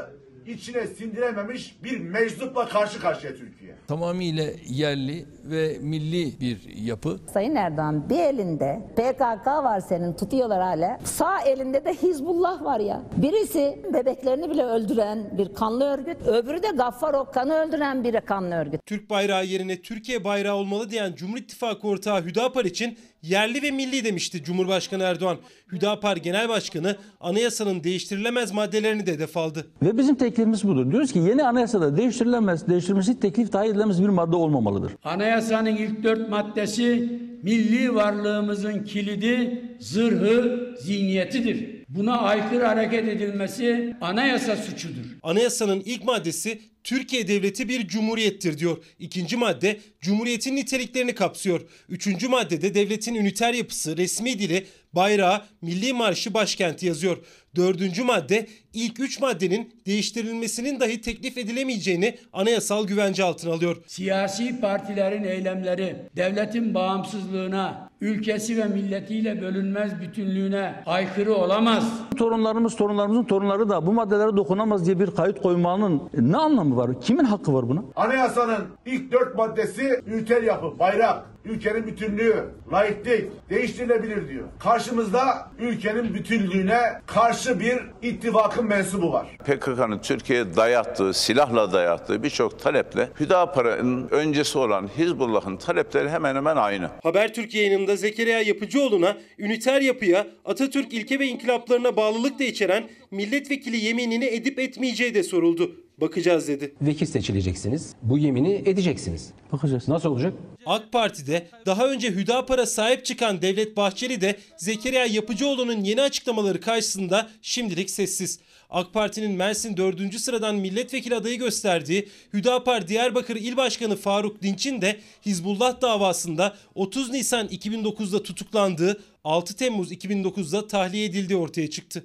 [0.51, 3.75] içine sindirememiş bir meczupla karşı karşıya Türkiye.
[3.89, 7.19] Tamamıyla yerli ve milli bir yapı.
[7.35, 10.99] Sayın Erdoğan bir elinde PKK var senin tutuyorlar hala.
[11.05, 13.03] Sağ elinde de Hizbullah var ya.
[13.17, 16.17] Birisi bebeklerini bile öldüren bir kanlı örgüt.
[16.27, 18.87] Öbürü de Gaffar Okkan'ı öldüren bir kanlı örgüt.
[18.87, 24.05] Türk bayrağı yerine Türkiye bayrağı olmalı diyen Cumhur İttifakı ortağı Hüdapar için yerli ve milli
[24.05, 25.37] demişti Cumhurbaşkanı Erdoğan.
[25.73, 29.67] Hüdapar Genel Başkanı anayasanın değiştirilemez maddelerini de hedef aldı.
[29.83, 30.91] Ve bizim teklifimiz budur.
[30.91, 34.93] Diyoruz ki yeni anayasada değiştirilemez, değiştirilmesi teklif dahi edilemez bir madde olmamalıdır.
[35.05, 41.81] Anayasanın ilk dört maddesi milli varlığımızın kilidi, zırhı, zihniyetidir.
[41.89, 45.05] Buna aykırı hareket edilmesi anayasa suçudur.
[45.23, 48.85] Anayasanın ilk maddesi Türkiye devleti bir cumhuriyettir diyor.
[48.99, 51.61] İkinci madde cumhuriyetin niteliklerini kapsıyor.
[51.89, 57.19] Üçüncü maddede devletin üniter yapısı, resmi dili, bayrağı, milli marşı, başkenti yazıyor.
[57.57, 63.77] Dördüncü madde ilk üç maddenin değiştirilmesinin dahi teklif edilemeyeceğini anayasal güvence altına alıyor.
[63.87, 71.85] Siyasi partilerin eylemleri devletin bağımsızlığına, ülkesi ve milletiyle bölünmez bütünlüğüne aykırı olamaz.
[72.19, 77.01] Torunlarımız, torunlarımızın torunları da bu maddelere dokunamaz diye bir kayıt koymanın ne anlamı var?
[77.01, 77.83] Kimin hakkı var buna?
[77.97, 84.45] Anayasanın ilk dört maddesi ülkel yapı, bayrak, ülkenin bütünlüğü, laiklik değiştirilebilir diyor.
[84.59, 89.27] Karşımızda ülkenin bütünlüğüne karşı bir ittifakın mensubu var.
[89.45, 96.89] PKK'nın Türkiye'ye dayattığı, silahla dayattığı birçok taleple Hüdapar'ın öncesi olan Hizbullah'ın talepleri hemen hemen aynı.
[97.03, 104.25] Habertürk yayınında Zekeriya Yapıcıoğlu'na üniter yapıya, Atatürk ilke ve inkılaplarına bağlılık da içeren milletvekili yeminini
[104.25, 105.73] edip etmeyeceği de soruldu.
[106.01, 106.75] Bakacağız dedi.
[106.81, 107.95] Vekil seçileceksiniz.
[108.03, 109.31] Bu yemini edeceksiniz.
[109.53, 109.89] Bakacağız.
[109.89, 110.35] Nasıl olacak?
[110.67, 117.31] AK Parti'de daha önce Hüdapar'a sahip çıkan Devlet Bahçeli de Zekeriya Yapıcıoğlu'nun yeni açıklamaları karşısında
[117.43, 118.41] şimdilik sessiz.
[118.71, 120.21] AK Parti'nin Mersin 4.
[120.21, 127.47] sıradan milletvekili adayı gösterdiği Hüdapar Diyarbakır İl Başkanı Faruk Dinç'in de Hizbullah davasında 30 Nisan
[127.49, 132.05] 2009'da tutuklandığı 6 Temmuz 2009'da tahliye edildiği ortaya çıktı.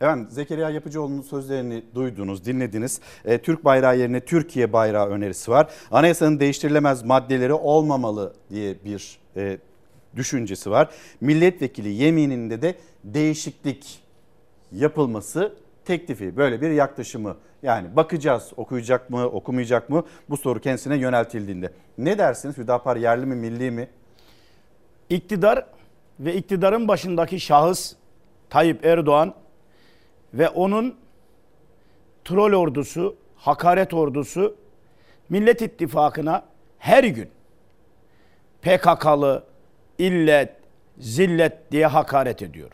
[0.00, 3.00] Efendim Zekeriya Yapıcıoğlu'nun sözlerini duydunuz, dinlediniz.
[3.24, 5.70] E, Türk bayrağı yerine Türkiye bayrağı önerisi var.
[5.90, 9.58] Anayasanın değiştirilemez maddeleri olmamalı diye bir e,
[10.16, 10.90] düşüncesi var.
[11.20, 12.74] Milletvekili yemininde de
[13.04, 14.00] değişiklik
[14.72, 15.52] yapılması
[15.84, 17.36] teklifi, böyle bir yaklaşımı.
[17.62, 21.72] Yani bakacağız okuyacak mı, okumayacak mı bu soru kendisine yöneltildiğinde.
[21.98, 23.88] Ne dersiniz Hüdapar yerli mi, milli mi?
[25.10, 25.66] İktidar
[26.20, 27.92] ve iktidarın başındaki şahıs
[28.50, 29.34] Tayyip Erdoğan
[30.38, 30.96] ve onun
[32.24, 34.56] troll ordusu, hakaret ordusu
[35.28, 36.44] Millet İttifakı'na
[36.78, 37.30] her gün
[38.62, 39.44] PKK'lı,
[39.98, 40.52] illet,
[40.98, 42.70] zillet diye hakaret ediyor.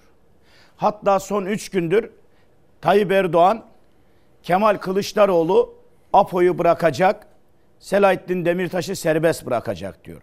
[0.77, 2.11] Hatta son üç gündür
[2.81, 3.65] Tayyip Erdoğan,
[4.43, 5.75] Kemal Kılıçdaroğlu
[6.13, 7.27] APO'yu bırakacak,
[7.79, 10.23] Selahattin Demirtaş'ı serbest bırakacak diyor.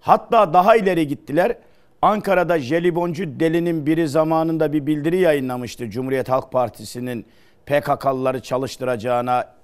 [0.00, 1.56] Hatta daha ileri gittiler.
[2.02, 7.26] Ankara'da jeliboncu delinin biri zamanında bir bildiri yayınlamıştı Cumhuriyet Halk Partisi'nin
[7.66, 9.54] PKK'lıları çalıştıracağına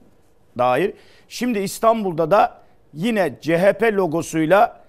[0.58, 0.94] dair.
[1.28, 2.58] Şimdi İstanbul'da da
[2.94, 4.80] yine CHP logosuyla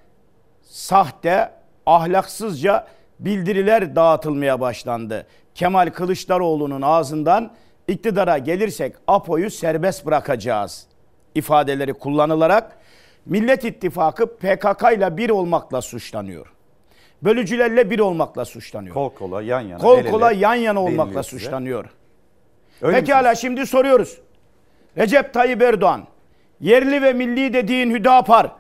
[0.62, 1.52] sahte,
[1.86, 2.88] ahlaksızca
[3.20, 5.28] bildiriler dağıtılmaya başlandı.
[5.56, 7.52] Kemal Kılıçdaroğlu'nun ağzından
[7.88, 10.88] iktidara gelirsek APO'yu serbest bırakacağız
[11.36, 12.78] ifadeleri kullanılarak
[13.26, 16.55] Millet İttifakı PKK ile bir olmakla suçlanıyor.
[17.26, 18.94] Bölücülerle bir olmakla suçlanıyor.
[18.94, 19.82] Kol kola yan yana.
[19.82, 21.40] Kol el kola ele yan yana olmakla size.
[21.40, 21.86] suçlanıyor.
[22.82, 24.18] Öyle Pekala şimdi soruyoruz.
[24.98, 26.08] Recep Tayyip Erdoğan
[26.60, 28.52] Yerli ve milli dediğin Hüdapar.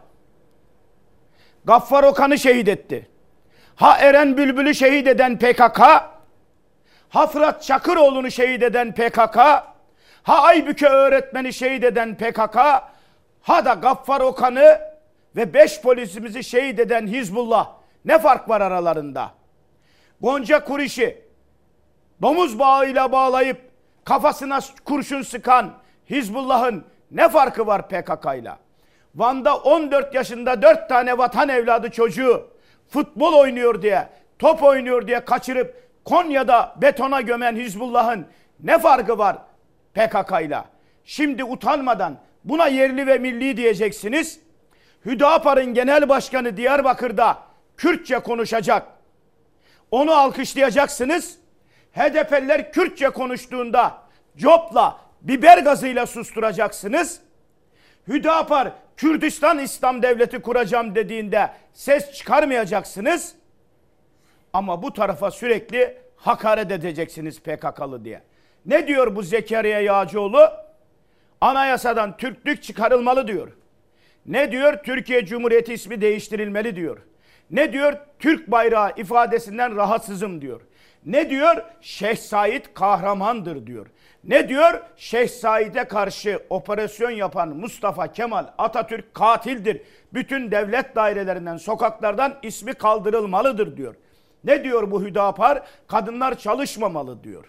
[1.65, 3.07] Gaffar Okan'ı şehit etti.
[3.75, 5.79] Ha Eren Bülbül'ü şehit eden PKK,
[7.09, 9.37] ha Fırat Çakıroğlu'nu şehit eden PKK,
[10.23, 12.55] ha Aybüke öğretmeni şehit eden PKK,
[13.41, 14.79] ha da Gaffar Okan'ı
[15.35, 17.84] ve beş polisimizi şehit eden Hizbullah.
[18.05, 19.31] Ne fark var aralarında?
[20.21, 21.21] Gonca Kuriş'i
[22.21, 23.61] domuz bağıyla bağlayıp
[24.05, 25.73] kafasına kurşun sıkan
[26.09, 28.57] Hizbullah'ın ne farkı var PKK'yla?
[29.15, 32.47] Van'da 14 yaşında 4 tane vatan evladı çocuğu
[32.89, 34.09] futbol oynuyor diye,
[34.39, 38.27] top oynuyor diye kaçırıp Konya'da betona gömen Hizbullah'ın
[38.59, 39.37] ne farkı var
[39.93, 40.65] PKK'yla?
[41.05, 44.39] Şimdi utanmadan buna yerli ve milli diyeceksiniz.
[45.05, 47.44] Hüdapar'ın genel başkanı Diyarbakır'da
[47.77, 48.87] Kürtçe konuşacak.
[49.91, 51.37] Onu alkışlayacaksınız.
[51.93, 53.97] HDP'liler Kürtçe konuştuğunda
[54.37, 57.19] copla, biber gazıyla susturacaksınız.
[58.07, 63.35] Hüdapar Kürdistan İslam Devleti kuracağım dediğinde ses çıkarmayacaksınız.
[64.53, 68.21] Ama bu tarafa sürekli hakaret edeceksiniz PKK'lı diye.
[68.65, 70.49] Ne diyor bu Zekeriya Yağcıoğlu?
[71.41, 73.51] Anayasadan Türklük çıkarılmalı diyor.
[74.25, 74.83] Ne diyor?
[74.83, 76.97] Türkiye Cumhuriyeti ismi değiştirilmeli diyor.
[77.51, 77.93] Ne diyor?
[78.19, 80.61] Türk bayrağı ifadesinden rahatsızım diyor.
[81.05, 81.63] Ne diyor?
[81.81, 83.87] Şeyh Said kahramandır diyor.
[84.23, 84.81] Ne diyor?
[84.97, 89.81] Şeyh Said'e karşı operasyon yapan Mustafa Kemal Atatürk katildir.
[90.13, 93.95] Bütün devlet dairelerinden, sokaklardan ismi kaldırılmalıdır diyor.
[94.43, 95.63] Ne diyor bu Hüdapar?
[95.87, 97.45] Kadınlar çalışmamalı diyor.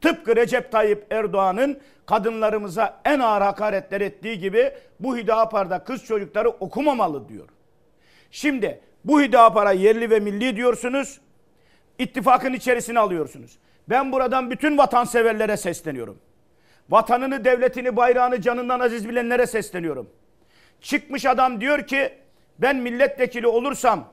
[0.00, 7.28] Tıpkı Recep Tayyip Erdoğan'ın kadınlarımıza en ağır hakaretler ettiği gibi bu Hüdapar'da kız çocukları okumamalı
[7.28, 7.48] diyor.
[8.30, 11.20] Şimdi bu Hüdapar'a yerli ve milli diyorsunuz.
[11.98, 13.58] ittifakın içerisine alıyorsunuz.
[13.88, 16.18] Ben buradan bütün vatanseverlere sesleniyorum.
[16.90, 20.10] Vatanını, devletini, bayrağını canından aziz bilenlere sesleniyorum.
[20.80, 22.12] Çıkmış adam diyor ki
[22.58, 24.12] ben milletvekili olursam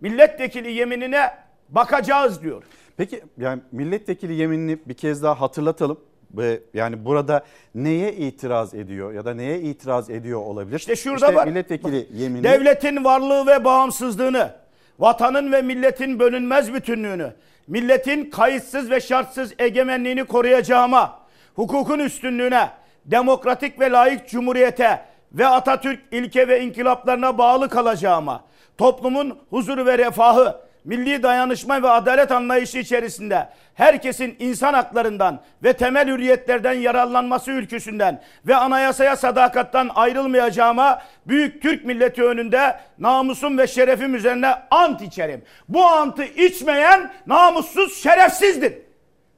[0.00, 1.30] milletvekili yeminine
[1.68, 2.62] bakacağız diyor.
[2.96, 6.00] Peki yani milletvekili yeminini bir kez daha hatırlatalım.
[6.34, 7.44] Ve yani burada
[7.74, 10.78] neye itiraz ediyor ya da neye itiraz ediyor olabilir?
[10.78, 11.46] İşte şurada var.
[11.46, 12.44] Milletvekili yemini.
[12.44, 14.50] Devletin varlığı ve bağımsızlığını,
[14.98, 17.32] vatanın ve milletin bölünmez bütünlüğünü,
[17.66, 21.18] milletin kayıtsız ve şartsız egemenliğini koruyacağıma,
[21.54, 22.70] hukukun üstünlüğüne,
[23.04, 25.00] demokratik ve layık cumhuriyete
[25.32, 28.44] ve Atatürk ilke ve inkılaplarına bağlı kalacağıma,
[28.78, 36.08] toplumun huzuru ve refahı, milli dayanışma ve adalet anlayışı içerisinde herkesin insan haklarından ve temel
[36.08, 44.54] hürriyetlerden yararlanması ülküsünden ve anayasaya sadakattan ayrılmayacağıma büyük Türk milleti önünde namusum ve şerefim üzerine
[44.70, 45.42] ant içerim.
[45.68, 48.72] Bu antı içmeyen namussuz şerefsizdir.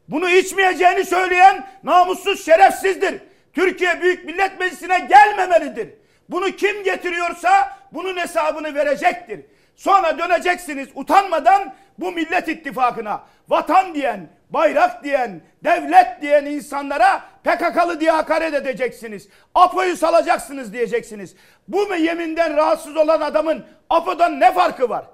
[0.09, 3.21] Bunu içmeyeceğini söyleyen namussuz şerefsizdir.
[3.53, 5.89] Türkiye Büyük Millet Meclisi'ne gelmemelidir.
[6.29, 9.41] Bunu kim getiriyorsa bunun hesabını verecektir.
[9.79, 18.11] Sonra döneceksiniz utanmadan bu millet ittifakına vatan diyen, bayrak diyen, devlet diyen insanlara PKK'lı diye
[18.11, 19.29] hakaret edeceksiniz.
[19.55, 21.37] APO'yu salacaksınız diyeceksiniz.
[21.69, 25.05] Bu mu yeminden rahatsız olan adamın APO'dan ne farkı var?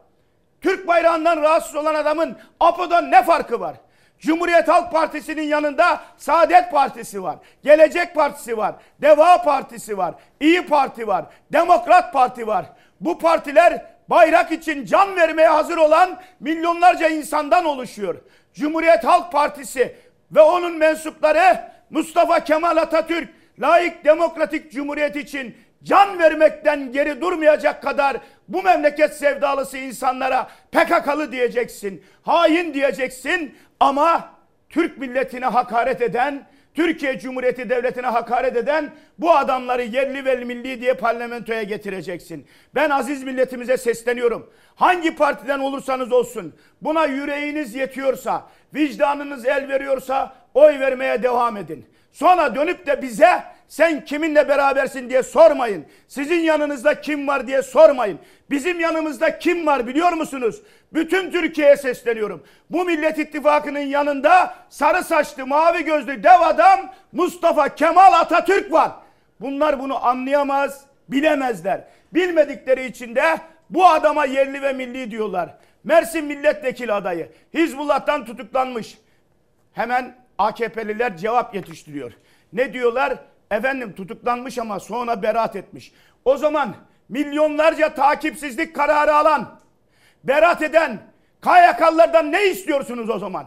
[0.61, 3.77] Türk bayrağından rahatsız olan adamın APO'dan ne farkı var?
[4.19, 7.37] Cumhuriyet Halk Partisi'nin yanında Saadet Partisi var.
[7.65, 8.75] Gelecek Partisi var.
[9.03, 10.15] Deva Partisi var.
[10.41, 11.25] İyi Parti var.
[11.53, 12.67] Demokrat Parti var.
[13.01, 18.15] Bu partiler bayrak için can vermeye hazır olan milyonlarca insandan oluşuyor.
[18.55, 19.97] Cumhuriyet Halk Partisi
[20.33, 21.61] ve onun mensupları
[21.91, 23.29] Mustafa Kemal Atatürk
[23.61, 28.17] layık demokratik cumhuriyet için can vermekten geri durmayacak kadar
[28.49, 34.29] bu memleket sevdalısı insanlara PKK'lı diyeceksin, hain diyeceksin ama
[34.69, 40.95] Türk milletine hakaret eden, Türkiye Cumhuriyeti Devleti'ne hakaret eden bu adamları yerli ve milli diye
[40.95, 42.47] parlamentoya getireceksin.
[42.75, 44.51] Ben aziz milletimize sesleniyorum.
[44.75, 51.87] Hangi partiden olursanız olsun buna yüreğiniz yetiyorsa, vicdanınız el veriyorsa oy vermeye devam edin.
[52.13, 53.43] Sonra dönüp de bize
[53.75, 55.87] sen kiminle berabersin diye sormayın.
[56.09, 58.19] Sizin yanınızda kim var diye sormayın.
[58.51, 60.63] Bizim yanımızda kim var biliyor musunuz?
[60.93, 62.45] Bütün Türkiye'ye sesleniyorum.
[62.71, 68.93] Bu Millet İttifakı'nın yanında sarı saçlı mavi gözlü dev adam Mustafa Kemal Atatürk var.
[69.41, 71.85] Bunlar bunu anlayamaz, bilemezler.
[72.13, 73.39] Bilmedikleri için de
[73.71, 75.55] bu adama yerli ve milli diyorlar.
[75.85, 78.99] Mersin milletvekili adayı Hizbullah'tan tutuklanmış.
[79.73, 82.13] Hemen AKP'liler cevap yetiştiriyor.
[82.53, 83.19] Ne diyorlar?
[83.51, 85.93] Efendim tutuklanmış ama sonra beraat etmiş.
[86.25, 86.75] O zaman
[87.09, 89.61] milyonlarca takipsizlik kararı alan,
[90.25, 90.99] beraat eden
[91.43, 93.47] KYK'lılardan ne istiyorsunuz o zaman?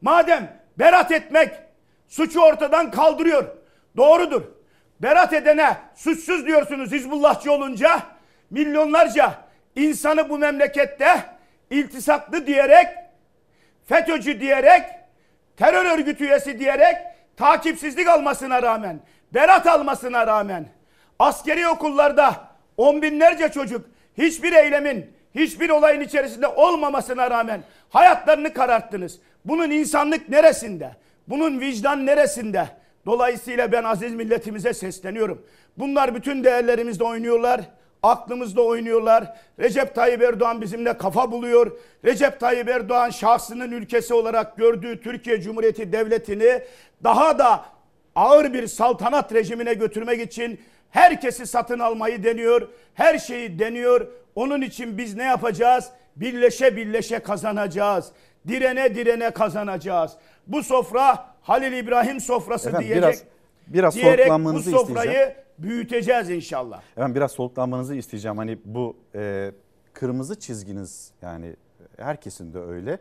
[0.00, 1.52] Madem beraat etmek
[2.08, 3.44] suçu ortadan kaldırıyor.
[3.96, 4.42] Doğrudur.
[5.00, 8.02] Berat edene suçsuz diyorsunuz Hizbullahçı olunca
[8.50, 9.34] milyonlarca
[9.76, 11.22] insanı bu memlekette
[11.70, 12.88] iltisaklı diyerek
[13.86, 14.82] FETÖ'cü diyerek
[15.56, 16.96] terör örgütü üyesi diyerek
[17.36, 19.00] takipsizlik almasına rağmen
[19.34, 20.66] berat almasına rağmen
[21.18, 22.34] askeri okullarda
[22.76, 23.86] on binlerce çocuk
[24.18, 29.18] hiçbir eylemin hiçbir olayın içerisinde olmamasına rağmen hayatlarını kararttınız.
[29.44, 30.90] Bunun insanlık neresinde?
[31.28, 32.68] Bunun vicdan neresinde?
[33.06, 35.46] Dolayısıyla ben aziz milletimize sesleniyorum.
[35.78, 37.60] Bunlar bütün değerlerimizde oynuyorlar.
[38.02, 39.36] Aklımızda oynuyorlar.
[39.58, 41.78] Recep Tayyip Erdoğan bizimle kafa buluyor.
[42.04, 46.62] Recep Tayyip Erdoğan şahsının ülkesi olarak gördüğü Türkiye Cumhuriyeti Devleti'ni
[47.04, 47.64] daha da
[48.16, 50.60] ağır bir saltanat rejimine götürmek için
[50.90, 52.68] herkesi satın almayı deniyor.
[52.94, 54.06] Her şeyi deniyor.
[54.34, 55.88] Onun için biz ne yapacağız?
[56.16, 58.12] Birleşe birleşe kazanacağız.
[58.48, 60.12] Direne direne kazanacağız.
[60.46, 63.04] Bu sofra Halil İbrahim sofrası Efendim, diyecek.
[63.04, 63.22] biraz-
[63.66, 65.32] biraz diyerek bu sofrayı isteyeceğim.
[65.58, 66.82] büyüteceğiz inşallah.
[66.92, 68.36] Efendim biraz soluklanmanızı isteyeceğim.
[68.38, 69.50] Hani bu e,
[69.92, 71.56] kırmızı çizginiz yani
[71.98, 72.98] herkesin de öyle.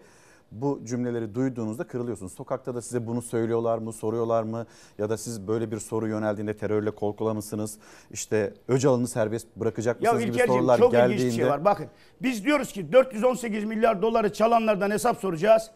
[0.52, 2.34] Bu cümleleri duyduğunuzda kırılıyorsunuz.
[2.34, 4.66] Sokakta da size bunu söylüyorlar mı, soruyorlar mı?
[4.98, 7.78] Ya da siz böyle bir soru yöneldiğinde terörle kol kola mısınız?
[8.12, 11.22] İşte Öcalan'ı serbest bırakacak Ya mısınız gibi İlkerciğim sorular çok geldiğinde.
[11.24, 11.66] ilginç bir şey var.
[11.66, 11.88] Bakın
[12.22, 15.72] biz diyoruz ki 418 milyar doları çalanlardan hesap soracağız.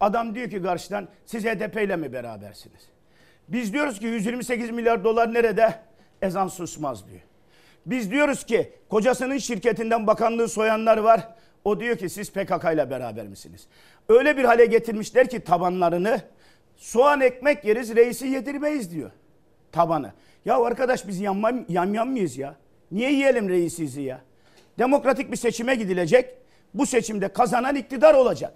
[0.00, 2.80] Adam diyor ki karşıdan siz HDP ile mi berabersiniz?
[3.48, 5.74] Biz diyoruz ki 128 milyar dolar nerede?
[6.22, 7.20] Ezan susmaz diyor.
[7.86, 11.28] Biz diyoruz ki kocasının şirketinden bakanlığı soyanlar var.
[11.64, 13.66] O diyor ki siz PKK ile beraber misiniz?
[14.08, 16.20] Öyle bir hale getirmişler ki tabanlarını
[16.76, 19.10] soğan ekmek yeriz reisi yedirmeyiz diyor
[19.72, 20.12] tabanı.
[20.44, 22.56] Ya arkadaş biz yamyam, yamyam mıyız ya?
[22.92, 24.20] Niye yiyelim reisizi ya?
[24.78, 26.34] Demokratik bir seçime gidilecek.
[26.74, 28.52] Bu seçimde kazanan iktidar olacak.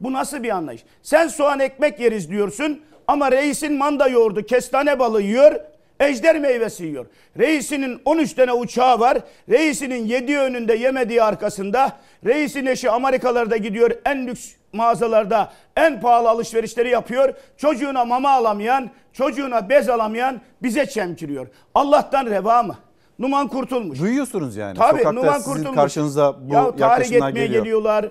[0.00, 0.84] Bu nasıl bir anlayış?
[1.02, 5.60] Sen soğan ekmek yeriz diyorsun ama reisin manda yoğurdu, kestane balığı yiyor,
[6.00, 7.06] ejder meyvesi yiyor.
[7.38, 9.18] Reisinin 13 tane uçağı var.
[9.48, 11.98] Reisinin yediği önünde yemediği arkasında.
[12.26, 17.34] Reisin eşi Amerikalarda gidiyor en lüks mağazalarda en pahalı alışverişleri yapıyor.
[17.56, 21.46] Çocuğuna mama alamayan, çocuğuna bez alamayan bize çemkiriyor.
[21.74, 22.76] Allah'tan reva mı?
[23.18, 24.00] Numan kurtulmuş.
[24.00, 24.78] Duyuyorsunuz yani.
[24.78, 25.74] Tabii Sokakta Numan sizin kurtulmuş.
[25.76, 27.64] karşınıza bu ya, tahrik etmeye geliyor.
[27.64, 28.10] geliyorlar.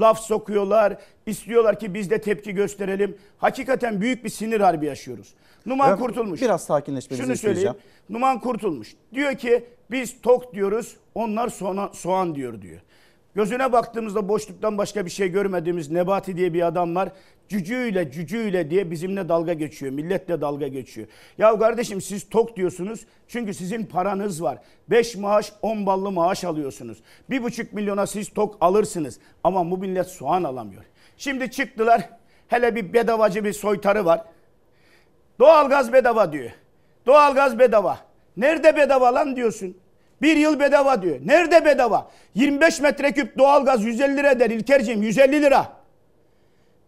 [0.00, 0.96] Laf sokuyorlar.
[1.26, 3.18] istiyorlar ki biz de tepki gösterelim.
[3.38, 5.34] Hakikaten büyük bir sinir harbi yaşıyoruz.
[5.66, 6.42] Numan Ben kurtulmuş.
[6.42, 7.74] Biraz sakinleşmenizi Şunu söyleyeyim.
[8.08, 8.94] Numan kurtulmuş.
[9.14, 12.80] Diyor ki biz tok diyoruz onlar soğan, soğan diyor diyor.
[13.34, 17.08] Gözüne baktığımızda boşluktan başka bir şey görmediğimiz Nebati diye bir adam var.
[17.48, 19.92] Cücüyle cücüyle diye bizimle dalga geçiyor.
[19.92, 21.06] Milletle dalga geçiyor.
[21.38, 23.06] Ya kardeşim siz tok diyorsunuz.
[23.28, 24.58] Çünkü sizin paranız var.
[24.90, 26.98] 5 maaş 10 ballı maaş alıyorsunuz.
[27.30, 29.18] 1,5 milyona siz tok alırsınız.
[29.44, 30.82] Ama bu millet soğan alamıyor.
[31.16, 32.08] Şimdi çıktılar.
[32.48, 34.24] Hele bir bedavacı bir soytarı var.
[35.38, 36.50] Doğalgaz bedava diyor.
[37.06, 37.98] Doğalgaz bedava.
[38.36, 39.76] Nerede bedava lan diyorsun?
[40.22, 41.16] Bir yıl bedava diyor.
[41.24, 42.10] Nerede bedava?
[42.34, 45.66] 25 metreküp doğalgaz 150 lira eder İlkerciğim 150 lira.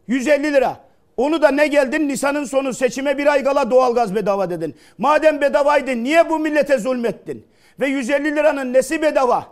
[0.07, 0.77] 150 lira.
[1.17, 4.77] Onu da ne geldin Nisan'ın sonu seçime bir ay kala doğalgaz bedava dedin.
[4.99, 7.47] Madem bedavaydı niye bu millete zulmettin?
[7.81, 9.47] Ve 150 liranın nesi bedava?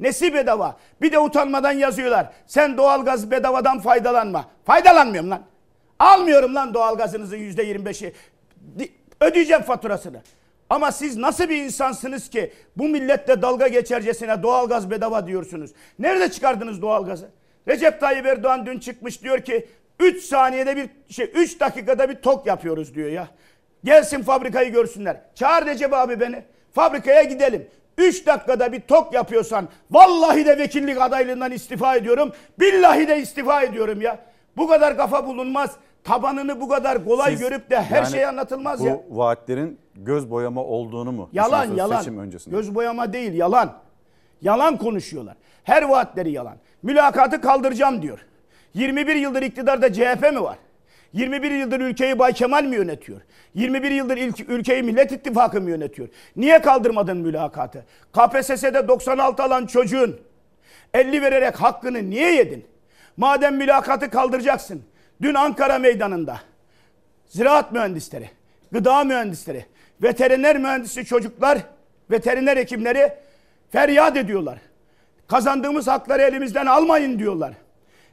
[0.00, 0.76] Nesi bedava?
[1.02, 2.26] Bir de utanmadan yazıyorlar.
[2.46, 4.44] Sen doğalgaz bedavadan faydalanma.
[4.64, 5.42] Faydalanmıyorum lan.
[5.98, 8.12] Almıyorum lan doğalgazınızın yüzde 25'i.
[8.78, 10.20] Di- Ödeyeceğim faturasını.
[10.70, 15.70] Ama siz nasıl bir insansınız ki bu milletle dalga geçercesine doğalgaz bedava diyorsunuz?
[15.98, 17.30] Nerede çıkardınız doğalgazı?
[17.68, 19.68] Recep Tayyip Erdoğan dün çıkmış diyor ki
[20.00, 23.28] 3 saniyede bir şey 3 dakikada bir tok yapıyoruz diyor ya.
[23.84, 25.20] Gelsin fabrikayı görsünler.
[25.34, 26.44] Çağır Recep abi beni.
[26.72, 27.68] Fabrikaya gidelim.
[27.98, 32.32] 3 dakikada bir tok yapıyorsan vallahi de vekillik adaylığından istifa ediyorum.
[32.60, 34.18] Billahi de istifa ediyorum ya.
[34.56, 35.70] Bu kadar kafa bulunmaz.
[36.08, 39.00] Tabanını bu kadar kolay Siz görüp de her yani şey anlatılmaz bu ya.
[39.10, 41.98] vaatlerin göz boyama olduğunu mu Yalan yalan.
[41.98, 42.56] seçim öncesinde?
[42.56, 43.72] Göz boyama değil yalan.
[44.42, 45.36] Yalan konuşuyorlar.
[45.64, 46.56] Her vaatleri yalan.
[46.82, 48.18] Mülakatı kaldıracağım diyor.
[48.74, 50.58] 21 yıldır iktidarda CHP mi var?
[51.12, 53.20] 21 yıldır ülkeyi Bay Kemal mi yönetiyor?
[53.54, 56.08] 21 yıldır ilk, ülkeyi Millet İttifakı mı yönetiyor?
[56.36, 57.84] Niye kaldırmadın mülakatı?
[58.12, 60.20] KPSS'de 96 alan çocuğun
[60.94, 62.64] 50 vererek hakkını niye yedin?
[63.16, 64.82] Madem mülakatı kaldıracaksın.
[65.22, 66.40] Dün Ankara meydanında
[67.26, 68.30] ziraat mühendisleri,
[68.72, 69.66] gıda mühendisleri,
[70.02, 71.58] veteriner mühendisi çocuklar,
[72.10, 73.12] veteriner hekimleri
[73.70, 74.58] feryat ediyorlar.
[75.28, 77.52] Kazandığımız hakları elimizden almayın diyorlar.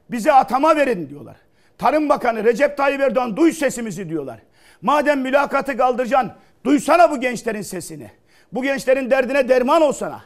[0.10, 1.36] Bize atama verin diyorlar.
[1.78, 4.40] Tarım Bakanı Recep Tayyip Erdoğan duy sesimizi diyorlar.
[4.82, 6.32] Madem mülakatı kaldıracaksın
[6.66, 8.12] duysana bu gençlerin sesini.
[8.52, 10.22] Bu gençlerin derdine derman olsana.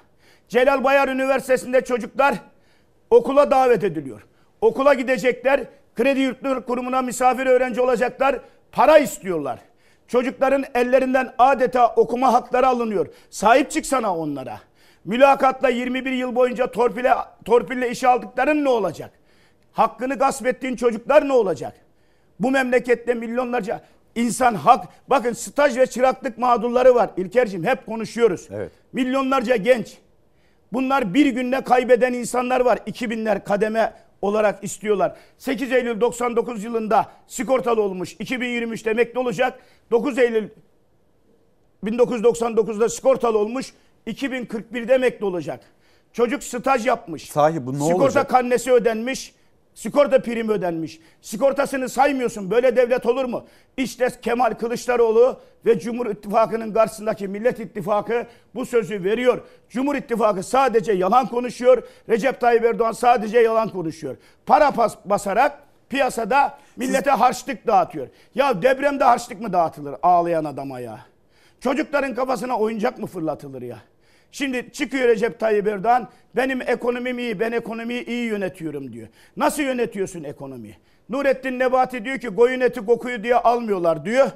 [0.47, 2.35] Celal Bayar Üniversitesi'nde çocuklar
[3.09, 4.21] okula davet ediliyor.
[4.61, 5.63] Okula gidecekler.
[5.99, 8.39] Kredi Yurtları Kurumu'na misafir öğrenci olacaklar.
[8.71, 9.59] Para istiyorlar.
[10.07, 13.07] Çocukların ellerinden adeta okuma hakları alınıyor.
[13.29, 14.59] Sahip çıksana onlara.
[15.05, 17.13] Mülakatla 21 yıl boyunca torpile,
[17.45, 19.11] torpille işe aldıkların ne olacak?
[19.71, 21.73] Hakkını gasp ettiğin çocuklar ne olacak?
[22.39, 23.81] Bu memlekette milyonlarca
[24.15, 24.85] insan hak...
[25.07, 27.09] Bakın staj ve çıraklık mağdurları var.
[27.17, 28.47] İlker'cim hep konuşuyoruz.
[28.51, 28.71] Evet.
[28.93, 29.97] Milyonlarca genç.
[30.73, 32.77] Bunlar bir günde kaybeden insanlar var.
[32.77, 35.15] 2000'ler kademe olarak istiyorlar.
[35.37, 38.13] 8 Eylül 99 yılında sigortalı olmuş.
[38.15, 39.59] 2023'te emekli olacak.
[39.91, 40.49] 9 Eylül
[41.83, 43.73] 1999'da sigortalı olmuş.
[44.07, 45.59] 2041'de emekli olacak.
[46.13, 47.29] Çocuk staj yapmış.
[47.29, 48.29] Sahi bu ne Sigorta olacak?
[48.29, 49.33] karnesi ödenmiş.
[49.79, 50.99] Sigorta primi ödenmiş.
[51.21, 52.51] Sigortasını saymıyorsun.
[52.51, 53.45] Böyle devlet olur mu?
[53.77, 58.25] İşte Kemal Kılıçdaroğlu ve Cumhur İttifakı'nın karşısındaki Millet İttifakı
[58.55, 59.41] bu sözü veriyor.
[59.69, 61.83] Cumhur İttifakı sadece yalan konuşuyor.
[62.09, 64.17] Recep Tayyip Erdoğan sadece yalan konuşuyor.
[64.45, 68.07] Para pas basarak piyasada millete harçlık dağıtıyor.
[68.35, 70.99] Ya depremde harçlık mı dağıtılır ağlayan adama ya?
[71.61, 73.77] Çocukların kafasına oyuncak mı fırlatılır ya?
[74.31, 79.07] Şimdi çıkıyor Recep Tayyip Erdoğan benim ekonomim iyi ben ekonomiyi iyi yönetiyorum diyor.
[79.37, 80.77] Nasıl yönetiyorsun ekonomiyi?
[81.09, 84.31] Nurettin Nebati diyor ki koyun eti kokuyu diye almıyorlar diyor.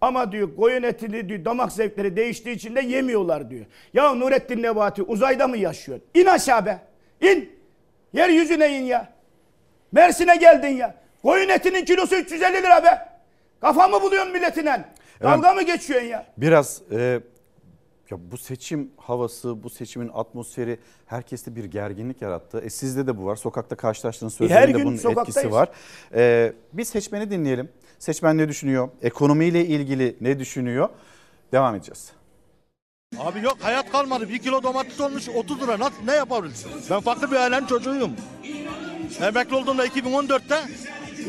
[0.00, 3.66] Ama diyor koyun etini diyor damak zevkleri değiştiği için de yemiyorlar diyor.
[3.94, 6.00] Ya Nurettin Nebati uzayda mı yaşıyor?
[6.14, 6.78] İn aşağı be.
[7.20, 7.52] İn.
[8.12, 9.08] Yeryüzüne in ya.
[9.92, 10.94] Mersin'e geldin ya.
[11.22, 13.08] Koyun etinin kilosu 350 lira be.
[13.60, 14.84] Kafa mı buluyorsun milletinen?
[15.22, 16.26] Dalga mı geçiyorsun ya?
[16.36, 17.20] Biraz e,
[18.10, 22.60] ya bu seçim havası, bu seçimin atmosferi herkeste bir gerginlik yarattı.
[22.60, 23.36] E sizde de bu var.
[23.36, 25.52] Sokakta karşılaştığınız her sözlerinde bunun etkisi sokaktayız.
[25.52, 25.68] var.
[26.14, 27.68] E, bir seçmeni dinleyelim.
[27.98, 28.88] Seçmen ne düşünüyor?
[29.02, 30.88] Ekonomiyle ilgili ne düşünüyor?
[31.52, 32.12] Devam edeceğiz.
[33.18, 34.28] Abi yok hayat kalmadı.
[34.28, 35.78] Bir kilo domates olmuş 30 lira.
[35.78, 36.70] Nasıl, ne yapabilirsin?
[36.90, 38.10] Ben fakir bir ailenin çocuğuyum.
[39.20, 40.62] Emekli olduğumda 2014'te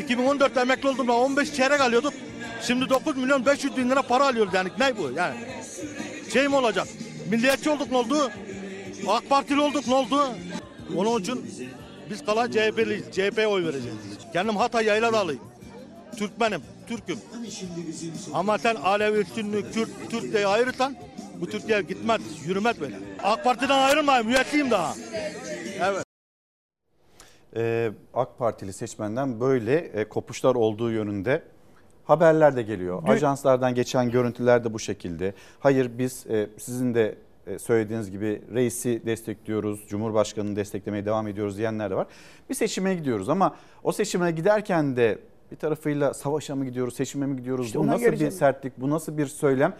[0.07, 2.13] 2014'te emekli olduğumda 15 çeyrek alıyorduk.
[2.61, 4.69] Şimdi 9 milyon 500 bin lira para alıyoruz yani.
[4.79, 5.35] Ne bu yani?
[6.33, 6.87] Şey mi olacak?
[7.31, 8.31] Milliyetçi olduk ne oldu?
[9.07, 10.21] AK Partili olduk ne oldu?
[10.95, 11.51] Onun için
[12.09, 13.03] biz kalan CHP'liyiz.
[13.11, 13.97] CHP'ye oy vereceğiz.
[14.33, 15.41] Kendim Hatay Yayladağlıyım.
[16.17, 17.19] Türkmenim, Türk'üm.
[18.33, 20.95] Ama sen Alevi, Sünni, Kürt, Türk diye ayırırsan
[21.41, 22.95] bu Türkiye gitmez, yürümez böyle.
[23.23, 24.95] AK Parti'den ayrılmayayım, üyetliyim daha.
[25.83, 26.05] Evet.
[27.55, 31.43] e, AK Partili seçmenden böyle e, kopuşlar olduğu yönünde
[32.09, 33.03] haberler de geliyor.
[33.07, 35.33] Ajanslardan geçen görüntüler de bu şekilde.
[35.59, 37.15] Hayır biz e, sizin de
[37.47, 42.07] e, söylediğiniz gibi reisi destekliyoruz, Cumhurbaşkanı'nı desteklemeye devam ediyoruz diyenler de var.
[42.49, 45.19] Bir seçime gidiyoruz ama o seçime giderken de
[45.51, 47.65] bir tarafıyla savaşa mı gidiyoruz, seçime mi gidiyoruz?
[47.65, 48.31] İşte bu nasıl bir geleceğim.
[48.31, 49.73] sertlik, bu nasıl bir söylem?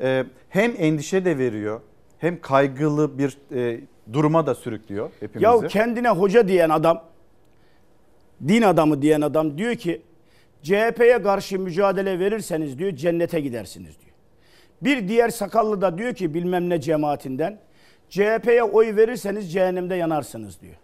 [0.00, 1.80] E, hem endişe de veriyor,
[2.18, 3.80] hem kaygılı bir e,
[4.12, 5.44] duruma da sürüklüyor hepimizi.
[5.44, 7.02] Ya kendine hoca diyen adam,
[8.48, 10.02] din adamı diyen adam diyor ki
[10.62, 14.16] CHP'ye karşı mücadele verirseniz diyor cennete gidersiniz diyor.
[14.82, 17.58] Bir diğer sakallı da diyor ki bilmem ne cemaatinden
[18.08, 20.74] CHP'ye oy verirseniz cehennemde yanarsınız diyor.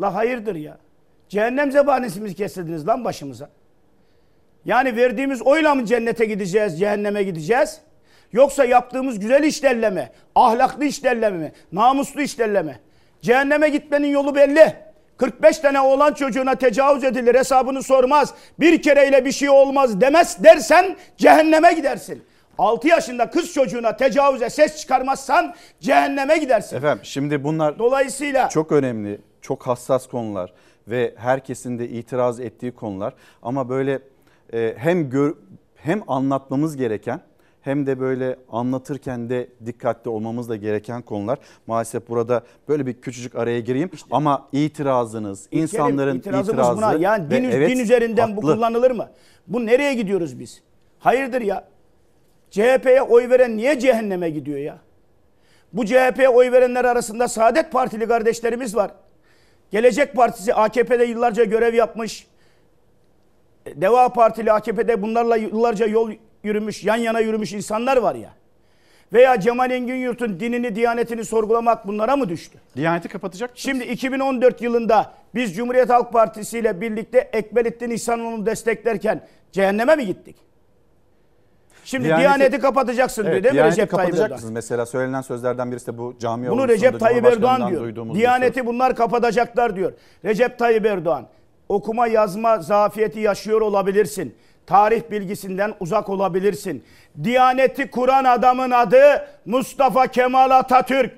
[0.00, 0.78] La hayırdır ya?
[1.28, 3.50] Cehennem zebanesi mi kestirdiniz lan başımıza?
[4.64, 7.80] Yani verdiğimiz oyla mı cennete gideceğiz, cehenneme gideceğiz?
[8.32, 10.10] Yoksa yaptığımız güzel işlerle mi?
[10.34, 11.52] Ahlaklı işlerle mi?
[11.72, 12.78] Namuslu işlerle mi?
[13.22, 14.74] Cehenneme gitmenin yolu belli.
[15.18, 18.34] 45 tane oğlan çocuğuna tecavüz edilir hesabını sormaz.
[18.60, 22.22] Bir kereyle bir şey olmaz demez dersen cehenneme gidersin.
[22.58, 26.76] 6 yaşında kız çocuğuna tecavüze ses çıkarmazsan cehenneme gidersin.
[26.76, 30.52] Efendim şimdi bunlar Dolayısıyla çok önemli, çok hassas konular
[30.88, 33.14] ve herkesin de itiraz ettiği konular.
[33.42, 33.98] Ama böyle
[34.52, 35.34] e, hem gör,
[35.76, 37.20] hem anlatmamız gereken
[37.68, 41.38] hem de böyle anlatırken de dikkatli olmamız da gereken konular.
[41.66, 46.94] Maalesef burada böyle bir küçücük araya gireyim ama itirazınız, insanların itirazı buna.
[46.94, 48.54] Yani din, evet, din üzerinden bu haklı.
[48.54, 49.10] kullanılır mı?
[49.46, 50.62] Bu nereye gidiyoruz biz?
[50.98, 51.68] Hayırdır ya?
[52.50, 54.78] CHP'ye oy veren niye cehenneme gidiyor ya?
[55.72, 58.90] Bu CHP'ye oy verenler arasında Saadet Partili kardeşlerimiz var.
[59.70, 62.26] Gelecek Partisi AKP'de yıllarca görev yapmış.
[63.66, 66.12] Deva Partili AKP'de bunlarla yıllarca yol
[66.42, 68.30] yürümüş, yan yana yürümüş insanlar var ya.
[69.12, 72.58] Veya Cemal Engin Yurt'un dinini, diyanetini sorgulamak bunlara mı düştü?
[72.76, 79.96] Diyaneti kapatacak Şimdi 2014 yılında biz Cumhuriyet Halk Partisi ile birlikte Ekmelettin İhsanoğlu'nu desteklerken cehenneme
[79.96, 80.36] mi gittik?
[81.84, 84.40] Şimdi Diyaneti, kapatacaksın diyor Evet, değil mi Diyaneti Recep Tayyip Erdoğan?
[84.52, 88.14] Mesela söylenen sözlerden birisi de bu cami Bunu Recep Tayyip Erdoğan diyor.
[88.14, 89.92] Diyaneti bunlar kapatacaklar diyor.
[90.24, 91.28] Recep Tayyip Erdoğan
[91.68, 94.34] okuma yazma zafiyeti yaşıyor olabilirsin.
[94.68, 96.84] Tarih bilgisinden uzak olabilirsin.
[97.24, 101.12] Diyaneti kuran adamın adı Mustafa Kemal Atatürk.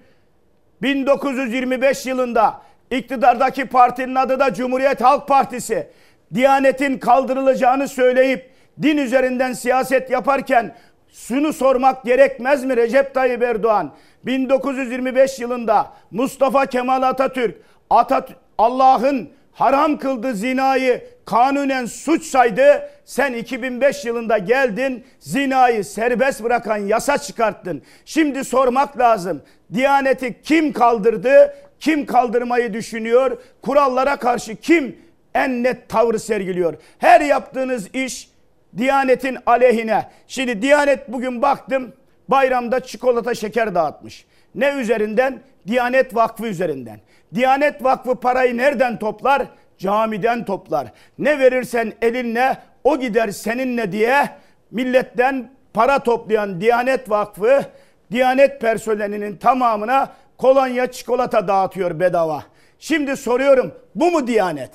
[0.83, 5.91] 1925 yılında iktidardaki partinin adı da Cumhuriyet Halk Partisi.
[6.35, 8.51] Diyanetin kaldırılacağını söyleyip
[8.83, 10.75] din üzerinden siyaset yaparken
[11.13, 13.93] Şunu sormak gerekmez mi Recep Tayyip Erdoğan?
[14.27, 17.57] 1925 yılında Mustafa Kemal Atatürk
[17.91, 18.29] Atat
[18.59, 22.91] Allah'ın haram kıldığı zinayı kanunen suç saydı.
[23.05, 27.83] Sen 2005 yılında geldin zinayı serbest bırakan yasa çıkarttın.
[28.05, 29.43] Şimdi sormak lazım.
[29.75, 31.55] Diyaneti kim kaldırdı?
[31.81, 33.39] Kim kaldırmayı düşünüyor?
[33.63, 34.97] Kurallara karşı kim
[35.35, 36.75] en net tavrı sergiliyor?
[36.99, 38.31] Her yaptığınız iş
[38.77, 40.11] Diyanetin aleyhine.
[40.27, 41.93] Şimdi Diyanet bugün baktım
[42.29, 44.25] bayramda çikolata şeker dağıtmış.
[44.55, 45.41] Ne üzerinden?
[45.67, 47.01] Diyanet Vakfı üzerinden.
[47.35, 49.43] Diyanet Vakfı parayı nereden toplar?
[49.79, 50.93] Camiden toplar.
[51.19, 54.29] Ne verirsen elinle o gider seninle diye
[54.71, 57.65] milletten para toplayan Diyanet Vakfı
[58.13, 62.43] Diyanet personelinin tamamına kolonya çikolata dağıtıyor bedava.
[62.79, 64.71] Şimdi soruyorum bu mu Diyanet?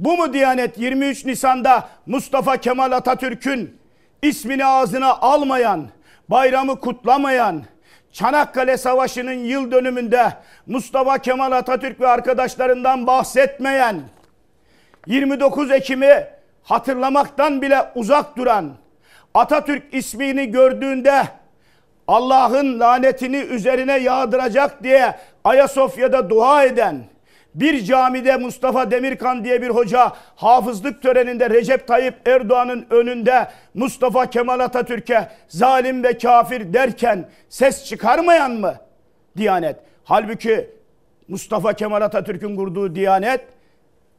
[0.00, 3.78] Bu mu Diyanet 23 Nisan'da Mustafa Kemal Atatürk'ün
[4.22, 5.88] ismini ağzına almayan,
[6.28, 7.62] bayramı kutlamayan,
[8.14, 10.32] Çanakkale Savaşı'nın yıl dönümünde
[10.66, 14.02] Mustafa Kemal Atatürk ve arkadaşlarından bahsetmeyen,
[15.06, 16.26] 29 Ekim'i
[16.62, 18.74] hatırlamaktan bile uzak duran,
[19.34, 21.22] Atatürk ismini gördüğünde
[22.08, 25.14] Allah'ın lanetini üzerine yağdıracak diye
[25.44, 27.04] Ayasofya'da dua eden,
[27.54, 34.60] bir camide Mustafa Demirkan diye bir hoca hafızlık töreninde Recep Tayyip Erdoğan'ın önünde Mustafa Kemal
[34.60, 38.74] Atatürk'e zalim ve kafir derken ses çıkarmayan mı
[39.36, 39.76] Diyanet?
[40.04, 40.70] Halbuki
[41.28, 43.40] Mustafa Kemal Atatürk'ün kurduğu Diyanet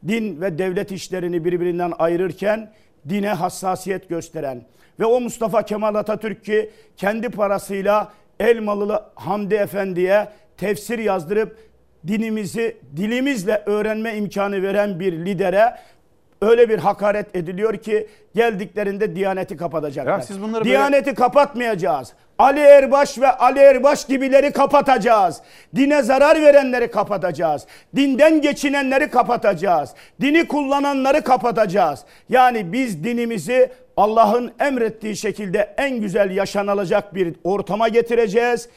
[0.08, 2.72] din ve devlet işlerini birbirinden ayırırken
[3.08, 4.62] dine hassasiyet gösteren
[5.00, 11.58] ve o Mustafa Kemal Atatürk ki kendi parasıyla Elmalılı Hamdi Efendi'ye tefsir yazdırıp
[12.08, 15.74] dinimizi dilimizle öğrenme imkanı veren bir lidere
[16.42, 20.12] öyle bir hakaret ediliyor ki geldiklerinde Diyaneti kapatacaklar.
[20.18, 22.12] Ya siz bunları böyle- Diyaneti kapatmayacağız.
[22.38, 25.40] Ali Erbaş ve Ali Erbaş gibileri kapatacağız.
[25.76, 27.66] Dine zarar verenleri kapatacağız.
[27.96, 29.90] Dinden geçinenleri kapatacağız.
[30.20, 32.00] Dini kullananları kapatacağız.
[32.28, 38.68] Yani biz dinimizi Allah'ın emrettiği şekilde en güzel yaşanılacak bir ortama getireceğiz.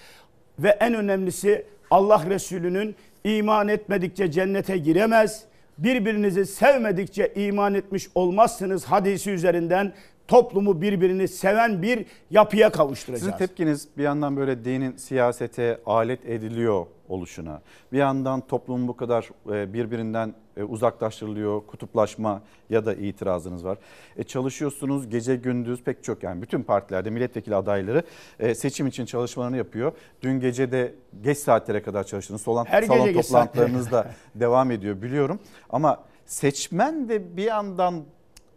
[0.59, 5.43] Ve en önemlisi Allah Resulü'nün iman etmedikçe cennete giremez.
[5.77, 9.93] Birbirinizi sevmedikçe iman etmiş olmazsınız hadisi üzerinden
[10.27, 13.23] toplumu birbirini seven bir yapıya kavuşturacağız.
[13.23, 19.29] Sizin tepkiniz bir yandan böyle dinin siyasete alet ediliyor oluşuna, bir yandan toplumun bu kadar
[19.51, 23.77] e, birbirinden e, uzaklaştırılıyor, kutuplaşma ya da itirazınız var.
[24.17, 28.03] E, çalışıyorsunuz gece gündüz pek çok yani bütün partilerde milletvekili adayları
[28.39, 29.91] e, seçim için çalışmalarını yapıyor.
[30.21, 32.41] Dün gece de geç saatlere kadar çalıştınız.
[32.41, 35.39] Salon, Her gece salon geç toplantılarınız da devam ediyor biliyorum.
[35.69, 38.03] Ama seçmen de bir yandan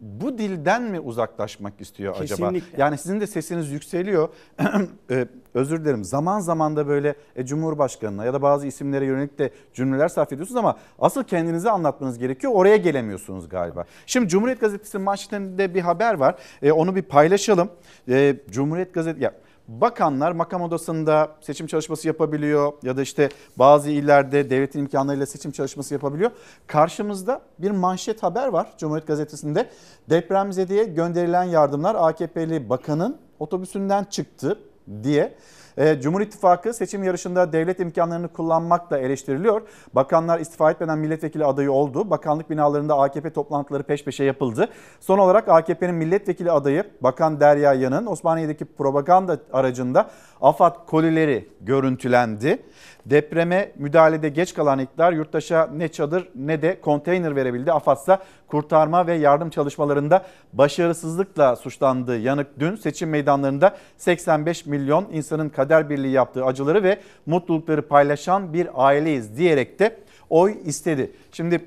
[0.03, 2.49] bu dilden mi uzaklaşmak istiyor acaba?
[2.49, 2.81] Kesinlikle.
[2.81, 4.29] Yani sizin de sesiniz yükseliyor.
[5.09, 6.03] Ee, özür dilerim.
[6.03, 10.59] Zaman zaman da böyle e, Cumhurbaşkanına ya da bazı isimlere yönelik de cümleler sarf ediyorsunuz
[10.59, 12.53] ama asıl kendinizi anlatmanız gerekiyor.
[12.55, 13.83] Oraya gelemiyorsunuz galiba.
[14.05, 16.35] Şimdi Cumhuriyet Gazetesi'nin manşetinde bir haber var.
[16.61, 17.69] E, onu bir paylaşalım.
[18.09, 19.31] E, Cumhuriyet Gazetesi...
[19.67, 25.93] Bakanlar makam odasında seçim çalışması yapabiliyor ya da işte bazı illerde devletin imkanlarıyla seçim çalışması
[25.93, 26.31] yapabiliyor.
[26.67, 29.69] Karşımızda bir manşet haber var Cumhuriyet Gazetesi'nde.
[30.09, 34.59] Depremzedeye gönderilen yardımlar AKP'li bakanın otobüsünden çıktı
[35.03, 35.35] diye.
[35.77, 39.61] E, Cumhur İttifakı seçim yarışında devlet imkanlarını kullanmakla eleştiriliyor.
[39.93, 42.09] Bakanlar istifa etmeden milletvekili adayı oldu.
[42.09, 44.69] Bakanlık binalarında AKP toplantıları peş peşe yapıldı.
[44.99, 50.09] Son olarak AKP'nin milletvekili adayı Bakan Derya Yan'ın Osmaniye'deki propaganda aracında
[50.41, 52.63] AFAD kolileri görüntülendi.
[53.05, 57.71] Depreme müdahalede geç kalan iktidar yurttaşa ne çadır ne de konteyner verebildi.
[57.71, 58.17] AFAD ise
[58.47, 66.11] kurtarma ve yardım çalışmalarında başarısızlıkla suçlandığı yanık dün seçim meydanlarında 85 milyon insanın kader birliği
[66.11, 69.97] yaptığı acıları ve mutlulukları paylaşan bir aileyiz diyerek de
[70.29, 71.11] oy istedi.
[71.31, 71.65] Şimdi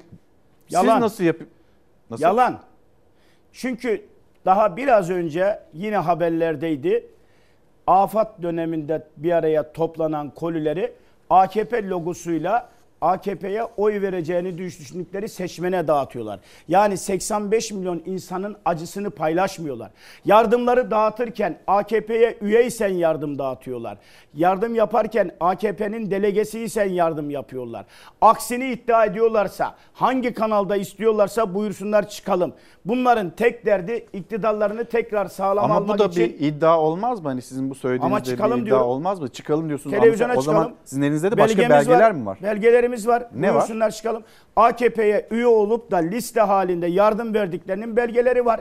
[0.68, 1.00] siz Yalan.
[1.00, 1.36] nasıl yap
[2.10, 2.22] nasıl?
[2.22, 2.58] Yalan.
[3.52, 4.04] Çünkü
[4.44, 7.06] daha biraz önce yine haberlerdeydi.
[7.86, 10.92] Afat döneminde bir araya toplanan kolileri
[11.30, 12.68] AKP logosuyla
[13.00, 16.40] AKP'ye oy vereceğini düşündükleri seçmene dağıtıyorlar.
[16.68, 19.90] Yani 85 milyon insanın acısını paylaşmıyorlar.
[20.24, 23.98] Yardımları dağıtırken AKP'ye üyeysen yardım dağıtıyorlar.
[24.34, 27.84] Yardım yaparken AKP'nin delegesiysen yardım yapıyorlar.
[28.20, 32.52] Aksini iddia ediyorlarsa hangi kanalda istiyorlarsa buyursunlar çıkalım.
[32.84, 37.28] Bunların tek derdi iktidarlarını tekrar sağlam Ama almak bu da için bir iddia olmaz mı?
[37.28, 38.86] Hani sizin bu söylediğinizde Ama çıkalım bir iddia diyorum.
[38.86, 39.28] olmaz mı?
[39.28, 39.96] Çıkalım diyorsunuz.
[39.96, 40.76] Televizyona Ama o zaman çıkalım.
[40.84, 42.38] sizin elinizde de başka Belgemiz belgeler mi var?
[42.86, 43.26] Belgelerimiz var.
[43.34, 43.54] Ne var?
[43.54, 44.24] Buyursunlar çıkalım.
[44.56, 48.60] AKP'ye üye olup da liste halinde yardım verdiklerinin belgeleri var.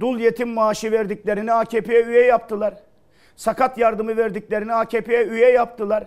[0.00, 2.74] Dul yetim maaşı verdiklerini AKP'ye üye yaptılar.
[3.36, 6.06] Sakat yardımı verdiklerini AKP'ye üye yaptılar.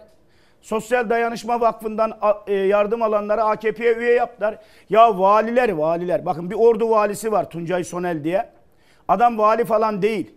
[0.62, 2.14] Sosyal Dayanışma Vakfı'ndan
[2.48, 4.58] e, yardım alanları AKP'ye üye yaptılar.
[4.90, 8.50] Ya valiler valiler bakın bir ordu valisi var Tuncay Sonel diye.
[9.08, 10.36] Adam vali falan değil.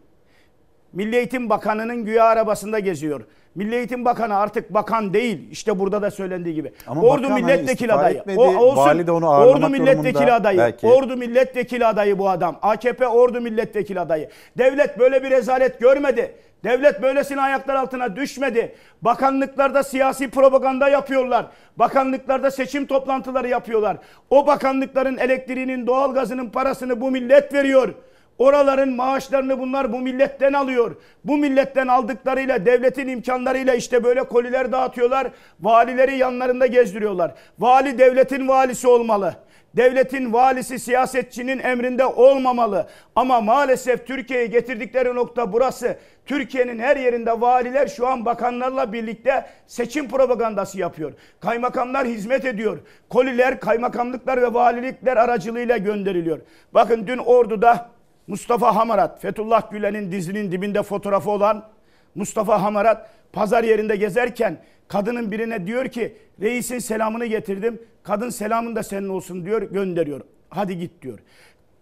[0.97, 3.21] Milli Eğitim Bakanı'nın güya arabasında geziyor.
[3.55, 5.51] Milli Eğitim Bakanı artık bakan değil.
[5.51, 6.73] İşte burada da söylendiği gibi.
[6.87, 8.17] Ama Ordu bakan hani milletvekili adayı.
[8.17, 8.77] etmedi, O olsun.
[8.77, 10.59] vali de onu Ordu milletvekili adayı.
[10.59, 10.87] belki.
[10.87, 12.59] Ordu milletvekili adayı bu adam.
[12.63, 14.29] AKP Ordu milletvekili adayı.
[14.59, 16.35] Devlet böyle bir rezalet görmedi.
[16.65, 18.75] Devlet böylesine ayaklar altına düşmedi.
[19.03, 21.47] Bakanlıklarda siyasi propaganda yapıyorlar.
[21.77, 23.97] Bakanlıklarda seçim toplantıları yapıyorlar.
[24.31, 27.95] O bakanlıkların elektriğinin, doğalgazının parasını bu millet veriyor.
[28.39, 30.97] Oraların maaşlarını bunlar bu milletten alıyor.
[31.25, 35.31] Bu milletten aldıklarıyla devletin imkanlarıyla işte böyle koliler dağıtıyorlar.
[35.61, 37.35] Valileri yanlarında gezdiriyorlar.
[37.59, 39.35] Vali devletin valisi olmalı.
[39.77, 42.87] Devletin valisi siyasetçinin emrinde olmamalı.
[43.17, 45.97] Ama maalesef Türkiye'ye getirdikleri nokta burası.
[46.27, 51.13] Türkiye'nin her yerinde valiler şu an bakanlarla birlikte seçim propagandası yapıyor.
[51.41, 52.79] Kaymakamlar hizmet ediyor.
[53.09, 56.39] Koliler kaymakamlıklar ve valilikler aracılığıyla gönderiliyor.
[56.75, 57.96] Bakın dün Ordu'da
[58.27, 61.69] Mustafa Hamarat, Fethullah Gülen'in dizinin dibinde fotoğrafı olan
[62.15, 64.59] Mustafa Hamarat pazar yerinde gezerken
[64.89, 67.83] kadının birine diyor ki reisin selamını getirdim.
[68.03, 70.21] Kadın selamın da senin olsun diyor gönderiyor.
[70.51, 71.19] Hadi git diyor.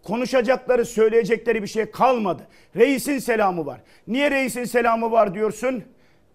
[0.03, 2.43] Konuşacakları söyleyecekleri bir şey kalmadı.
[2.77, 3.81] Reisin selamı var.
[4.09, 5.85] Niye reisin selamı var diyorsun?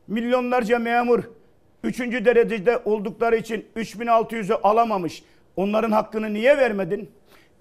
[0.07, 1.23] Milyonlarca memur
[1.83, 1.99] 3.
[1.99, 5.23] derecede oldukları için 3600'ü alamamış.
[5.55, 7.11] Onların hakkını niye vermedin?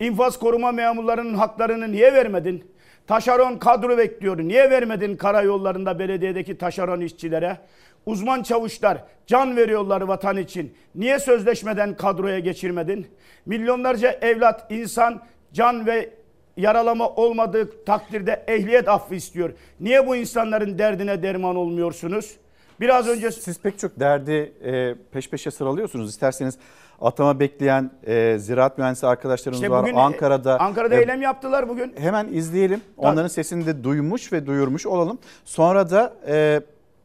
[0.01, 2.65] İnfaz koruma memurlarının haklarını niye vermedin?
[3.07, 4.39] Taşeron kadro bekliyor.
[4.39, 7.59] Niye vermedin karayollarında belediyedeki taşeron işçilere?
[8.07, 10.75] Uzman çavuşlar can veriyorlar vatan için.
[10.95, 13.07] Niye sözleşmeden kadroya geçirmedin?
[13.47, 15.23] Milyonlarca evlat, insan
[15.53, 16.11] can ve
[16.57, 19.51] yaralama olmadığı takdirde ehliyet affı istiyor.
[19.81, 22.37] Niye bu insanların derdine derman olmuyorsunuz?
[22.81, 26.11] Biraz önce Siz pek çok derdi e, peş peşe sıralıyorsunuz.
[26.11, 26.59] İsterseniz
[27.01, 30.61] atama bekleyen e, ziraat mühendisi arkadaşlarımız İşte var bugün, e, Ankara'da.
[30.61, 31.95] Ankara'da E, eylem yaptılar bugün.
[31.99, 32.81] Hemen izleyelim.
[32.97, 35.19] Onların sesini de duymuş ve duyurmuş olalım.
[35.45, 36.61] Sonra da e,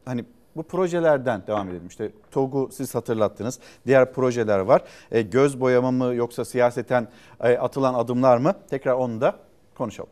[0.06, 0.26] hani
[0.56, 1.88] bu projelerden devam edelim.
[1.88, 3.60] İşte TOG'u siz hatırlattınız.
[3.88, 4.82] Diğer projeler var.
[5.12, 7.08] E, göz boyama mı yoksa siyaseten
[7.44, 8.54] e, atılan adımlar mı?
[8.70, 9.36] Tekrar onu da
[9.76, 10.10] konuşalım.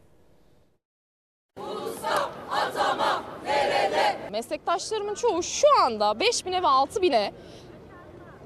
[4.31, 7.31] Meslektaşlarımın çoğu şu anda 5000'e ve 6000'e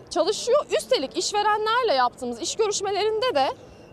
[0.09, 0.65] çalışıyor.
[0.77, 3.47] Üstelik işverenlerle yaptığımız iş görüşmelerinde de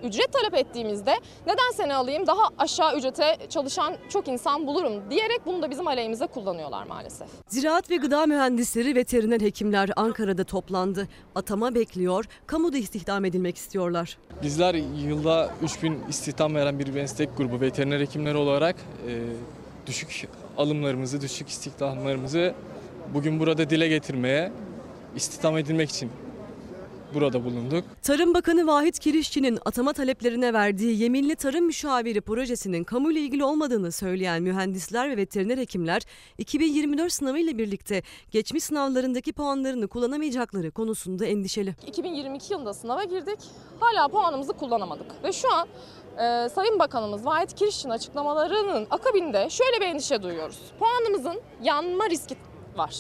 [0.04, 1.14] ücret talep ettiğimizde
[1.46, 6.26] neden seni alayım daha aşağı ücrete çalışan çok insan bulurum diyerek bunu da bizim aleyhimize
[6.26, 7.28] kullanıyorlar maalesef.
[7.48, 11.08] Ziraat ve gıda mühendisleri, veteriner hekimler Ankara'da toplandı.
[11.34, 14.18] Atama bekliyor, kamuda istihdam edilmek istiyorlar.
[14.42, 14.74] Bizler
[15.08, 18.76] yılda 3000 istihdam veren bir meslek grubu veteriner hekimleri olarak
[19.08, 19.20] e,
[19.86, 20.28] düşük
[20.58, 22.54] alımlarımızı, düşük istihdamlarımızı
[23.14, 24.52] bugün burada dile getirmeye,
[25.16, 26.10] istihdam edilmek için
[27.14, 27.84] burada bulunduk.
[28.02, 34.42] Tarım Bakanı Vahit Kirişçi'nin atama taleplerine verdiği yeminli tarım müşaviri projesinin kamuyla ilgili olmadığını söyleyen
[34.42, 36.02] mühendisler ve veteriner hekimler
[36.38, 41.74] 2024 sınavı ile birlikte geçmiş sınavlarındaki puanlarını kullanamayacakları konusunda endişeli.
[41.86, 43.38] 2022 yılında sınava girdik.
[43.80, 45.24] Hala puanımızı kullanamadık.
[45.24, 45.68] Ve şu an
[46.18, 50.58] e, Sayın Bakanımız Vahit Kirişçi'nin açıklamalarının akabinde şöyle bir endişe duyuyoruz.
[50.78, 52.36] Puanımızın yanma riski
[52.78, 52.94] var.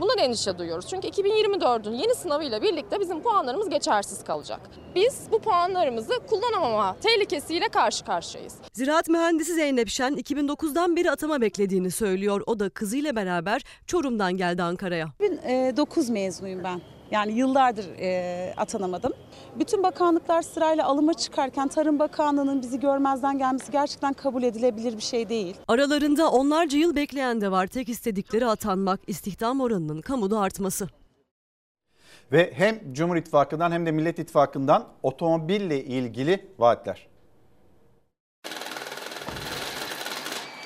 [0.00, 0.86] Bundan endişe duyuyoruz.
[0.88, 4.60] Çünkü 2024'ün yeni sınavıyla birlikte bizim puanlarımız geçersiz kalacak.
[4.94, 8.54] Biz bu puanlarımızı kullanamama tehlikesiyle karşı karşıyayız.
[8.72, 12.42] Ziraat mühendisi Zeynep Şen 2009'dan beri atama beklediğini söylüyor.
[12.46, 15.08] O da kızıyla beraber Çorum'dan geldi Ankara'ya.
[15.20, 16.80] 2009 mezunuyum ben.
[17.10, 19.12] Yani yıllardır e, atanamadım.
[19.58, 25.28] Bütün bakanlıklar sırayla alıma çıkarken Tarım Bakanlığı'nın bizi görmezden gelmesi gerçekten kabul edilebilir bir şey
[25.28, 25.56] değil.
[25.68, 27.66] Aralarında onlarca yıl bekleyen de var.
[27.66, 30.88] Tek istedikleri atanmak, istihdam oranının kamuda artması.
[32.32, 37.06] Ve hem Cumhur İttifakı'ndan hem de Millet İttifakı'ndan otomobille ilgili vaatler.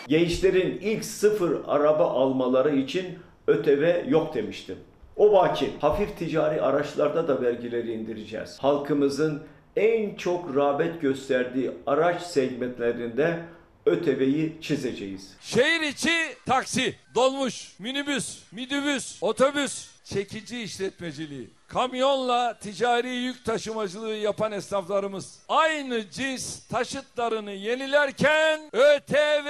[0.09, 4.77] Gençlerin ilk sıfır araba almaları için ÖTV yok demiştim.
[5.21, 8.59] O vaki hafif ticari araçlarda da vergileri indireceğiz.
[8.59, 9.43] Halkımızın
[9.77, 13.39] en çok rağbet gösterdiği araç segmentlerinde
[13.87, 15.37] ÖTV'yi çizeceğiz.
[15.41, 25.39] Şehir içi taksi, dolmuş, minibüs, midibüs, otobüs, çekici işletmeciliği, kamyonla ticari yük taşımacılığı yapan esnaflarımız
[25.49, 29.49] aynı cins taşıtlarını yenilerken ÖTV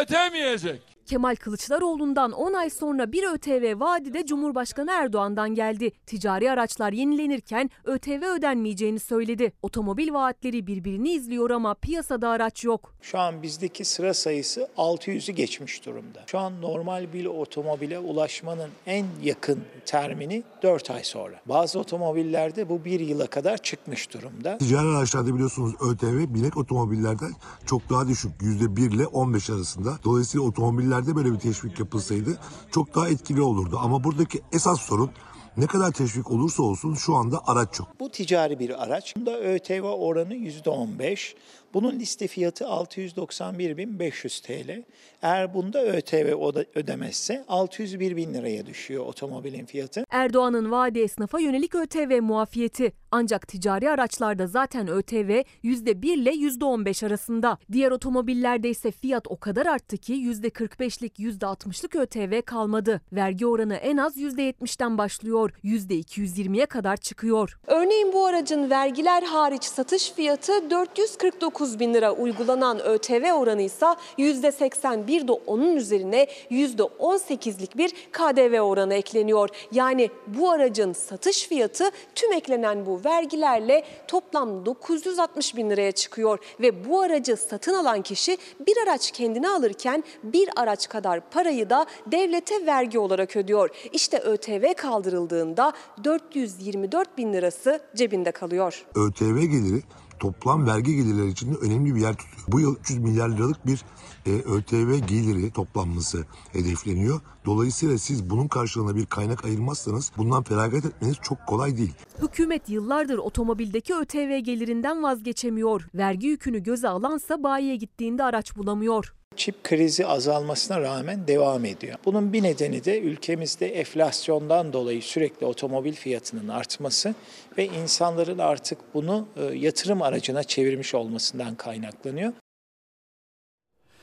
[0.00, 0.93] ödemeyecek.
[1.06, 5.90] Kemal Kılıçdaroğlu'ndan 10 ay sonra bir ÖTV vaadi de Cumhurbaşkanı Erdoğan'dan geldi.
[6.06, 9.52] Ticari araçlar yenilenirken ÖTV ödenmeyeceğini söyledi.
[9.62, 12.94] Otomobil vaatleri birbirini izliyor ama piyasada araç yok.
[13.02, 16.24] Şu an bizdeki sıra sayısı 600'ü geçmiş durumda.
[16.26, 21.40] Şu an normal bir otomobile ulaşmanın en yakın termini 4 ay sonra.
[21.46, 24.58] Bazı otomobillerde bu 1 yıla kadar çıkmış durumda.
[24.58, 27.30] Ticari araçlarda biliyorsunuz ÖTV binek otomobillerden
[27.66, 28.32] çok daha düşük.
[28.40, 29.98] %1 ile 15 arasında.
[30.04, 30.46] Dolayısıyla
[30.94, 32.38] otomobillerde böyle bir teşvik yapılsaydı
[32.70, 33.78] çok daha etkili olurdu.
[33.82, 35.10] Ama buradaki esas sorun
[35.56, 37.88] ne kadar teşvik olursa olsun şu anda araç yok.
[38.00, 39.16] Bu ticari bir araç.
[39.16, 41.34] Bunda ÖTV oranı %15.
[41.74, 44.82] Bunun liste fiyatı 691.500 TL.
[45.22, 46.34] Eğer bunda ÖTV
[46.74, 50.04] ödemezse 601 bin liraya düşüyor otomobilin fiyatı.
[50.10, 52.92] Erdoğan'ın vaadi esnafa yönelik ÖTV muafiyeti.
[53.10, 57.58] Ancak ticari araçlarda zaten ÖTV %1 ile %15 arasında.
[57.72, 63.00] Diğer otomobillerde ise fiyat o kadar arttı ki %45'lik %60'lık ÖTV kalmadı.
[63.12, 65.50] Vergi oranı en az %70'ten başlıyor.
[65.64, 67.58] %220'ye kadar çıkıyor.
[67.66, 73.86] Örneğin bu aracın vergiler hariç satış fiyatı 449 bin lira uygulanan ÖTV oranı ise
[74.18, 79.48] %81 de onun üzerine %18'lik bir KDV oranı ekleniyor.
[79.72, 86.88] Yani bu aracın satış fiyatı tüm eklenen bu vergilerle toplam 960 bin liraya çıkıyor ve
[86.88, 92.66] bu aracı satın alan kişi bir araç kendine alırken bir araç kadar parayı da devlete
[92.66, 93.70] vergi olarak ödüyor.
[93.92, 95.72] İşte ÖTV kaldırıldığında
[96.04, 98.84] 424 bin lirası cebinde kalıyor.
[98.94, 99.82] ÖTV geliri
[100.24, 102.46] toplam vergi gelirleri içinde önemli bir yer tutuyor.
[102.48, 103.84] Bu yıl 300 milyar liralık bir
[104.26, 107.20] e, ÖTV geliri toplanması hedefleniyor.
[107.44, 111.94] Dolayısıyla siz bunun karşılığında bir kaynak ayırmazsanız bundan feragat etmeniz çok kolay değil.
[112.22, 115.88] Hükümet yıllardır otomobildeki ÖTV gelirinden vazgeçemiyor.
[115.94, 119.14] Vergi yükünü göze alansa bayiye gittiğinde araç bulamıyor.
[119.36, 121.98] Çip krizi azalmasına rağmen devam ediyor.
[122.04, 127.14] Bunun bir nedeni de ülkemizde enflasyondan dolayı sürekli otomobil fiyatının artması
[127.58, 132.32] ve insanların artık bunu e, yatırım aracına çevirmiş olmasından kaynaklanıyor.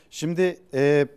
[0.10, 1.08] Şimdi e,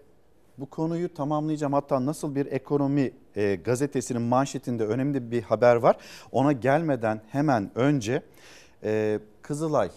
[0.59, 1.73] bu konuyu tamamlayacağım.
[1.73, 5.97] Hatta nasıl bir ekonomi e, gazetesinin manşetinde önemli bir haber var.
[6.33, 8.23] Ona gelmeden hemen önce
[8.85, 9.91] e, Kızılay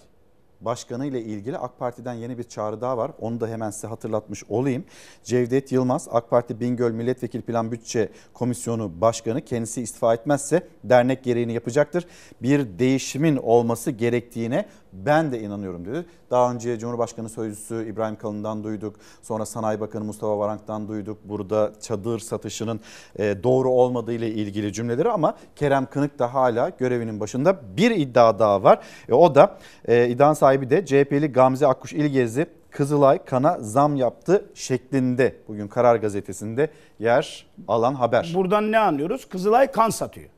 [0.62, 3.12] Başkanı ile ilgili AK Parti'den yeni bir çağrı daha var.
[3.20, 4.86] Onu da hemen size hatırlatmış olayım.
[5.24, 11.54] Cevdet Yılmaz AK Parti Bingöl Milletvekili Plan Bütçe Komisyonu Başkanı kendisi istifa etmezse dernek gereğini
[11.54, 12.06] yapacaktır.
[12.42, 14.66] Bir değişimin olması gerektiğine
[15.06, 16.06] ben de inanıyorum dedi.
[16.32, 18.96] Daha önce Cumhurbaşkanı Sözcüsü İbrahim Kalın'dan duyduk.
[19.22, 21.18] Sonra Sanayi Bakanı Mustafa Varank'tan duyduk.
[21.24, 22.80] Burada çadır satışının
[23.20, 27.78] e, doğru olmadığı ile ilgili cümleleri ama Kerem Kınık da hala görevinin başında.
[27.78, 28.80] Bir iddia daha var.
[29.10, 29.58] E, o da
[29.88, 35.96] e, iddianın sahibi de CHP'li Gamze Akkuş İlgezi Kızılay kana zam yaptı şeklinde bugün Karar
[35.96, 36.70] Gazetesi'nde
[37.00, 38.32] yer alan haber.
[38.36, 39.30] Buradan ne anlıyoruz?
[39.30, 40.30] Kızılay kan satıyor.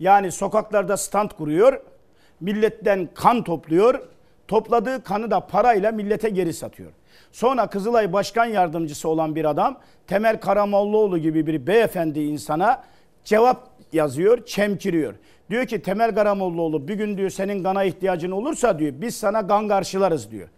[0.00, 1.80] Yani sokaklarda stand kuruyor,
[2.40, 4.00] milletten kan topluyor,
[4.48, 6.92] topladığı kanı da parayla millete geri satıyor.
[7.32, 12.82] Sonra Kızılay Başkan Yardımcısı olan bir adam Temel Karamollaoğlu gibi bir beyefendi insana
[13.24, 15.14] cevap yazıyor, çemkiriyor.
[15.50, 19.68] Diyor ki Temel Karamollaoğlu bir gün diyor senin kana ihtiyacın olursa diyor biz sana kan
[19.68, 20.48] karşılarız diyor.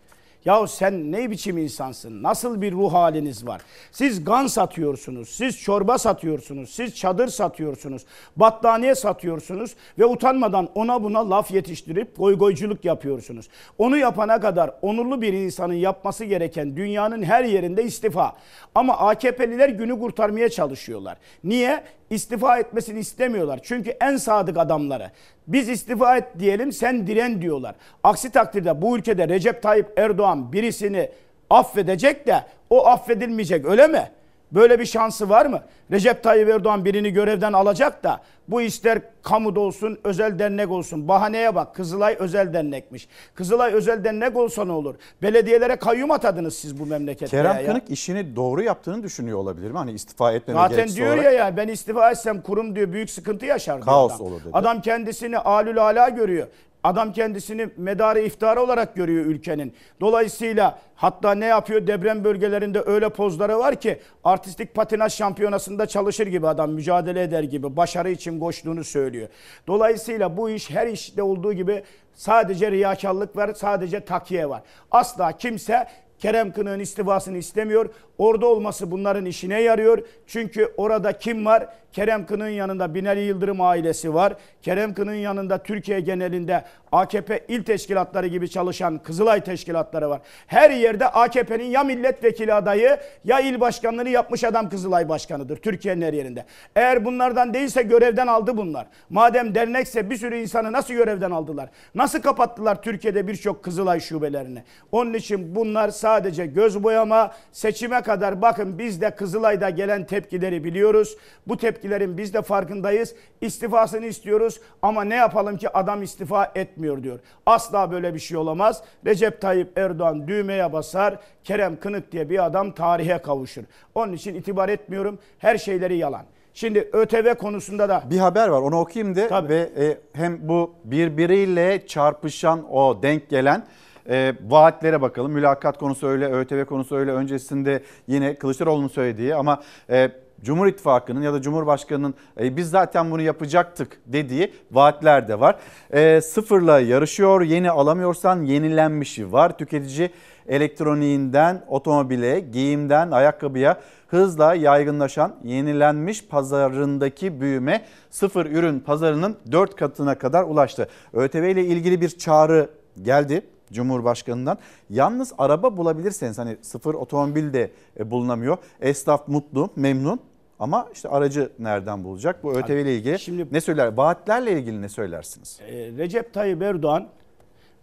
[0.44, 2.22] Yahu sen ne biçim insansın?
[2.22, 3.62] Nasıl bir ruh haliniz var?
[3.92, 8.04] Siz gan satıyorsunuz, siz çorba satıyorsunuz, siz çadır satıyorsunuz,
[8.36, 13.48] battaniye satıyorsunuz ve utanmadan ona buna laf yetiştirip goygoyculuk yapıyorsunuz.
[13.78, 18.36] Onu yapana kadar onurlu bir insanın yapması gereken dünyanın her yerinde istifa.
[18.74, 21.18] Ama AKP'liler günü kurtarmaya çalışıyorlar.
[21.44, 21.84] Niye?
[22.10, 23.60] İstifa etmesini istemiyorlar.
[23.62, 25.10] Çünkü en sadık adamları.
[25.48, 27.74] Biz istifa et diyelim sen diren diyorlar.
[28.02, 31.10] Aksi takdirde bu ülkede Recep Tayyip Erdoğan birisini
[31.50, 34.10] affedecek de o affedilmeyecek öyle mi?
[34.52, 35.62] Böyle bir şansı var mı?
[35.90, 41.08] Recep Tayyip Erdoğan birini görevden alacak da bu ister kamuda olsun, özel dernek olsun.
[41.08, 43.08] Bahaneye bak Kızılay özel dernekmiş.
[43.34, 44.94] Kızılay özel dernek olsa ne olur?
[45.22, 47.26] Belediyelere kayyum atadınız siz bu memlekette.
[47.36, 47.66] Kerem.
[47.66, 49.78] Kınık işini doğru yaptığını düşünüyor olabilir mi?
[49.78, 51.24] Hani istifa etmeme Zaten diyor olarak.
[51.24, 54.26] ya ya ben istifa etsem kurum diyor büyük sıkıntı yaşar Kaos adam.
[54.26, 54.50] olur dedi.
[54.52, 56.46] Adam kendisini alül ala görüyor.
[56.84, 59.74] Adam kendisini medarı iftarı olarak görüyor ülkenin.
[60.00, 61.86] Dolayısıyla hatta ne yapıyor?
[61.86, 67.76] Deprem bölgelerinde öyle pozları var ki artistik patinaj şampiyonasında çalışır gibi adam mücadele eder gibi
[67.76, 69.28] başarı için koştuğunu söylüyor.
[69.66, 71.82] Dolayısıyla bu iş her işte olduğu gibi
[72.14, 74.62] sadece riyakarlık var, sadece takiye var.
[74.90, 75.86] Asla kimse
[76.18, 77.90] Kerem Kınık'ın istifasını istemiyor.
[78.18, 79.98] Orada olması bunların işine yarıyor.
[80.26, 81.68] Çünkü orada kim var?
[81.92, 84.36] Kerem Kınık'ın yanında Binali Yıldırım ailesi var.
[84.62, 90.20] Kerem Kınık'ın yanında Türkiye genelinde AKP il teşkilatları gibi çalışan Kızılay teşkilatları var.
[90.46, 96.12] Her yerde AKP'nin ya milletvekili adayı ya il başkanlığını yapmış adam Kızılay başkanıdır Türkiye'nin her
[96.12, 96.44] yerinde.
[96.76, 98.86] Eğer bunlardan değilse görevden aldı bunlar.
[99.10, 101.70] Madem dernekse bir sürü insanı nasıl görevden aldılar?
[101.94, 104.62] Nasıl kapattılar Türkiye'de birçok Kızılay şubelerini?
[104.92, 111.16] Onun için bunlar sadece göz boyama seçime kadar bakın biz de Kızılay'da gelen tepkileri biliyoruz.
[111.48, 113.14] Bu tepkilerin biz de farkındayız.
[113.40, 117.18] İstifasını istiyoruz ama ne yapalım ki adam istifa etmiyor diyor.
[117.46, 118.82] Asla böyle bir şey olamaz.
[119.06, 121.16] Recep Tayyip Erdoğan düğmeye basar.
[121.44, 123.62] Kerem Kınık diye bir adam tarihe kavuşur.
[123.94, 125.18] Onun için itibar etmiyorum.
[125.38, 126.22] Her şeyleri yalan.
[126.54, 131.86] Şimdi ÖTV konusunda da Bir haber var onu okuyayım de ve e, hem bu birbiriyle
[131.86, 133.66] çarpışan o denk gelen
[134.08, 135.32] e, vaatlere bakalım.
[135.32, 137.12] Mülakat konusu öyle, ÖTV konusu öyle.
[137.12, 140.10] Öncesinde yine Kılıçdaroğlu'nun söylediği ama e,
[140.42, 145.56] Cumhur İttifakı'nın ya da Cumhurbaşkanı'nın e, biz zaten bunu yapacaktık dediği vaatler de var.
[145.90, 147.40] E, sıfırla yarışıyor.
[147.40, 149.58] Yeni alamıyorsan yenilenmişi var.
[149.58, 150.10] Tüketici
[150.48, 160.42] elektroniğinden otomobile, giyimden ayakkabıya hızla yaygınlaşan yenilenmiş pazarındaki büyüme sıfır ürün pazarının 4 katına kadar
[160.42, 160.88] ulaştı.
[161.12, 162.70] ÖTV ile ilgili bir çağrı
[163.02, 163.42] geldi
[163.72, 164.58] Cumhurbaşkanı'ndan.
[164.90, 168.58] Yalnız araba bulabilirseniz hani sıfır otomobil de e, bulunamıyor.
[168.80, 170.20] Esnaf mutlu, memnun
[170.58, 172.44] ama işte aracı nereden bulacak?
[172.44, 173.86] Bu ÖTV ile ilgili Şimdi, ne söyler?
[173.86, 175.60] Vaatlerle ilgili ne söylersiniz?
[175.66, 177.08] E, Recep Tayyip Erdoğan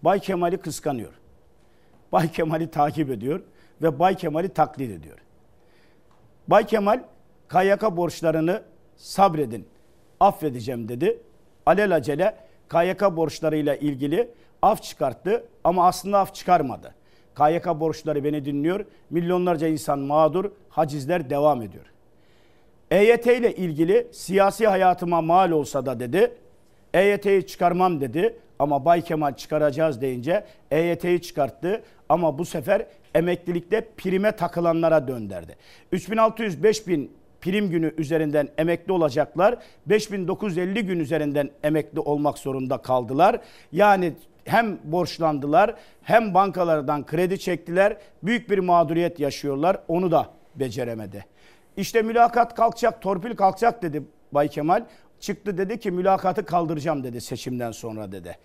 [0.02, 1.14] Bay Kemal'i kıskanıyor.
[2.12, 3.42] Bay Kemal'i takip ediyor
[3.82, 5.18] ve Bay Kemal'i taklit ediyor.
[6.48, 7.04] Bay Kemal
[7.50, 8.64] KYK borçlarını
[8.96, 9.68] sabredin,
[10.20, 11.20] affedeceğim dedi.
[11.66, 12.36] Alelacele
[12.70, 14.32] KYK borçlarıyla ilgili
[14.66, 16.94] af çıkarttı ama aslında af çıkarmadı.
[17.38, 18.86] KYK borçları beni dinliyor.
[19.10, 21.86] Milyonlarca insan mağdur, hacizler devam ediyor.
[22.92, 26.34] EYT ile ilgili siyasi hayatıma mal olsa da dedi.
[26.94, 32.86] EYT'yi çıkarmam dedi ama Bay Kemal çıkaracağız deyince EYT'yi çıkarttı ama bu sefer
[33.16, 35.56] emeklilikte prime takılanlara dönderdi.
[35.94, 37.08] 3600-5000
[37.42, 39.58] prim günü üzerinden emekli olacaklar.
[39.86, 43.40] 5950 gün üzerinden emekli olmak zorunda kaldılar.
[43.72, 44.14] Yani
[44.46, 47.98] hem borçlandılar hem bankalardan kredi çektiler.
[48.24, 49.78] Büyük bir mağduriyet yaşıyorlar.
[49.88, 51.26] Onu da beceremedi.
[51.78, 54.86] İşte mülakat kalkacak, torpil kalkacak dedi Bay Kemal.
[55.20, 58.38] Çıktı dedi ki mülakatı kaldıracağım dedi seçimden sonra dedi.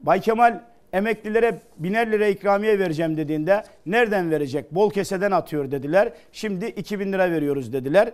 [0.00, 0.60] Bay Kemal
[0.92, 4.74] emeklilere biner lira ikramiye vereceğim dediğinde nereden verecek?
[4.74, 6.12] Bol keseden atıyor dediler.
[6.32, 8.12] Şimdi 2000 lira veriyoruz dediler.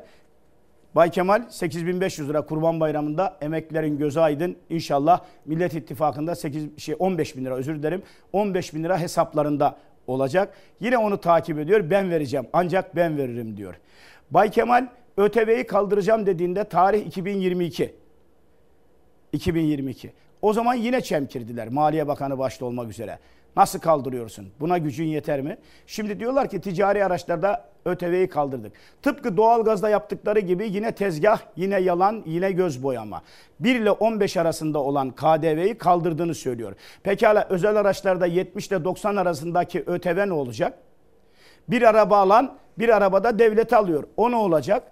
[0.95, 4.57] Bay Kemal 8500 lira Kurban Bayramı'nda emeklilerin gözü aydın.
[4.71, 8.03] İnşallah Millet İttifakı'nda 8 şey 15 bin lira özür dilerim.
[8.33, 10.55] 15 bin lira hesaplarında olacak.
[10.81, 11.91] Yine onu takip ediyor.
[11.91, 13.75] Ben vereceğim ancak ben veririm diyor.
[14.31, 17.95] Bay Kemal ÖTV'yi kaldıracağım dediğinde tarih 2022.
[19.33, 20.13] 2022.
[20.43, 23.19] O zaman yine çemkirdiler Maliye Bakanı başta olmak üzere.
[23.57, 24.49] Nasıl kaldırıyorsun?
[24.61, 25.59] Buna gücün yeter mi?
[25.87, 28.73] Şimdi diyorlar ki ticari araçlarda ÖTV'yi kaldırdık.
[29.03, 33.23] Tıpkı doğalgazda yaptıkları gibi yine tezgah, yine yalan, yine göz boyama.
[33.61, 36.75] 1 ile 15 arasında olan KDV'yi kaldırdığını söylüyor.
[37.03, 40.79] Pekala özel araçlarda 70 ile 90 arasındaki ÖTV ne olacak?
[41.69, 44.05] Bir araba alan bir arabada devlet alıyor.
[44.17, 44.83] O ne olacak?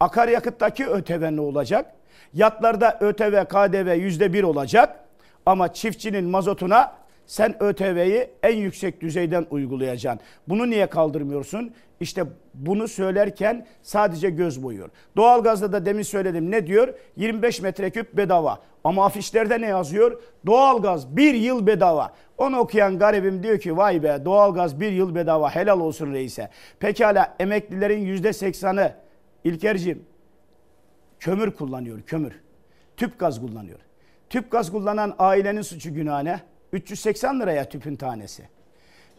[0.00, 1.94] Akaryakıttaki ÖTV ne olacak?
[2.34, 5.00] Yatlarda ÖTV, KDV yüzde bir olacak.
[5.46, 6.99] Ama çiftçinin mazotuna
[7.30, 10.20] sen ÖTV'yi en yüksek düzeyden uygulayacaksın.
[10.48, 11.72] Bunu niye kaldırmıyorsun?
[12.00, 12.24] İşte
[12.54, 14.88] bunu söylerken sadece göz boyuyor.
[15.16, 16.94] Doğalgazda da demin söyledim ne diyor?
[17.16, 18.58] 25 metreküp bedava.
[18.84, 20.22] Ama afişlerde ne yazıyor?
[20.46, 22.12] Doğalgaz bir yıl bedava.
[22.38, 26.50] Onu okuyan garibim diyor ki vay be doğalgaz bir yıl bedava helal olsun reise.
[26.80, 28.92] Pekala emeklilerin yüzde seksanı
[29.44, 30.04] İlkerciğim
[31.20, 32.40] kömür kullanıyor kömür.
[32.96, 33.78] Tüp gaz kullanıyor.
[34.30, 36.49] Tüp gaz kullanan ailenin suçu günahı ne?
[36.72, 38.42] 380 liraya tüpün tanesi.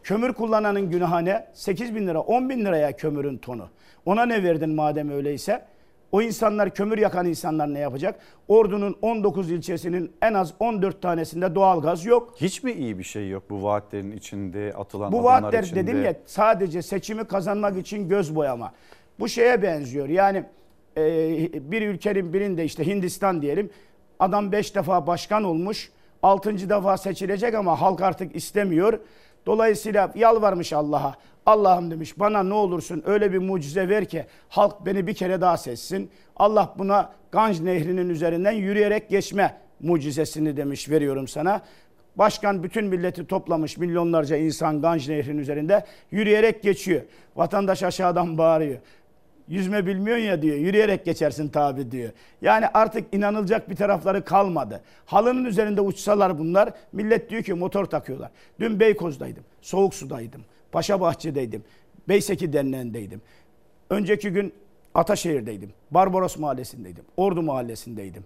[0.04, 1.48] Kömür kullananın günahı ne?
[1.54, 3.68] 8 bin lira 10 bin liraya kömürün tonu.
[4.06, 5.66] Ona ne verdin madem öyleyse?
[6.12, 8.20] O insanlar kömür yakan insanlar ne yapacak?
[8.48, 12.34] Ordu'nun 19 ilçesinin en az 14 tanesinde doğalgaz yok.
[12.42, 15.88] Hiç mi iyi bir şey yok bu vaatlerin içinde atılan Bu vaatler içinde?
[15.88, 18.74] dedim ya sadece seçimi kazanmak için göz boyama.
[19.20, 20.10] Bu şeye benziyor.
[20.10, 20.44] Yani
[20.98, 23.70] e, bir ülkenin birinde işte Hindistan diyelim.
[24.20, 25.92] Adam 5 defa başkan olmuş.
[26.24, 26.70] 6.
[26.70, 29.00] defa seçilecek ama halk artık istemiyor.
[29.46, 31.16] Dolayısıyla yalvarmış Allah'a.
[31.46, 35.58] Allah'ım demiş bana ne olursun öyle bir mucize ver ki halk beni bir kere daha
[35.58, 36.12] seçsin.
[36.36, 41.62] Allah buna Ganj Nehri'nin üzerinden yürüyerek geçme mucizesini demiş veriyorum sana.
[42.16, 47.02] Başkan bütün milleti toplamış milyonlarca insan Ganj Nehri'nin üzerinde yürüyerek geçiyor.
[47.36, 48.78] Vatandaş aşağıdan bağırıyor.
[49.48, 50.56] Yüzme bilmiyorsun ya diyor.
[50.58, 52.12] Yürüyerek geçersin tabi diyor.
[52.42, 54.82] Yani artık inanılacak bir tarafları kalmadı.
[55.06, 58.30] Halının üzerinde uçsalar bunlar millet diyor ki motor takıyorlar.
[58.60, 59.44] Dün Beykoz'daydım.
[59.62, 60.42] Soğuk sudaydım.
[60.72, 61.64] Paşabahçe'deydim.
[62.10, 63.22] Beyseki Derneği'ndeydim.
[63.90, 64.54] Önceki gün
[64.94, 65.70] Ataşehir'deydim.
[65.92, 67.04] Barbaros Mahallesi'ndeydim.
[67.18, 68.24] Ordu Mahallesi'ndeydim.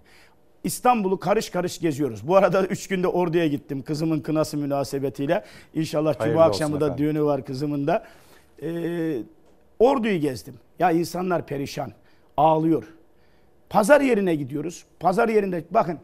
[0.64, 2.28] İstanbul'u karış karış geziyoruz.
[2.28, 5.44] Bu arada 3 günde Ordu'ya gittim kızımın kınası münasebetiyle.
[5.74, 7.04] İnşallah Hayırlı Cuma akşamı da efendim.
[7.04, 8.04] düğünü var kızımın da.
[8.62, 9.18] Ee,
[9.78, 10.54] Ordu'yu gezdim.
[10.78, 11.92] Ya insanlar perişan.
[12.36, 12.84] Ağlıyor.
[13.70, 14.84] Pazar yerine gidiyoruz.
[15.00, 15.98] Pazar yerinde bakın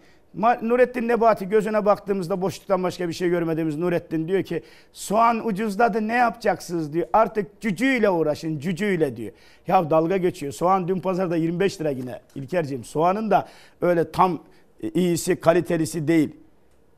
[0.63, 4.63] Nurettin Nebati gözüne baktığımızda boşluktan başka bir şey görmediğimiz Nurettin diyor ki
[4.93, 7.07] soğan ucuzladı ne yapacaksınız diyor.
[7.13, 9.33] Artık cücüyle uğraşın cücüyle diyor.
[9.67, 10.53] Ya dalga geçiyor.
[10.53, 12.85] Soğan dün pazarda 25 lira yine İlkerciğim.
[12.85, 13.49] Soğanın da
[13.81, 14.41] öyle tam
[14.83, 16.31] e, iyisi kalitelisi değil.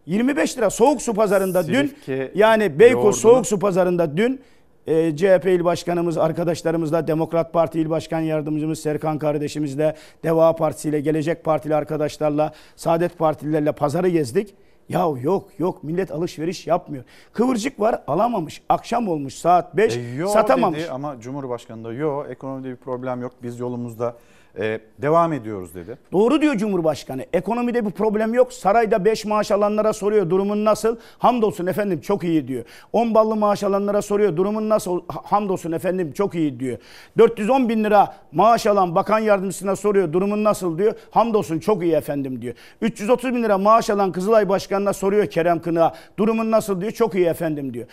[0.06, 4.40] 25 lira soğuk su pazarında dün Silifke yani Beykoz soğuk su pazarında dün
[4.86, 9.94] e, CHP il başkanımız arkadaşlarımızla Demokrat Parti il başkan yardımcımız Serkan kardeşimizle
[10.24, 14.54] Deva Partisi ile Gelecek Partili arkadaşlarla Saadet Partililerle pazarı gezdik.
[14.88, 17.04] Ya yok yok millet alışveriş yapmıyor.
[17.32, 18.62] Kıvırcık var alamamış.
[18.68, 20.80] Akşam olmuş saat 5 E, yo satamamış.
[20.80, 24.16] dedi ama Cumhurbaşkanı da yo ekonomide bir problem yok biz yolumuzda
[24.58, 25.98] e, devam ediyoruz dedi.
[26.12, 27.26] Doğru diyor Cumhurbaşkanı.
[27.32, 28.52] Ekonomide bir problem yok.
[28.52, 30.96] Sarayda 5 maaş alanlara soruyor durumun nasıl?
[31.18, 32.64] Hamdolsun efendim çok iyi diyor.
[32.92, 35.00] 10 ballı maaş alanlara soruyor durumun nasıl?
[35.08, 36.78] Ha- Hamdolsun efendim çok iyi diyor.
[37.18, 40.94] 410 bin lira maaş alan bakan yardımcısına soruyor durumun nasıl diyor.
[41.10, 42.54] Hamdolsun çok iyi efendim diyor.
[42.80, 46.92] 330 bin lira maaş alan Kızılay Başkanı'na soruyor Kerem Kınık'a durumun nasıl diyor.
[46.92, 47.86] Çok iyi efendim diyor.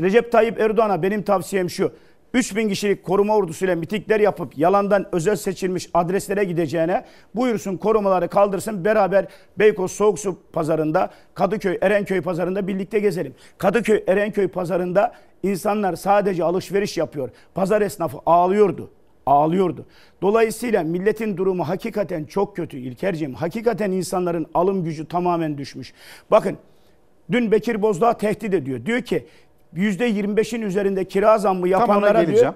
[0.00, 1.92] Recep Tayyip Erdoğan'a benim tavsiyem şu.
[2.34, 7.04] 3000 kişilik koruma ordusuyla mitikler yapıp yalandan özel seçilmiş adreslere gideceğine
[7.34, 9.26] buyursun korumaları kaldırsın beraber
[9.58, 13.34] Beykoz Soğuksu pazarında Kadıköy Erenköy pazarında birlikte gezelim.
[13.58, 15.12] Kadıköy Erenköy pazarında
[15.42, 17.30] insanlar sadece alışveriş yapıyor.
[17.54, 18.90] Pazar esnafı ağlıyordu.
[19.26, 19.86] Ağlıyordu.
[20.22, 23.34] Dolayısıyla milletin durumu hakikaten çok kötü İlkerciğim.
[23.34, 25.92] Hakikaten insanların alım gücü tamamen düşmüş.
[26.30, 26.58] Bakın
[27.32, 28.86] dün Bekir Bozdağ tehdit ediyor.
[28.86, 29.26] Diyor ki
[29.76, 32.40] %25'in üzerinde kira zammı Tam ona yapanlara geleceğim.
[32.40, 32.54] diyor.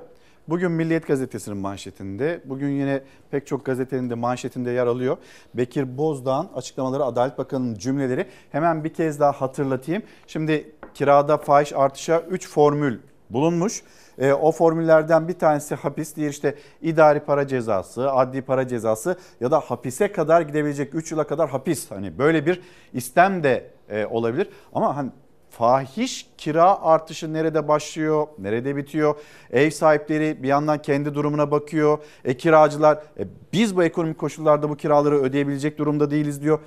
[0.49, 5.17] Bugün Milliyet Gazetesi'nin manşetinde, bugün yine pek çok gazetenin de manşetinde yer alıyor.
[5.55, 10.03] Bekir Bozdağ'ın açıklamaları, Adalet Bakanı'nın cümleleri hemen bir kez daha hatırlatayım.
[10.27, 12.99] Şimdi kirada fahiş artışa 3 formül
[13.31, 13.83] bulunmuş.
[14.19, 19.51] E, o formüllerden bir tanesi hapis, diğer işte idari para cezası, adli para cezası ya
[19.51, 21.91] da hapise kadar gidebilecek 3 yıla kadar hapis.
[21.91, 22.61] Hani böyle bir
[22.93, 24.49] istem de e, olabilir.
[24.73, 25.11] Ama hani
[25.51, 29.15] fahiş kira artışı nerede başlıyor, nerede bitiyor?
[29.51, 31.99] Ev sahipleri bir yandan kendi durumuna bakıyor.
[32.25, 36.59] E kiracılar e, biz bu ekonomik koşullarda bu kiraları ödeyebilecek durumda değiliz diyor.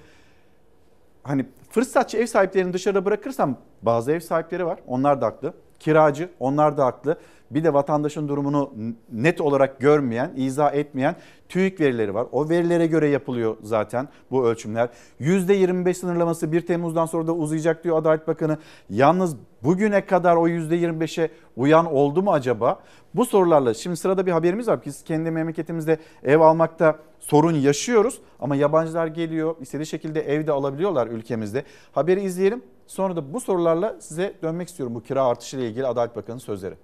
[1.24, 4.80] Hani fırsatçı ev sahiplerini dışarıda bırakırsam bazı ev sahipleri var.
[4.88, 5.54] Onlar da haklı.
[5.80, 7.18] Kiracı onlar da haklı.
[7.52, 8.74] Bir de vatandaşın durumunu
[9.12, 11.16] net olarak görmeyen, izah etmeyen
[11.50, 12.28] TÜİK verileri var.
[12.32, 14.90] O verilere göre yapılıyor zaten bu ölçümler.
[15.20, 18.58] %25 sınırlaması 1 Temmuz'dan sonra da uzayacak diyor Adalet Bakanı.
[18.90, 22.80] Yalnız bugüne kadar o %25'e uyan oldu mu acaba?
[23.14, 24.80] Bu sorularla şimdi sırada bir haberimiz var.
[24.86, 31.64] Biz kendi memleketimizde ev almakta sorun yaşıyoruz ama yabancılar geliyor istediği şekilde evde alabiliyorlar ülkemizde.
[31.92, 32.64] Haberi izleyelim.
[32.88, 36.76] Sonra da bu sorularla size dönmek istiyorum bu kira artışı ile ilgili Adalet Bakanı'nın sözleri.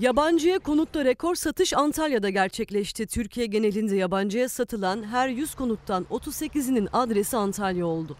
[0.00, 3.06] Yabancıya konutta rekor satış Antalya'da gerçekleşti.
[3.06, 8.16] Türkiye genelinde yabancıya satılan her 100 konuttan 38'inin adresi Antalya oldu.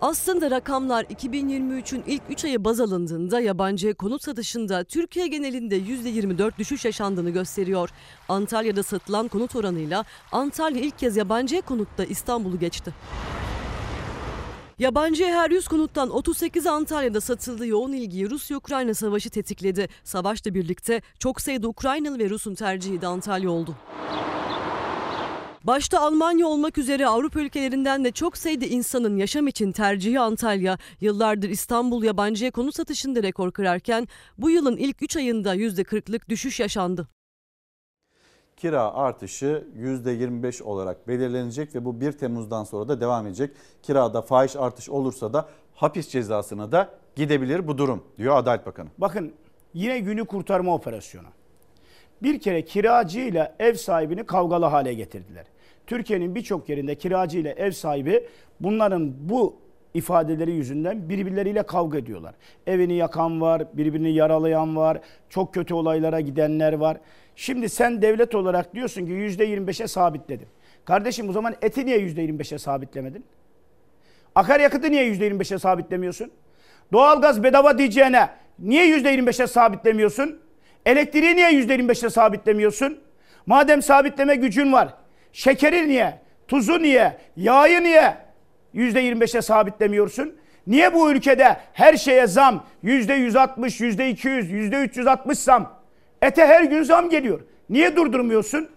[0.00, 6.84] Aslında rakamlar 2023'ün ilk 3 ayı baz alındığında yabancı konut satışında Türkiye genelinde %24 düşüş
[6.84, 7.90] yaşandığını gösteriyor.
[8.28, 12.94] Antalya'da satılan konut oranıyla Antalya ilk kez yabancı konutta İstanbul'u geçti.
[14.80, 17.66] Yabancı her 100 konuttan 38 Antalya'da satıldı.
[17.66, 19.88] Yoğun ilgiyi Rusya-Ukrayna savaşı tetikledi.
[20.04, 23.74] Savaşla birlikte çok sayıda Ukraynalı ve Rus'un tercihi de Antalya oldu.
[25.64, 30.78] Başta Almanya olmak üzere Avrupa ülkelerinden de çok sayıda insanın yaşam için tercihi Antalya.
[31.00, 34.08] Yıllardır İstanbul yabancıya konut satışında rekor kırarken
[34.38, 37.08] bu yılın ilk 3 ayında %40'lık düşüş yaşandı.
[38.60, 43.50] Kira artışı %25 olarak belirlenecek ve bu 1 Temmuz'dan sonra da devam edecek.
[43.82, 48.88] Kirada fahiş artış olursa da hapis cezasına da gidebilir bu durum diyor Adalet Bakanı.
[48.98, 49.32] Bakın
[49.74, 51.26] yine günü kurtarma operasyonu.
[52.22, 55.46] Bir kere kiracı ile ev sahibini kavgalı hale getirdiler.
[55.86, 58.28] Türkiye'nin birçok yerinde kiracı ile ev sahibi
[58.60, 59.56] bunların bu
[59.94, 62.34] ifadeleri yüzünden birbirleriyle kavga ediyorlar.
[62.66, 66.96] Evini yakan var, birbirini yaralayan var, çok kötü olaylara gidenler var.
[67.40, 70.48] Şimdi sen devlet olarak diyorsun ki %25'e sabitledim.
[70.84, 73.24] Kardeşim o zaman eti niye %25'e sabitlemedin?
[74.34, 76.30] Akaryakıtı niye %25'e sabitlemiyorsun?
[76.92, 80.40] Doğalgaz bedava diyeceğine niye %25'e sabitlemiyorsun?
[80.86, 82.98] Elektriği niye %25'e sabitlemiyorsun?
[83.46, 84.94] Madem sabitleme gücün var.
[85.32, 86.18] Şekeri niye?
[86.48, 87.18] Tuzu niye?
[87.36, 88.16] Yağı niye?
[88.74, 90.36] %25'e sabitlemiyorsun.
[90.66, 95.79] Niye bu ülkede her şeye zam %160, %200, %360 zam?
[96.22, 97.40] Ete her gün zam geliyor.
[97.70, 98.68] Niye durdurmuyorsun?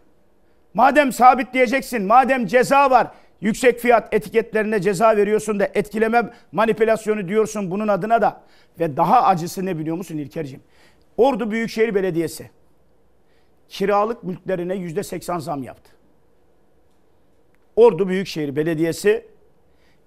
[0.73, 3.07] Madem sabitleyeceksin, madem ceza var,
[3.41, 8.43] yüksek fiyat etiketlerine ceza veriyorsun da etkileme manipülasyonu diyorsun bunun adına da.
[8.79, 10.63] Ve daha acısı ne biliyor musun İlker'ciğim?
[11.17, 12.49] Ordu Büyükşehir Belediyesi
[13.69, 15.91] kiralık mülklerine yüzde seksen zam yaptı.
[17.75, 19.27] Ordu Büyükşehir Belediyesi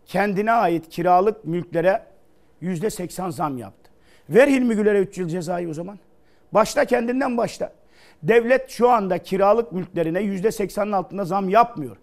[0.06, 2.06] kendine ait kiralık mülklere
[2.60, 3.90] yüzde seksen zam yaptı.
[4.28, 5.98] Ver Hilmi Güler'e 3 yıl cezayı o zaman.
[6.52, 7.72] Başta kendinden başla.
[8.22, 11.96] Devlet şu anda kiralık mülklerine yüzde seksenin altında zam yapmıyor.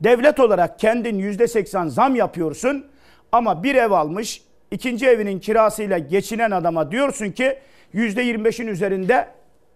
[0.00, 2.86] Devlet olarak kendin yüzde seksen zam yapıyorsun
[3.32, 7.58] ama bir ev almış ikinci evinin kirasıyla geçinen adama diyorsun ki
[7.92, 9.28] yüzde yirmi beşin üzerinde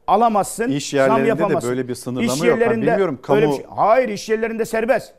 [0.06, 0.70] alamazsın.
[0.70, 1.70] İş zam yerlerinde de yapamazsın.
[1.70, 2.58] böyle bir sınırlama İş yok.
[2.60, 5.12] Ben bilmiyorum, kamu- şey- Hayır iş yerlerinde serbest.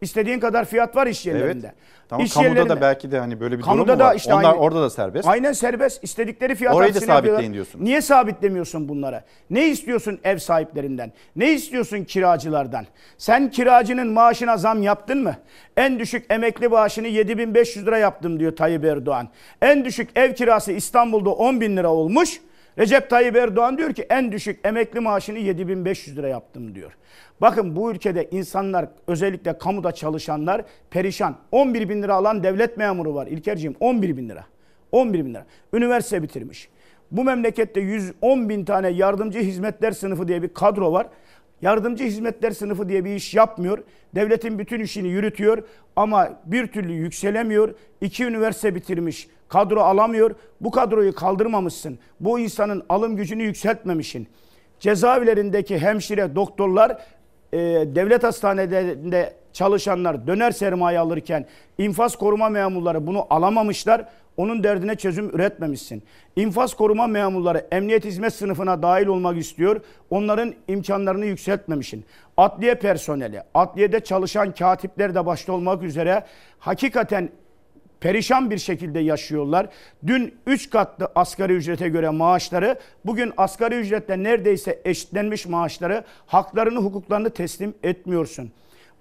[0.00, 1.66] İstediğin kadar fiyat var iş yerlerinde.
[1.66, 1.76] Evet.
[2.08, 4.14] Tamam İş kamuda yerlerinde- da belki de hani böyle bir Kamuda durum da var?
[4.16, 5.28] işte Onlar aynı- orada da serbest.
[5.28, 6.04] Aynen serbest.
[6.04, 7.22] İstedikleri fiyat Orayı da yapıyorlar.
[7.22, 7.84] sabitleyin diyorsun.
[7.84, 9.24] Niye sabitlemiyorsun bunlara?
[9.50, 11.12] Ne istiyorsun ev sahiplerinden?
[11.36, 12.86] Ne istiyorsun kiracılardan?
[13.18, 15.36] Sen kiracının maaşına zam yaptın mı?
[15.76, 19.28] En düşük emekli maaşını 7500 lira yaptım diyor Tayyip Erdoğan.
[19.62, 22.40] En düşük ev kirası İstanbul'da 10 bin lira olmuş.
[22.78, 26.92] Recep Tayyip Erdoğan diyor ki en düşük emekli maaşını 7500 lira yaptım diyor.
[27.40, 31.36] Bakın bu ülkede insanlar özellikle kamuda çalışanlar perişan.
[31.52, 34.44] 11 bin lira alan devlet memuru var İlkerciğim 11 bin lira.
[34.92, 35.46] 11 bin lira.
[35.72, 36.68] Üniversite bitirmiş.
[37.10, 41.06] Bu memlekette 110 bin tane yardımcı hizmetler sınıfı diye bir kadro var.
[41.62, 43.78] Yardımcı hizmetler sınıfı diye bir iş yapmıyor.
[44.14, 45.62] Devletin bütün işini yürütüyor
[45.96, 47.74] ama bir türlü yükselemiyor.
[48.00, 49.28] İki üniversite bitirmiş.
[49.50, 50.34] Kadro alamıyor.
[50.60, 51.98] Bu kadroyu kaldırmamışsın.
[52.20, 54.28] Bu insanın alım gücünü yükseltmemişsin.
[54.80, 56.98] Cezaevlerindeki hemşire, doktorlar,
[57.52, 57.58] e,
[57.94, 61.46] devlet hastanelerinde çalışanlar döner sermaye alırken
[61.78, 64.04] infaz koruma memurları bunu alamamışlar.
[64.36, 66.02] Onun derdine çözüm üretmemişsin.
[66.36, 69.80] İnfaz koruma memurları emniyet hizmet sınıfına dahil olmak istiyor.
[70.10, 72.04] Onların imkanlarını yükseltmemişsin.
[72.36, 76.24] Adliye personeli, adliyede çalışan katipler de başta olmak üzere
[76.58, 77.28] hakikaten
[78.00, 79.66] perişan bir şekilde yaşıyorlar.
[80.06, 87.30] Dün 3 katlı asgari ücrete göre maaşları, bugün asgari ücretle neredeyse eşitlenmiş maaşları, haklarını, hukuklarını
[87.30, 88.50] teslim etmiyorsun.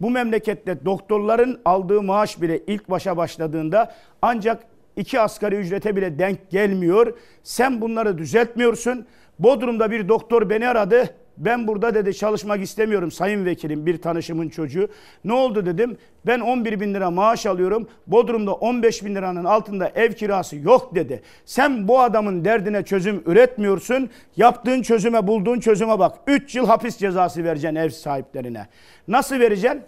[0.01, 4.63] Bu memlekette doktorların aldığı maaş bile ilk başa başladığında ancak
[4.95, 7.17] iki asgari ücrete bile denk gelmiyor.
[7.43, 9.05] Sen bunları düzeltmiyorsun.
[9.39, 11.15] Bodrum'da bir doktor beni aradı.
[11.39, 14.87] Ben burada dedi çalışmak istemiyorum sayın vekilim bir tanışımın çocuğu.
[15.25, 15.97] Ne oldu dedim.
[16.27, 17.87] Ben 11 bin lira maaş alıyorum.
[18.07, 21.21] Bodrum'da 15 bin liranın altında ev kirası yok dedi.
[21.45, 24.09] Sen bu adamın derdine çözüm üretmiyorsun.
[24.37, 26.17] Yaptığın çözüme bulduğun çözüme bak.
[26.27, 28.67] 3 yıl hapis cezası vereceksin ev sahiplerine.
[29.07, 29.81] Nasıl vereceksin?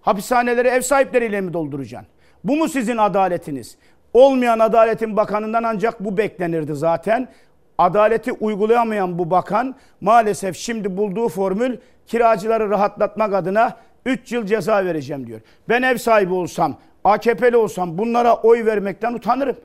[0.00, 2.08] Hapishaneleri ev sahipleriyle mi dolduracaksın?
[2.44, 3.76] Bu mu sizin adaletiniz?
[4.12, 7.28] Olmayan adaletin bakanından ancak bu beklenirdi zaten.
[7.78, 11.76] Adaleti uygulayamayan bu bakan maalesef şimdi bulduğu formül
[12.06, 13.76] kiracıları rahatlatmak adına
[14.06, 15.40] 3 yıl ceza vereceğim diyor.
[15.68, 19.56] Ben ev sahibi olsam, AKP'li olsam bunlara oy vermekten utanırım.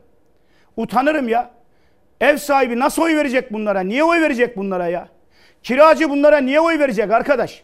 [0.78, 1.52] Utanırım ya.
[2.22, 3.80] Ev sahibi nasıl oy verecek bunlara?
[3.80, 5.08] Niye oy verecek bunlara ya?
[5.64, 7.64] Kiracı bunlara niye oy verecek arkadaş?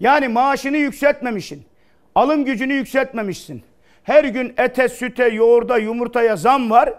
[0.00, 1.64] Yani maaşını yükseltmemişsin.
[2.14, 3.62] Alım gücünü yükseltmemişsin.
[4.02, 6.94] Her gün ete, süte, yoğurda, yumurtaya zam var.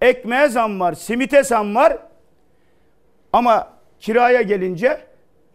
[0.00, 1.98] Ekmeğe zam var, simite zam var.
[3.32, 5.00] Ama kiraya gelince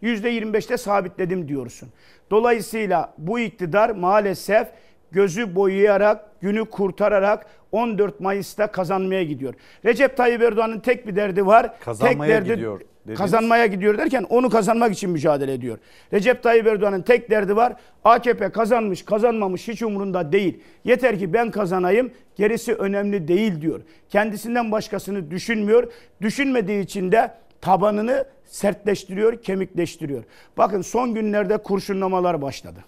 [0.02, 1.88] %25'te sabitledim diyorsun.
[2.30, 4.68] Dolayısıyla bu iktidar maalesef
[5.12, 9.54] gözü boyayarak, günü kurtararak 14 Mayıs'ta kazanmaya gidiyor.
[9.84, 11.80] Recep Tayyip Erdoğan'ın tek bir derdi var.
[11.80, 13.18] Kazanmaya tek derdi, gidiyor dediniz.
[13.18, 15.78] Kazanmaya gidiyor derken onu kazanmak için mücadele ediyor.
[16.12, 17.76] Recep Tayyip Erdoğan'ın tek derdi var.
[18.04, 20.60] AKP kazanmış, kazanmamış hiç umurunda değil.
[20.84, 23.80] Yeter ki ben kazanayım, gerisi önemli değil diyor.
[24.08, 25.92] Kendisinden başkasını düşünmüyor.
[26.20, 30.24] Düşünmediği için de tabanını sertleştiriyor, kemikleştiriyor.
[30.56, 32.84] Bakın son günlerde kurşunlamalar başladı.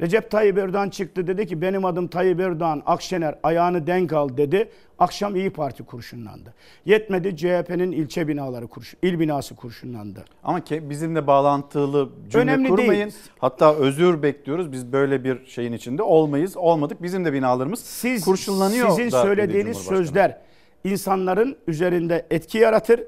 [0.00, 4.70] Recep Tayyip Erdoğan çıktı dedi ki benim adım Tayyip Erdoğan, Akşener ayağını denk al dedi.
[4.98, 6.54] Akşam İyi Parti kurşunlandı.
[6.84, 10.24] Yetmedi CHP'nin ilçe binaları kurşun, il binası kurşunlandı.
[10.44, 12.92] Ama ki bizimle bağlantılı cümle Önemli kurmayın.
[12.92, 13.14] değil.
[13.38, 14.72] Hatta özür bekliyoruz.
[14.72, 16.56] Biz böyle bir şeyin içinde olmayız.
[16.56, 17.02] Olmadık.
[17.02, 18.88] Bizim de binalarımız Siz, kurşunlanıyor.
[18.90, 20.38] Sizin da söylediğiniz sözler
[20.84, 23.00] insanların üzerinde etki yaratır.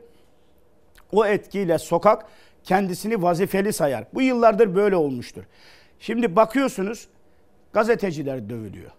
[1.13, 2.27] O etkiyle sokak
[2.65, 4.05] kendisini vazifeli sayar.
[4.15, 5.45] Bu yıllardır böyle olmuştur.
[6.01, 7.09] Şimdi bakıyorsunuz
[7.73, 8.91] gazeteciler dövülüyor.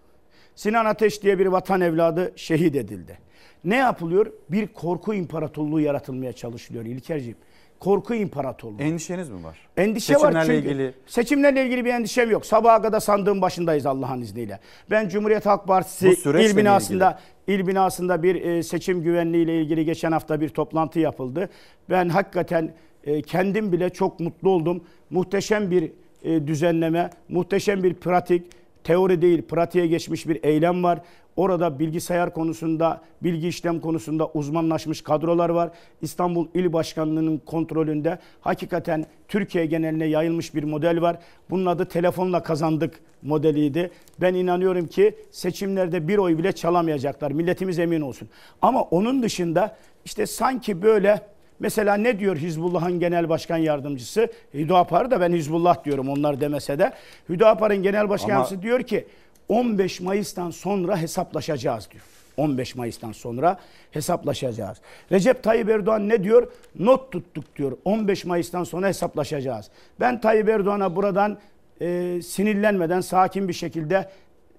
[0.54, 3.18] Sinan Ateş diye bir vatan evladı şehit edildi.
[3.64, 4.26] Ne yapılıyor?
[4.50, 7.36] Bir korku imparatorluğu yaratılmaya çalışılıyor İlkerciğim.
[7.80, 8.82] Korku imparatorluğu.
[8.82, 9.58] Endişeniz mi var?
[9.76, 10.68] Endişe var Seçimlerle çünkü.
[10.68, 12.46] ilgili Seçimlerle ilgili bir endişem yok.
[12.46, 14.60] Sabaha kadar sandığın başındayız Allah'ın izniyle.
[14.90, 20.12] Ben Cumhuriyet Halk Partisi il binasında il binasında bir e, seçim güvenliği ile ilgili geçen
[20.12, 21.48] hafta bir toplantı yapıldı.
[21.90, 22.74] Ben hakikaten
[23.04, 24.84] e, kendim bile çok mutlu oldum.
[25.10, 25.92] Muhteşem bir
[26.24, 28.42] e, düzenleme, muhteşem bir pratik,
[28.84, 31.00] teori değil pratiğe geçmiş bir eylem var.
[31.36, 35.70] Orada bilgisayar konusunda, bilgi işlem konusunda uzmanlaşmış kadrolar var.
[36.02, 41.18] İstanbul İl Başkanlığı'nın kontrolünde hakikaten Türkiye geneline yayılmış bir model var.
[41.50, 43.90] Bunun adı telefonla kazandık modeliydi.
[44.20, 47.30] Ben inanıyorum ki seçimlerde bir oy bile çalamayacaklar.
[47.30, 48.28] Milletimiz emin olsun.
[48.62, 51.20] Ama onun dışında işte sanki böyle
[51.62, 54.28] Mesela ne diyor Hizbullah'ın genel başkan yardımcısı?
[54.54, 56.92] Hüdapar da ben Hizbullah diyorum onlar demese de.
[57.28, 59.06] Hüdapar'ın genel başkan Ama- yardımcısı diyor ki
[59.48, 62.02] 15 Mayıs'tan sonra hesaplaşacağız diyor.
[62.36, 63.58] 15 Mayıs'tan sonra
[63.90, 64.78] hesaplaşacağız.
[65.12, 66.52] Recep Tayyip Erdoğan ne diyor?
[66.78, 67.72] Not tuttuk diyor.
[67.84, 69.70] 15 Mayıs'tan sonra hesaplaşacağız.
[70.00, 71.38] Ben Tayyip Erdoğan'a buradan
[71.80, 74.08] e, sinirlenmeden sakin bir şekilde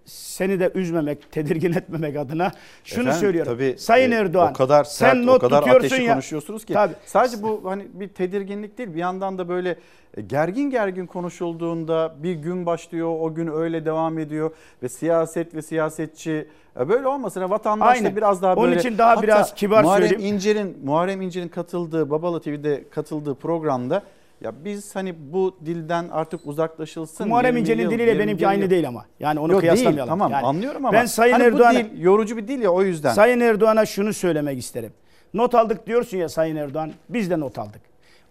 [0.06, 2.52] seni de üzmemek, tedirgin etmemek adına
[2.84, 3.54] şunu Efendim, söylüyorum.
[3.54, 6.14] tabii, Sayın e, Erdoğan o kadar sert, sen not o kadar tutuyorsun ateşi ya.
[6.14, 6.74] konuşuyorsunuz ki.
[6.74, 6.94] Tabii.
[7.06, 9.78] Sadece bu hani bir tedirginlik değil bir yandan da böyle
[10.18, 14.52] e, gergin gergin konuşulduğunda bir gün başlıyor o gün öyle devam ediyor
[14.84, 16.48] ve siyaset ve siyasetçi
[16.80, 18.16] e, böyle olmasın vatandaş da Aynen.
[18.16, 18.80] biraz daha Onun böyle.
[18.80, 20.36] için daha biraz kibar Muharrem söyleyeyim.
[20.36, 24.04] İnce'nin Muharrem İnce'nin katıldığı Babala TV'de katıldığı programda
[24.44, 27.28] ya biz hani bu dilden artık uzaklaşılsın.
[27.28, 29.06] Muharrem 20 İnce'nin diliyle 21 benimki aynı değil ama.
[29.20, 30.10] Yani onu Yok, değil, kıyaslamayalım.
[30.10, 30.94] tamam Yani anlıyorum ama.
[30.94, 33.14] Ben Sayın hani Erdoğan'a bu dil yorucu bir dil ya o yüzden.
[33.14, 34.94] Sayın Erdoğan'a şunu söylemek isterim.
[35.34, 36.92] Not aldık diyorsun ya Sayın Erdoğan.
[37.10, 37.82] Biz de not aldık.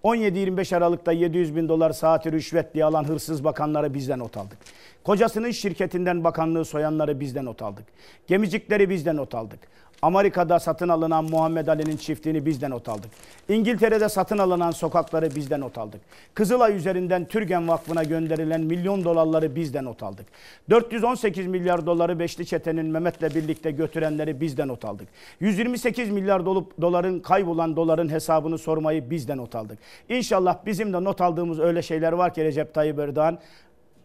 [0.05, 4.59] 17-25 Aralık'ta 700 bin dolar saati rüşvet diye alan hırsız bakanları bizden not aldık.
[5.05, 7.85] Kocasının şirketinden bakanlığı soyanları bizden not aldık.
[8.27, 9.61] Gemicikleri bizden not aldık.
[10.03, 13.11] Amerika'da satın alınan Muhammed Ali'nin çiftliğini bizden not aldık.
[13.49, 16.01] İngiltere'de satın alınan sokakları bizden not aldık.
[16.35, 20.27] Kızılay üzerinden Türgen Vakfı'na gönderilen milyon dolarları bizden not aldık.
[20.71, 25.09] 418 milyar doları Beşli Çete'nin Mehmet'le birlikte götürenleri bizden not aldık.
[25.41, 29.79] 128 milyar dolup doların kaybolan doların hesabını sormayı bizden not aldık.
[30.09, 33.39] İnşallah bizim de not aldığımız öyle şeyler var ki Recep Tayyip Erdoğan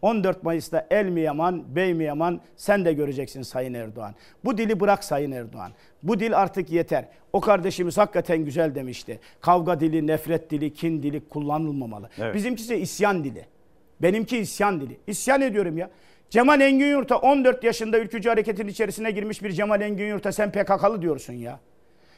[0.02, 4.14] 14 Mayıs'ta el mi yaman, bey mi yaman sen de göreceksin Sayın Erdoğan.
[4.44, 5.72] Bu dili bırak Sayın Erdoğan.
[6.02, 7.04] Bu dil artık yeter.
[7.32, 9.20] O kardeşimiz hakikaten güzel demişti.
[9.40, 12.08] Kavga dili, nefret dili, kin dili kullanılmamalı.
[12.18, 12.34] Evet.
[12.34, 13.46] Bizimkisi isyan dili.
[14.02, 14.98] Benimki isyan dili.
[15.06, 15.90] İsyan ediyorum ya.
[16.30, 21.02] Cemal Engin Yurt'a 14 yaşında ülkücü hareketin içerisine girmiş bir Cemal Engin Yurt'a sen PKK'lı
[21.02, 21.60] diyorsun ya.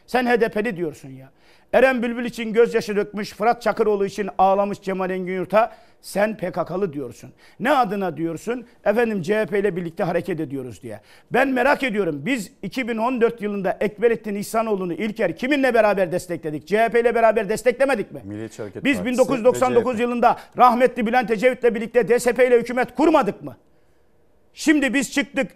[0.06, 1.30] Sen HDP'li diyorsun ya.
[1.72, 7.30] Eren Bülbül için gözyaşı dökmüş, Fırat Çakıroğlu için ağlamış Cemal Engin Yurt'a sen PKK'lı diyorsun.
[7.60, 8.66] Ne adına diyorsun?
[8.84, 11.00] Efendim CHP ile birlikte hareket ediyoruz diye.
[11.32, 12.22] Ben merak ediyorum.
[12.26, 16.66] Biz 2014 yılında Ekberettin İhsanoğlu'nu İlker kiminle beraber destekledik?
[16.66, 18.20] CHP ile beraber desteklemedik mi?
[18.24, 20.00] Milliyetçi Hareket Biz Partisi 1999 ve CHP.
[20.00, 23.56] yılında rahmetli Bülent Ecevit'le birlikte DSP ile hükümet kurmadık mı?
[24.54, 25.50] Şimdi biz çıktık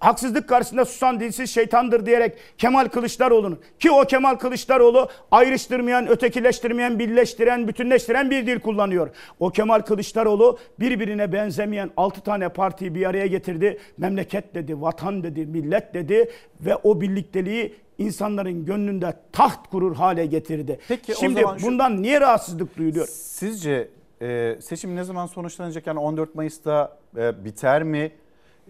[0.00, 7.68] haksızlık karşısında susan dilsiz şeytandır diyerek Kemal Kılıçdaroğlu'nu ki o Kemal Kılıçdaroğlu ayrıştırmayan, ötekileştirmeyen, birleştiren,
[7.68, 9.10] bütünleştiren bir dil kullanıyor.
[9.40, 13.78] O Kemal Kılıçdaroğlu birbirine benzemeyen 6 tane partiyi bir araya getirdi.
[13.98, 16.30] Memleket dedi, vatan dedi, millet dedi
[16.60, 20.78] ve o birlikteliği insanların gönlünde taht kurur hale getirdi.
[20.88, 23.06] Peki, Şimdi zaman şu- bundan niye rahatsızlık duyuluyor?
[23.06, 23.88] Sizce
[24.22, 25.86] e, seçim ne zaman sonuçlanacak?
[25.86, 28.12] Yani 14 Mayıs'ta e, biter mi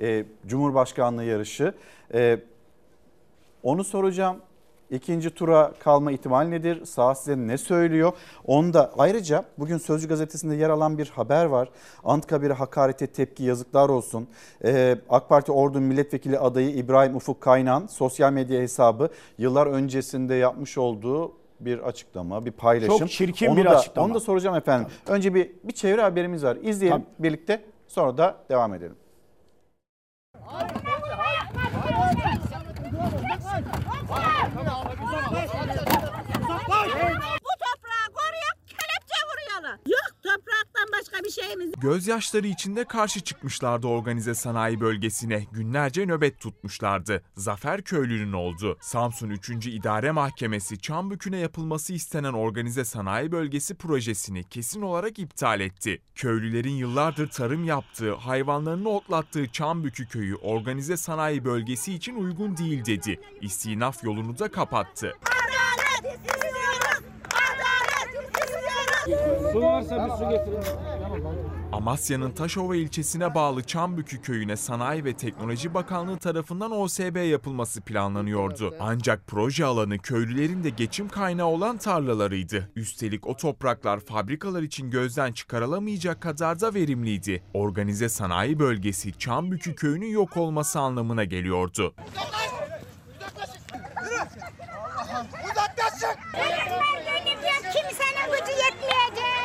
[0.01, 1.75] e, Cumhurbaşkanlığı yarışı?
[2.15, 2.39] E,
[3.63, 4.37] onu soracağım.
[4.91, 6.85] İkinci tura kalma ihtimal nedir?
[6.85, 8.13] Sağ size ne söylüyor?
[8.47, 11.69] Onda ayrıca bugün Sözcü gazetesinde yer alan bir haber var.
[12.05, 14.29] Anıtkabir'e hakarete tepki yazıklar olsun.
[14.65, 19.09] Ee, AK Parti Ordu Milletvekili adayı İbrahim Ufuk Kaynan sosyal medya hesabı
[19.39, 22.99] yıllar öncesinde yapmış olduğu bir açıklama, bir paylaşım.
[22.99, 24.07] Çok çirkin onu bir da, açıklama.
[24.07, 24.89] Onu da soracağım efendim.
[25.07, 26.57] Önce bir bir çevre haberimiz var.
[26.63, 28.97] İzleyelim birlikte sonra da devam edelim.
[41.15, 41.73] Başka bir şeyimiz.
[41.81, 45.47] Gözyaşları içinde karşı çıkmışlardı organize sanayi bölgesine.
[45.53, 47.23] Günlerce nöbet tutmuşlardı.
[47.37, 48.79] Zafer Köylü'nün oldu.
[48.81, 49.51] Samsun 3.
[49.67, 56.03] İdare Mahkemesi Çambükü'ne yapılması istenen organize sanayi bölgesi projesini kesin olarak iptal etti.
[56.15, 63.21] Köylülerin yıllardır tarım yaptığı, hayvanlarını otlattığı Çambükü köyü organize sanayi bölgesi için uygun değil dedi.
[63.41, 65.13] İstinaf yolunu da kapattı.
[65.23, 66.44] Adalet.
[69.53, 70.59] Su varsa bir su getirin.
[71.73, 78.75] Amasya'nın Taşova ilçesine bağlı Çambükü köyüne Sanayi ve Teknoloji Bakanlığı tarafından OSB yapılması planlanıyordu.
[78.81, 82.71] Ancak proje alanı köylülerin de geçim kaynağı olan tarlalarıydı.
[82.77, 87.43] Üstelik o topraklar fabrikalar için gözden çıkarılamayacak kadar da verimliydi.
[87.55, 91.95] Organize sanayi bölgesi Çambükü köyünün yok olması anlamına geliyordu.
[95.51, 96.17] Uzaklaşın.
[96.41, 96.94] Gücü yetmeyecek.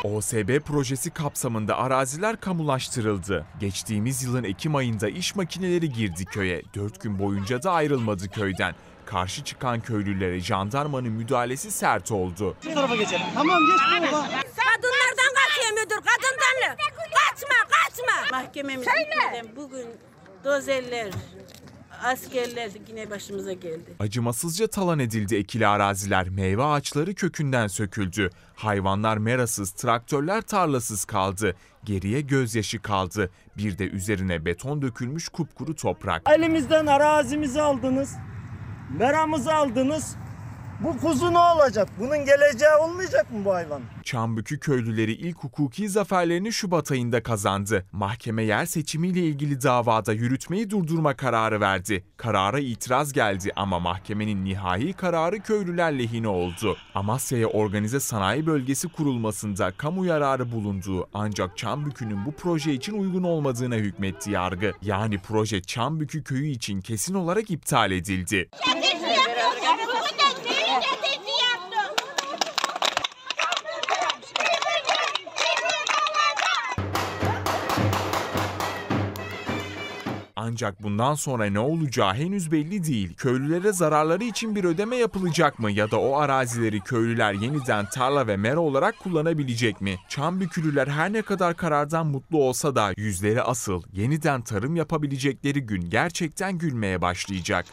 [0.04, 3.46] OSB projesi kapsamında araziler kamulaştırıldı.
[3.60, 6.62] Geçtiğimiz yılın Ekim ayında iş makineleri girdi köye.
[6.74, 8.74] Dört gün boyunca da ayrılmadı köyden.
[9.06, 12.56] Karşı çıkan köylülere jandarmanın müdahalesi sert oldu.
[12.70, 13.26] Bu tarafa geçelim.
[13.34, 15.96] Tamam geç bu Kadınlardan kaçıyor müdür.
[15.96, 16.76] Kadından mı?
[16.78, 18.38] Kaçma kaçma.
[18.38, 19.44] Mahkememiz Söyle.
[19.56, 19.86] bugün
[20.44, 21.10] dozerler,
[22.04, 23.94] askerler yine başımıza geldi.
[23.98, 28.30] Acımasızca talan edildi ekili araziler, meyve ağaçları kökünden söküldü.
[28.54, 31.54] Hayvanlar merasız, traktörler tarlasız kaldı.
[31.84, 33.30] Geriye gözyaşı kaldı.
[33.56, 36.22] Bir de üzerine beton dökülmüş kupkuru toprak.
[36.30, 38.16] Elimizden arazimizi aldınız.
[38.98, 40.16] Meramızı aldınız.
[40.84, 41.88] Bu kuzu ne olacak?
[41.98, 43.82] Bunun geleceği olmayacak mı bu hayvan?
[44.04, 47.84] Çambükü köylüleri ilk hukuki zaferlerini Şubat ayında kazandı.
[47.92, 52.04] Mahkeme yer seçimiyle ilgili davada yürütmeyi durdurma kararı verdi.
[52.16, 56.76] Karara itiraz geldi ama mahkemenin nihai kararı köylüler lehine oldu.
[56.94, 63.74] Amasya'ya organize sanayi bölgesi kurulmasında kamu yararı bulunduğu ancak Çambükü'nün bu proje için uygun olmadığına
[63.74, 64.72] hükmetti yargı.
[64.82, 68.50] Yani proje Çambükü köyü için kesin olarak iptal edildi.
[80.50, 83.14] Ancak bundan sonra ne olacağı henüz belli değil.
[83.14, 88.36] Köylülere zararları için bir ödeme yapılacak mı ya da o arazileri köylüler yeniden tarla ve
[88.36, 89.96] mera olarak kullanabilecek mi?
[90.08, 96.58] Çambükülüler her ne kadar karardan mutlu olsa da yüzleri asıl yeniden tarım yapabilecekleri gün gerçekten
[96.58, 97.66] gülmeye başlayacak.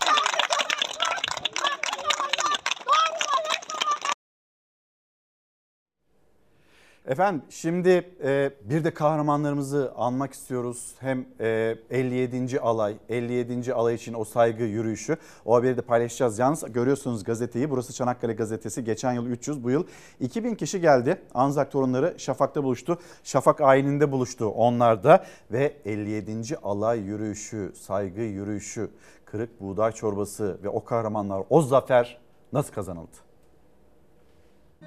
[7.08, 7.90] Efendim şimdi
[8.24, 10.96] e, bir de kahramanlarımızı anmak istiyoruz.
[11.00, 12.60] Hem e, 57.
[12.60, 13.74] alay, 57.
[13.74, 15.18] alay için o saygı yürüyüşü.
[15.46, 16.40] O haberi de paylaşacağız.
[16.40, 17.70] Yalnız görüyorsunuz gazeteyi.
[17.70, 18.84] Burası Çanakkale gazetesi.
[18.84, 19.84] Geçen yıl 300, bu yıl
[20.20, 21.22] 2000 kişi geldi.
[21.34, 23.00] Anzak torunları Şafak'ta buluştu.
[23.24, 25.26] Şafak ayininde buluştu onlar da.
[25.52, 26.58] Ve 57.
[26.64, 28.90] alay yürüyüşü, saygı yürüyüşü,
[29.26, 32.18] kırık buğday çorbası ve o kahramanlar, o zafer
[32.54, 33.27] nasıl kazanıldı?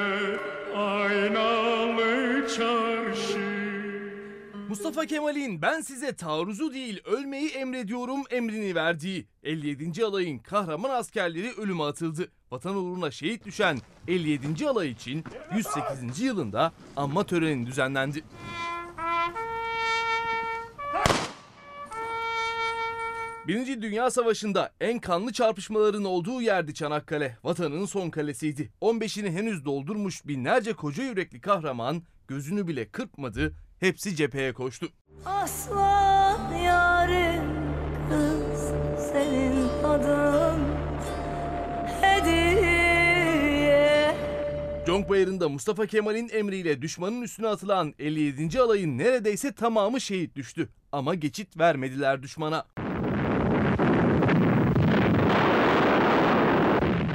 [0.75, 3.53] aynalı çarşı
[4.69, 10.05] Mustafa Kemal'in ben size taarruzu değil ölmeyi emrediyorum emrini verdiği 57.
[10.05, 12.31] alayın kahraman askerleri ölüme atıldı.
[12.51, 13.77] Vatan uğruna şehit düşen
[14.07, 14.67] 57.
[14.67, 15.23] alay için
[15.55, 16.19] 108.
[16.21, 18.23] yılında anma töreni düzenlendi.
[23.47, 27.37] Birinci Dünya Savaşı'nda en kanlı çarpışmaların olduğu yerdi Çanakkale.
[27.43, 28.71] Vatanın son kalesiydi.
[28.81, 33.53] 15'ini henüz doldurmuş binlerce koca yürekli kahraman gözünü bile kırpmadı.
[33.79, 34.87] Hepsi cepheye koştu.
[35.25, 37.43] Aslan yarim
[38.09, 38.71] kız
[39.11, 40.59] senin adın
[42.01, 42.73] hediye
[44.85, 48.61] Conk Bayırı'nda Mustafa Kemal'in emriyle düşmanın üstüne atılan 57.
[48.61, 50.69] alayın neredeyse tamamı şehit düştü.
[50.91, 52.65] Ama geçit vermediler düşmana.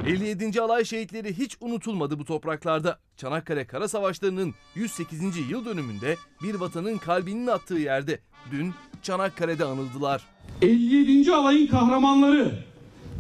[0.09, 0.61] 57.
[0.61, 2.99] alay şehitleri hiç unutulmadı bu topraklarda.
[3.17, 5.51] Çanakkale Kara Savaşları'nın 108.
[5.51, 8.21] yıl dönümünde bir vatanın kalbinin attığı yerde
[8.51, 10.23] dün Çanakkale'de anıldılar.
[10.63, 11.35] 57.
[11.35, 12.65] alayın kahramanları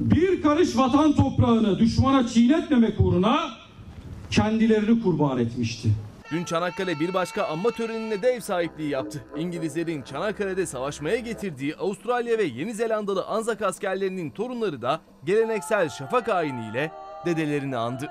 [0.01, 3.51] bir karış vatan toprağını düşmana çiğnetmemek uğruna
[4.31, 5.89] kendilerini kurban etmişti.
[6.33, 9.25] Dün Çanakkale bir başka anma törenine de ev sahipliği yaptı.
[9.37, 16.93] İngilizlerin Çanakkale'de savaşmaya getirdiği Avustralya ve Yeni Zelandalı Anzak askerlerinin torunları da geleneksel şafak ayiniyle
[17.27, 18.11] dedelerini andı.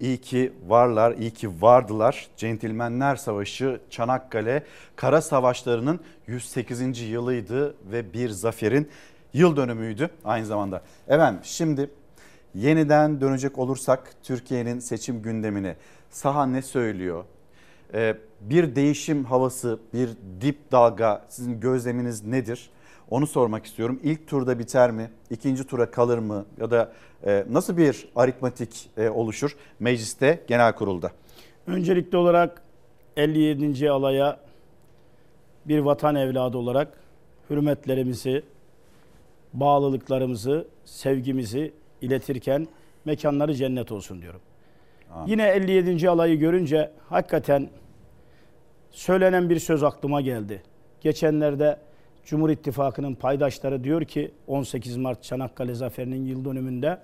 [0.00, 2.28] İyi ki varlar, iyi ki vardılar.
[2.36, 4.64] Centilmenler Savaşı Çanakkale
[4.96, 7.00] Kara Savaşları'nın 108.
[7.00, 8.90] yılıydı ve bir zaferin
[9.32, 10.82] yıl dönümüydü aynı zamanda.
[11.08, 11.90] Efendim şimdi
[12.54, 15.76] yeniden dönecek olursak Türkiye'nin seçim gündemine
[16.10, 17.24] saha ne söylüyor?
[17.94, 20.10] Ee, bir değişim havası, bir
[20.40, 22.70] dip dalga sizin gözleminiz nedir?
[23.10, 24.00] Onu sormak istiyorum.
[24.02, 25.10] İlk turda biter mi?
[25.30, 26.44] İkinci tura kalır mı?
[26.60, 26.92] Ya da
[27.26, 31.10] e, nasıl bir aritmatik e, oluşur mecliste, genel kurulda?
[31.66, 32.62] Öncelikli olarak
[33.16, 33.90] 57.
[33.90, 34.40] alaya
[35.66, 36.92] bir vatan evladı olarak
[37.50, 38.42] hürmetlerimizi,
[39.52, 42.68] bağlılıklarımızı, sevgimizi iletirken
[43.04, 44.40] mekanları cennet olsun diyorum.
[45.26, 46.10] Yine 57.
[46.10, 47.70] alayı görünce hakikaten
[48.90, 50.62] söylenen bir söz aklıma geldi.
[51.00, 51.78] Geçenlerde
[52.24, 56.98] Cumhur İttifakı'nın paydaşları diyor ki 18 Mart Çanakkale Zaferi'nin yıl dönümünde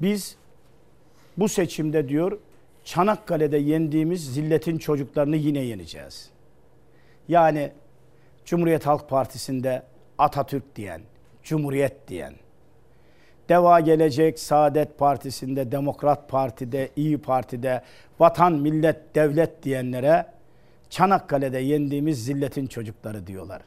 [0.00, 0.36] biz
[1.36, 2.38] bu seçimde diyor
[2.84, 6.30] Çanakkale'de yendiğimiz zilletin çocuklarını yine yeneceğiz.
[7.28, 7.72] Yani
[8.44, 9.82] Cumhuriyet Halk Partisi'nde
[10.18, 11.00] Atatürk diyen,
[11.42, 12.34] Cumhuriyet diyen,
[13.48, 17.82] Deva Gelecek Saadet Partisi'nde, Demokrat Parti'de, İyi Parti'de,
[18.20, 20.26] Vatan, Millet, Devlet diyenlere
[20.90, 23.62] Çanakkale'de yendiğimiz zilletin çocukları diyorlar.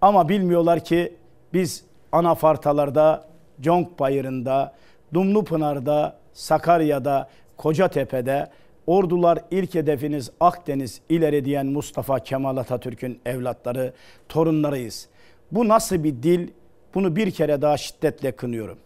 [0.00, 1.14] Ama bilmiyorlar ki
[1.52, 3.24] biz anafartalarda,
[3.60, 4.74] Conk Bayırı'nda,
[5.14, 8.50] Dumlupınar'da, Sakarya'da, Kocatepe'de
[8.86, 13.92] ordular ilk hedefiniz Akdeniz ileri diyen Mustafa Kemal Atatürk'ün evlatları,
[14.28, 15.08] torunlarıyız.
[15.52, 16.48] Bu nasıl bir dil?
[16.94, 18.78] Bunu bir kere daha şiddetle kınıyorum.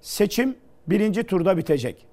[0.00, 0.56] Seçim
[0.86, 2.06] birinci turda bitecek.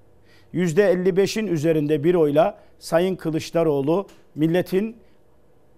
[0.54, 4.96] %55'in üzerinde bir oyla Sayın Kılıçdaroğlu milletin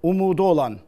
[0.03, 0.79] umudu olan,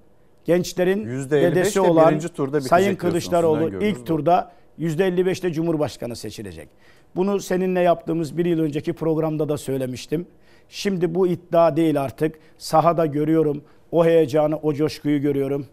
[0.44, 2.96] gençlerin %55 dedesi de olan turda Sayın.
[2.96, 4.04] Kılıçdaroğlu ilk gördünüz.
[4.04, 6.68] turda %55'te Cumhurbaşkanı seçilecek.
[7.16, 10.26] Bunu seninle yaptığımız bir yıl önceki programda da söylemiştim.
[10.68, 12.38] Şimdi bu iddia değil artık.
[12.58, 13.62] Sahada görüyorum.
[13.92, 15.66] O heyecanı, o coşkuyu görüyorum.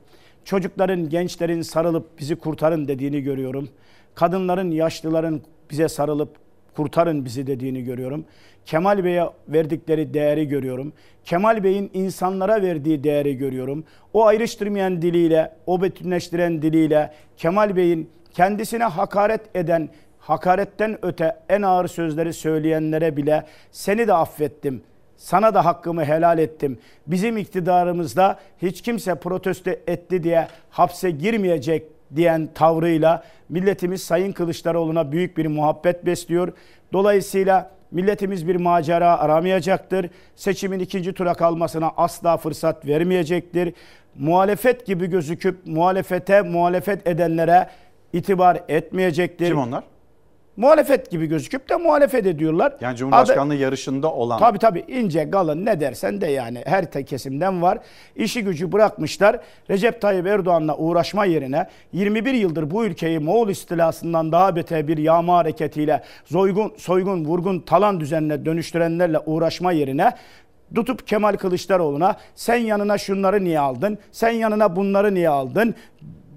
[0.45, 3.69] Çocukların, gençlerin sarılıp bizi kurtarın dediğini görüyorum.
[4.17, 5.41] Kadınların, yaşlıların
[5.71, 6.35] bize sarılıp
[6.75, 8.25] kurtarın bizi dediğini görüyorum.
[8.65, 10.93] Kemal Bey'e verdikleri değeri görüyorum.
[11.25, 13.83] Kemal Bey'in insanlara verdiği değeri görüyorum.
[14.13, 19.89] O ayrıştırmayan diliyle, o bütünleştiren diliyle Kemal Bey'in kendisine hakaret eden,
[20.19, 24.81] hakaretten öte en ağır sözleri söyleyenlere bile seni de affettim.
[25.17, 26.79] Sana da hakkımı helal ettim.
[27.07, 35.37] Bizim iktidarımızda hiç kimse protesto etti diye hapse girmeyecek diyen tavrıyla milletimiz Sayın Kılıçdaroğlu'na büyük
[35.37, 36.53] bir muhabbet besliyor.
[36.93, 40.09] Dolayısıyla milletimiz bir macera aramayacaktır.
[40.35, 43.73] Seçimin ikinci tura kalmasına asla fırsat vermeyecektir.
[44.15, 47.69] Muhalefet gibi gözüküp muhalefete muhalefet edenlere
[48.13, 49.47] itibar etmeyecektir.
[49.47, 49.83] Kim onlar?
[50.57, 52.75] Muhalefet gibi gözüküp de muhalefet ediyorlar.
[52.81, 54.39] Yani Cumhurbaşkanlığı yarışında olan.
[54.39, 57.77] Tabii tabii ince galın ne dersen de yani her te kesimden var.
[58.15, 59.39] İşi gücü bırakmışlar.
[59.69, 65.37] Recep Tayyip Erdoğan'la uğraşma yerine 21 yıldır bu ülkeyi Moğol istilasından daha beter bir yağma
[65.37, 70.11] hareketiyle soygun, soygun vurgun talan düzenine dönüştürenlerle uğraşma yerine
[70.75, 73.97] tutup Kemal Kılıçdaroğlu'na sen yanına şunları niye aldın?
[74.11, 75.75] Sen yanına bunları niye aldın?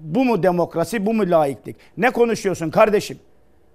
[0.01, 1.75] Bu mu demokrasi, bu mu laiklik?
[1.97, 3.19] Ne konuşuyorsun kardeşim?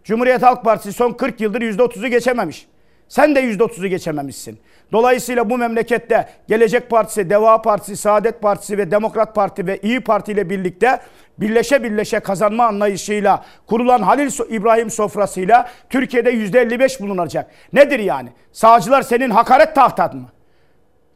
[0.07, 2.67] Cumhuriyet Halk Partisi son 40 yıldır %30'u geçememiş.
[3.09, 4.59] Sen de %30'u geçememişsin.
[4.93, 10.33] Dolayısıyla bu memlekette Gelecek Partisi, Deva Partisi, Saadet Partisi ve Demokrat Parti ve İyi Parti
[10.33, 11.01] ile birlikte
[11.39, 17.51] birleşe birleşe kazanma anlayışıyla kurulan Halil İbrahim sofrasıyla Türkiye'de %55 bulunacak.
[17.73, 18.29] Nedir yani?
[18.53, 20.29] Sağcılar senin hakaret tahtan mı?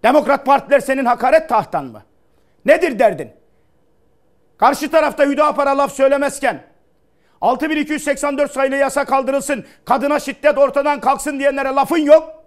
[0.02, 2.02] Demokrat partiler senin hakaret tahtan mı?
[2.64, 3.30] Nedir derdin?
[4.58, 6.69] Karşı tarafta Hüdapar'a laf söylemezken
[7.40, 12.44] 6284 sayılı yasa kaldırılsın, kadına şiddet ortadan kalksın diyenlere lafın yok.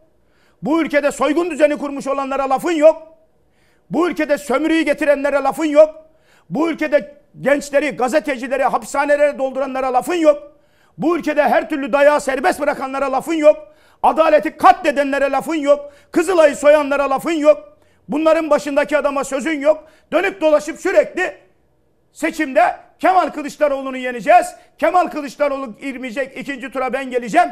[0.63, 3.07] Bu ülkede soygun düzeni kurmuş olanlara lafın yok.
[3.89, 5.95] Bu ülkede sömürüyü getirenlere lafın yok.
[6.49, 10.51] Bu ülkede gençleri, gazetecileri hapishanelere dolduranlara lafın yok.
[10.97, 13.67] Bu ülkede her türlü dayağı serbest bırakanlara lafın yok.
[14.03, 15.93] Adaleti katledenlere lafın yok.
[16.11, 17.77] Kızılay'ı soyanlara lafın yok.
[18.09, 19.83] Bunların başındaki adama sözün yok.
[20.11, 21.37] Dönüp dolaşıp sürekli
[22.13, 24.47] seçimde Kemal Kılıçdaroğlu'nu yeneceğiz.
[24.77, 26.37] Kemal Kılıçdaroğlu girmeyecek.
[26.37, 27.49] ikinci tura ben geleceğim.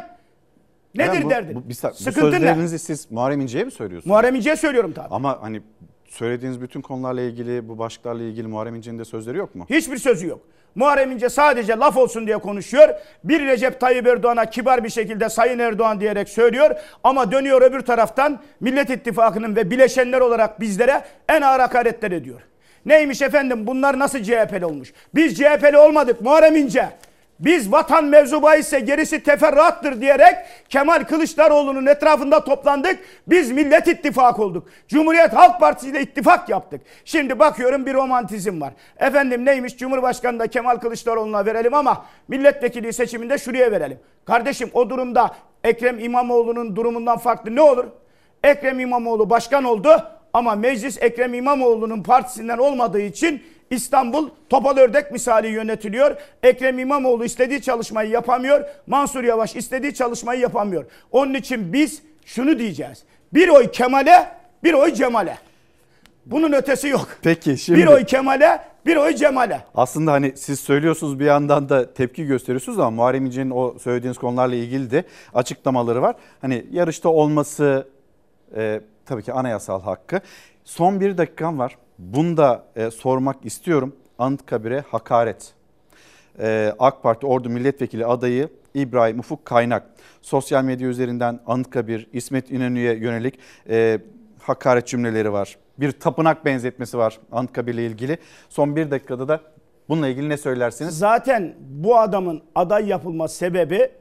[0.96, 1.56] Nedir Yani bu- derdin?
[1.56, 2.32] Bu, bir bu Sıkıntın ne?
[2.32, 4.08] sözlerinizi siz Muharrem İnce'ye mi söylüyorsunuz?
[4.12, 5.08] Muharrem İnce'ye söylüyorum tabii.
[5.12, 5.62] Ama hani
[6.10, 9.66] söylediğiniz bütün konularla ilgili, bu başlıklarla ilgili Muharrem İnce'nin de sözleri yok mu?
[9.70, 10.40] Hiçbir sözü yok.
[10.76, 12.90] Muharrem İnce sadece laf olsun diye konuşuyor.
[13.24, 16.76] Bir Recep Tayyip Erdoğan'a kibar bir şekilde Sayın Erdoğan diyerek söylüyor.
[17.04, 22.42] Ama dönüyor öbür taraftan Millet İttifakı'nın ve bileşenler olarak bizlere en ağır hakaretler ediyor.
[22.86, 24.94] Neymiş efendim bunlar nasıl CHP'li olmuş?
[25.16, 26.90] Biz CHP'li olmadık Muharrem İnce.
[27.40, 30.36] Biz vatan mevzu bahisse gerisi teferruattır diyerek
[30.70, 33.00] Kemal Kılıçdaroğlu'nun etrafında toplandık.
[33.28, 34.68] Biz Millet İttifak olduk.
[34.88, 36.82] Cumhuriyet Halk Partisi ile ittifak yaptık.
[37.06, 38.74] Şimdi bakıyorum bir romantizm var.
[38.98, 44.00] Efendim neymiş Cumhurbaşkanı da Kemal Kılıçdaroğlu'na verelim ama milletvekili seçiminde şuraya verelim.
[44.26, 47.86] Kardeşim o durumda Ekrem İmamoğlu'nun durumundan farklı ne olur?
[48.44, 50.04] Ekrem İmamoğlu başkan oldu
[50.34, 56.16] ama meclis Ekrem İmamoğlu'nun partisinden olmadığı için İstanbul topal ördek misali yönetiliyor.
[56.44, 58.66] Ekrem İmamoğlu istediği çalışmayı yapamıyor.
[58.88, 60.86] Mansur Yavaş istediği çalışmayı yapamıyor.
[61.12, 63.04] Onun için biz şunu diyeceğiz.
[63.34, 64.28] Bir oy Kemal'e,
[64.64, 65.38] bir oy Cemal'e.
[66.26, 67.08] Bunun ötesi yok.
[67.22, 69.62] Peki şimdi Bir oy Kemal'e, bir oy Cemal'e.
[69.76, 74.56] Aslında hani siz söylüyorsunuz bir yandan da tepki gösteriyorsunuz ama Muharrem İnce'nin o söylediğiniz konularla
[74.56, 75.04] ilgili de
[75.34, 76.16] açıklamaları var.
[76.42, 77.88] Hani yarışta olması
[78.56, 78.82] e,
[79.12, 80.22] tabii ki anayasal hakkı.
[80.64, 81.78] Son bir dakikam var.
[82.00, 83.96] Bunu da e, sormak istiyorum.
[84.20, 85.54] Anıtkabir'e hakaret.
[86.40, 89.84] E, AK Parti Ordu Milletvekili adayı İbrahim Ufuk Kaynak
[90.22, 94.00] sosyal medya üzerinden Anıtkabir, İsmet İnönü'ye yönelik e,
[94.40, 95.58] hakaret cümleleri var.
[95.80, 98.18] Bir tapınak benzetmesi var Anıtkabir'le ilgili.
[98.50, 99.42] Son bir dakikada da
[99.90, 100.98] bununla ilgili ne söylersiniz?
[100.98, 103.92] Zaten bu adamın aday yapılma sebebi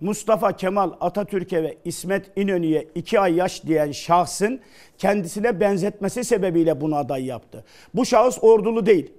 [0.00, 4.60] Mustafa Kemal Atatürk'e ve İsmet İnönü'ye iki ay yaş diyen şahsın
[4.98, 7.64] kendisine benzetmesi sebebiyle bunu aday yaptı.
[7.94, 9.12] Bu şahıs ordulu değil.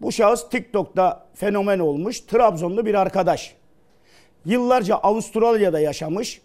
[0.00, 3.54] Bu şahıs TikTok'ta fenomen olmuş Trabzonlu bir arkadaş.
[4.44, 6.40] Yıllarca Avustralya'da yaşamış.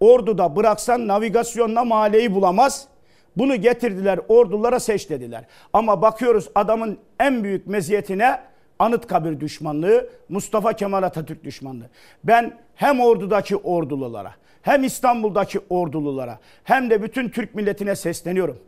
[0.00, 2.88] Ordu'da bıraksan navigasyonla mahalleyi bulamaz.
[3.36, 5.44] Bunu getirdiler ordulara seç dediler.
[5.72, 8.40] Ama bakıyoruz adamın en büyük meziyetine
[8.78, 11.90] Anıtkabir düşmanlığı, Mustafa Kemal Atatürk düşmanlığı.
[12.24, 18.58] Ben hem ordudaki ordululara, hem İstanbul'daki ordululara, hem de bütün Türk milletine sesleniyorum.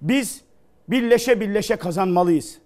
[0.00, 0.40] Biz
[0.88, 2.58] birleşe birleşe kazanmalıyız.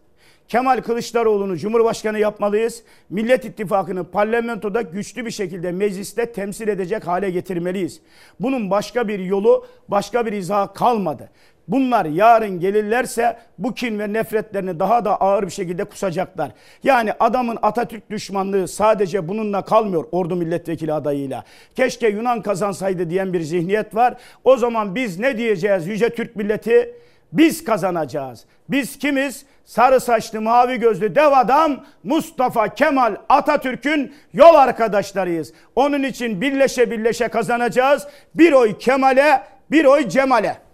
[0.48, 2.82] Kemal Kılıçdaroğlu'nu Cumhurbaşkanı yapmalıyız.
[3.10, 8.00] Millet İttifakı'nı parlamentoda güçlü bir şekilde mecliste temsil edecek hale getirmeliyiz.
[8.40, 11.30] Bunun başka bir yolu, başka bir izahı kalmadı.
[11.68, 16.50] Bunlar yarın gelirlerse bu kin ve nefretlerini daha da ağır bir şekilde kusacaklar.
[16.82, 21.44] Yani adamın Atatürk düşmanlığı sadece bununla kalmıyor ordu milletvekili adayıyla.
[21.76, 24.14] Keşke Yunan kazansaydı diyen bir zihniyet var.
[24.44, 26.94] O zaman biz ne diyeceğiz yüce Türk milleti?
[27.32, 28.44] Biz kazanacağız.
[28.68, 29.44] Biz kimiz?
[29.64, 35.52] Sarı saçlı mavi gözlü dev adam Mustafa Kemal Atatürk'ün yol arkadaşlarıyız.
[35.76, 38.06] Onun için birleşe birleşe kazanacağız.
[38.34, 40.65] Bir oy Kemal'e, bir oy Cemal'e.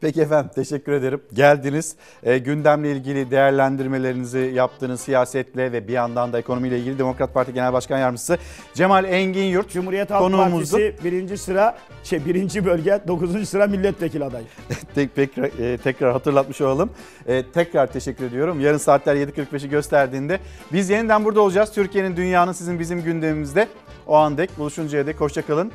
[0.00, 1.20] Peki efendim teşekkür ederim.
[1.32, 1.96] Geldiniz.
[2.22, 7.72] E, gündemle ilgili değerlendirmelerinizi yaptığınız siyasetle ve bir yandan da ekonomiyle ilgili Demokrat Parti Genel
[7.72, 8.38] Başkan Yardımcısı
[8.74, 10.76] Cemal Engin Yurt Cumhuriyet Halk konuğumuzdu.
[10.76, 14.44] Partisi birinci sıra, şey birinci bölge, dokuzuncu sıra milletvekili adayı.
[14.94, 16.90] Tek, tekrar, e, tekrar hatırlatmış olalım.
[17.26, 18.60] E, tekrar teşekkür ediyorum.
[18.60, 20.38] Yarın saatler 7.45'i gösterdiğinde
[20.72, 21.72] biz yeniden burada olacağız.
[21.72, 23.68] Türkiye'nin, dünyanın sizin bizim gündemimizde.
[24.06, 25.72] O an dek buluşuncaya dek hoşçakalın.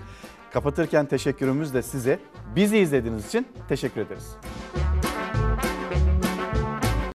[0.53, 2.19] Kapatırken teşekkürümüz de size.
[2.55, 4.35] Bizi izlediğiniz için teşekkür ederiz.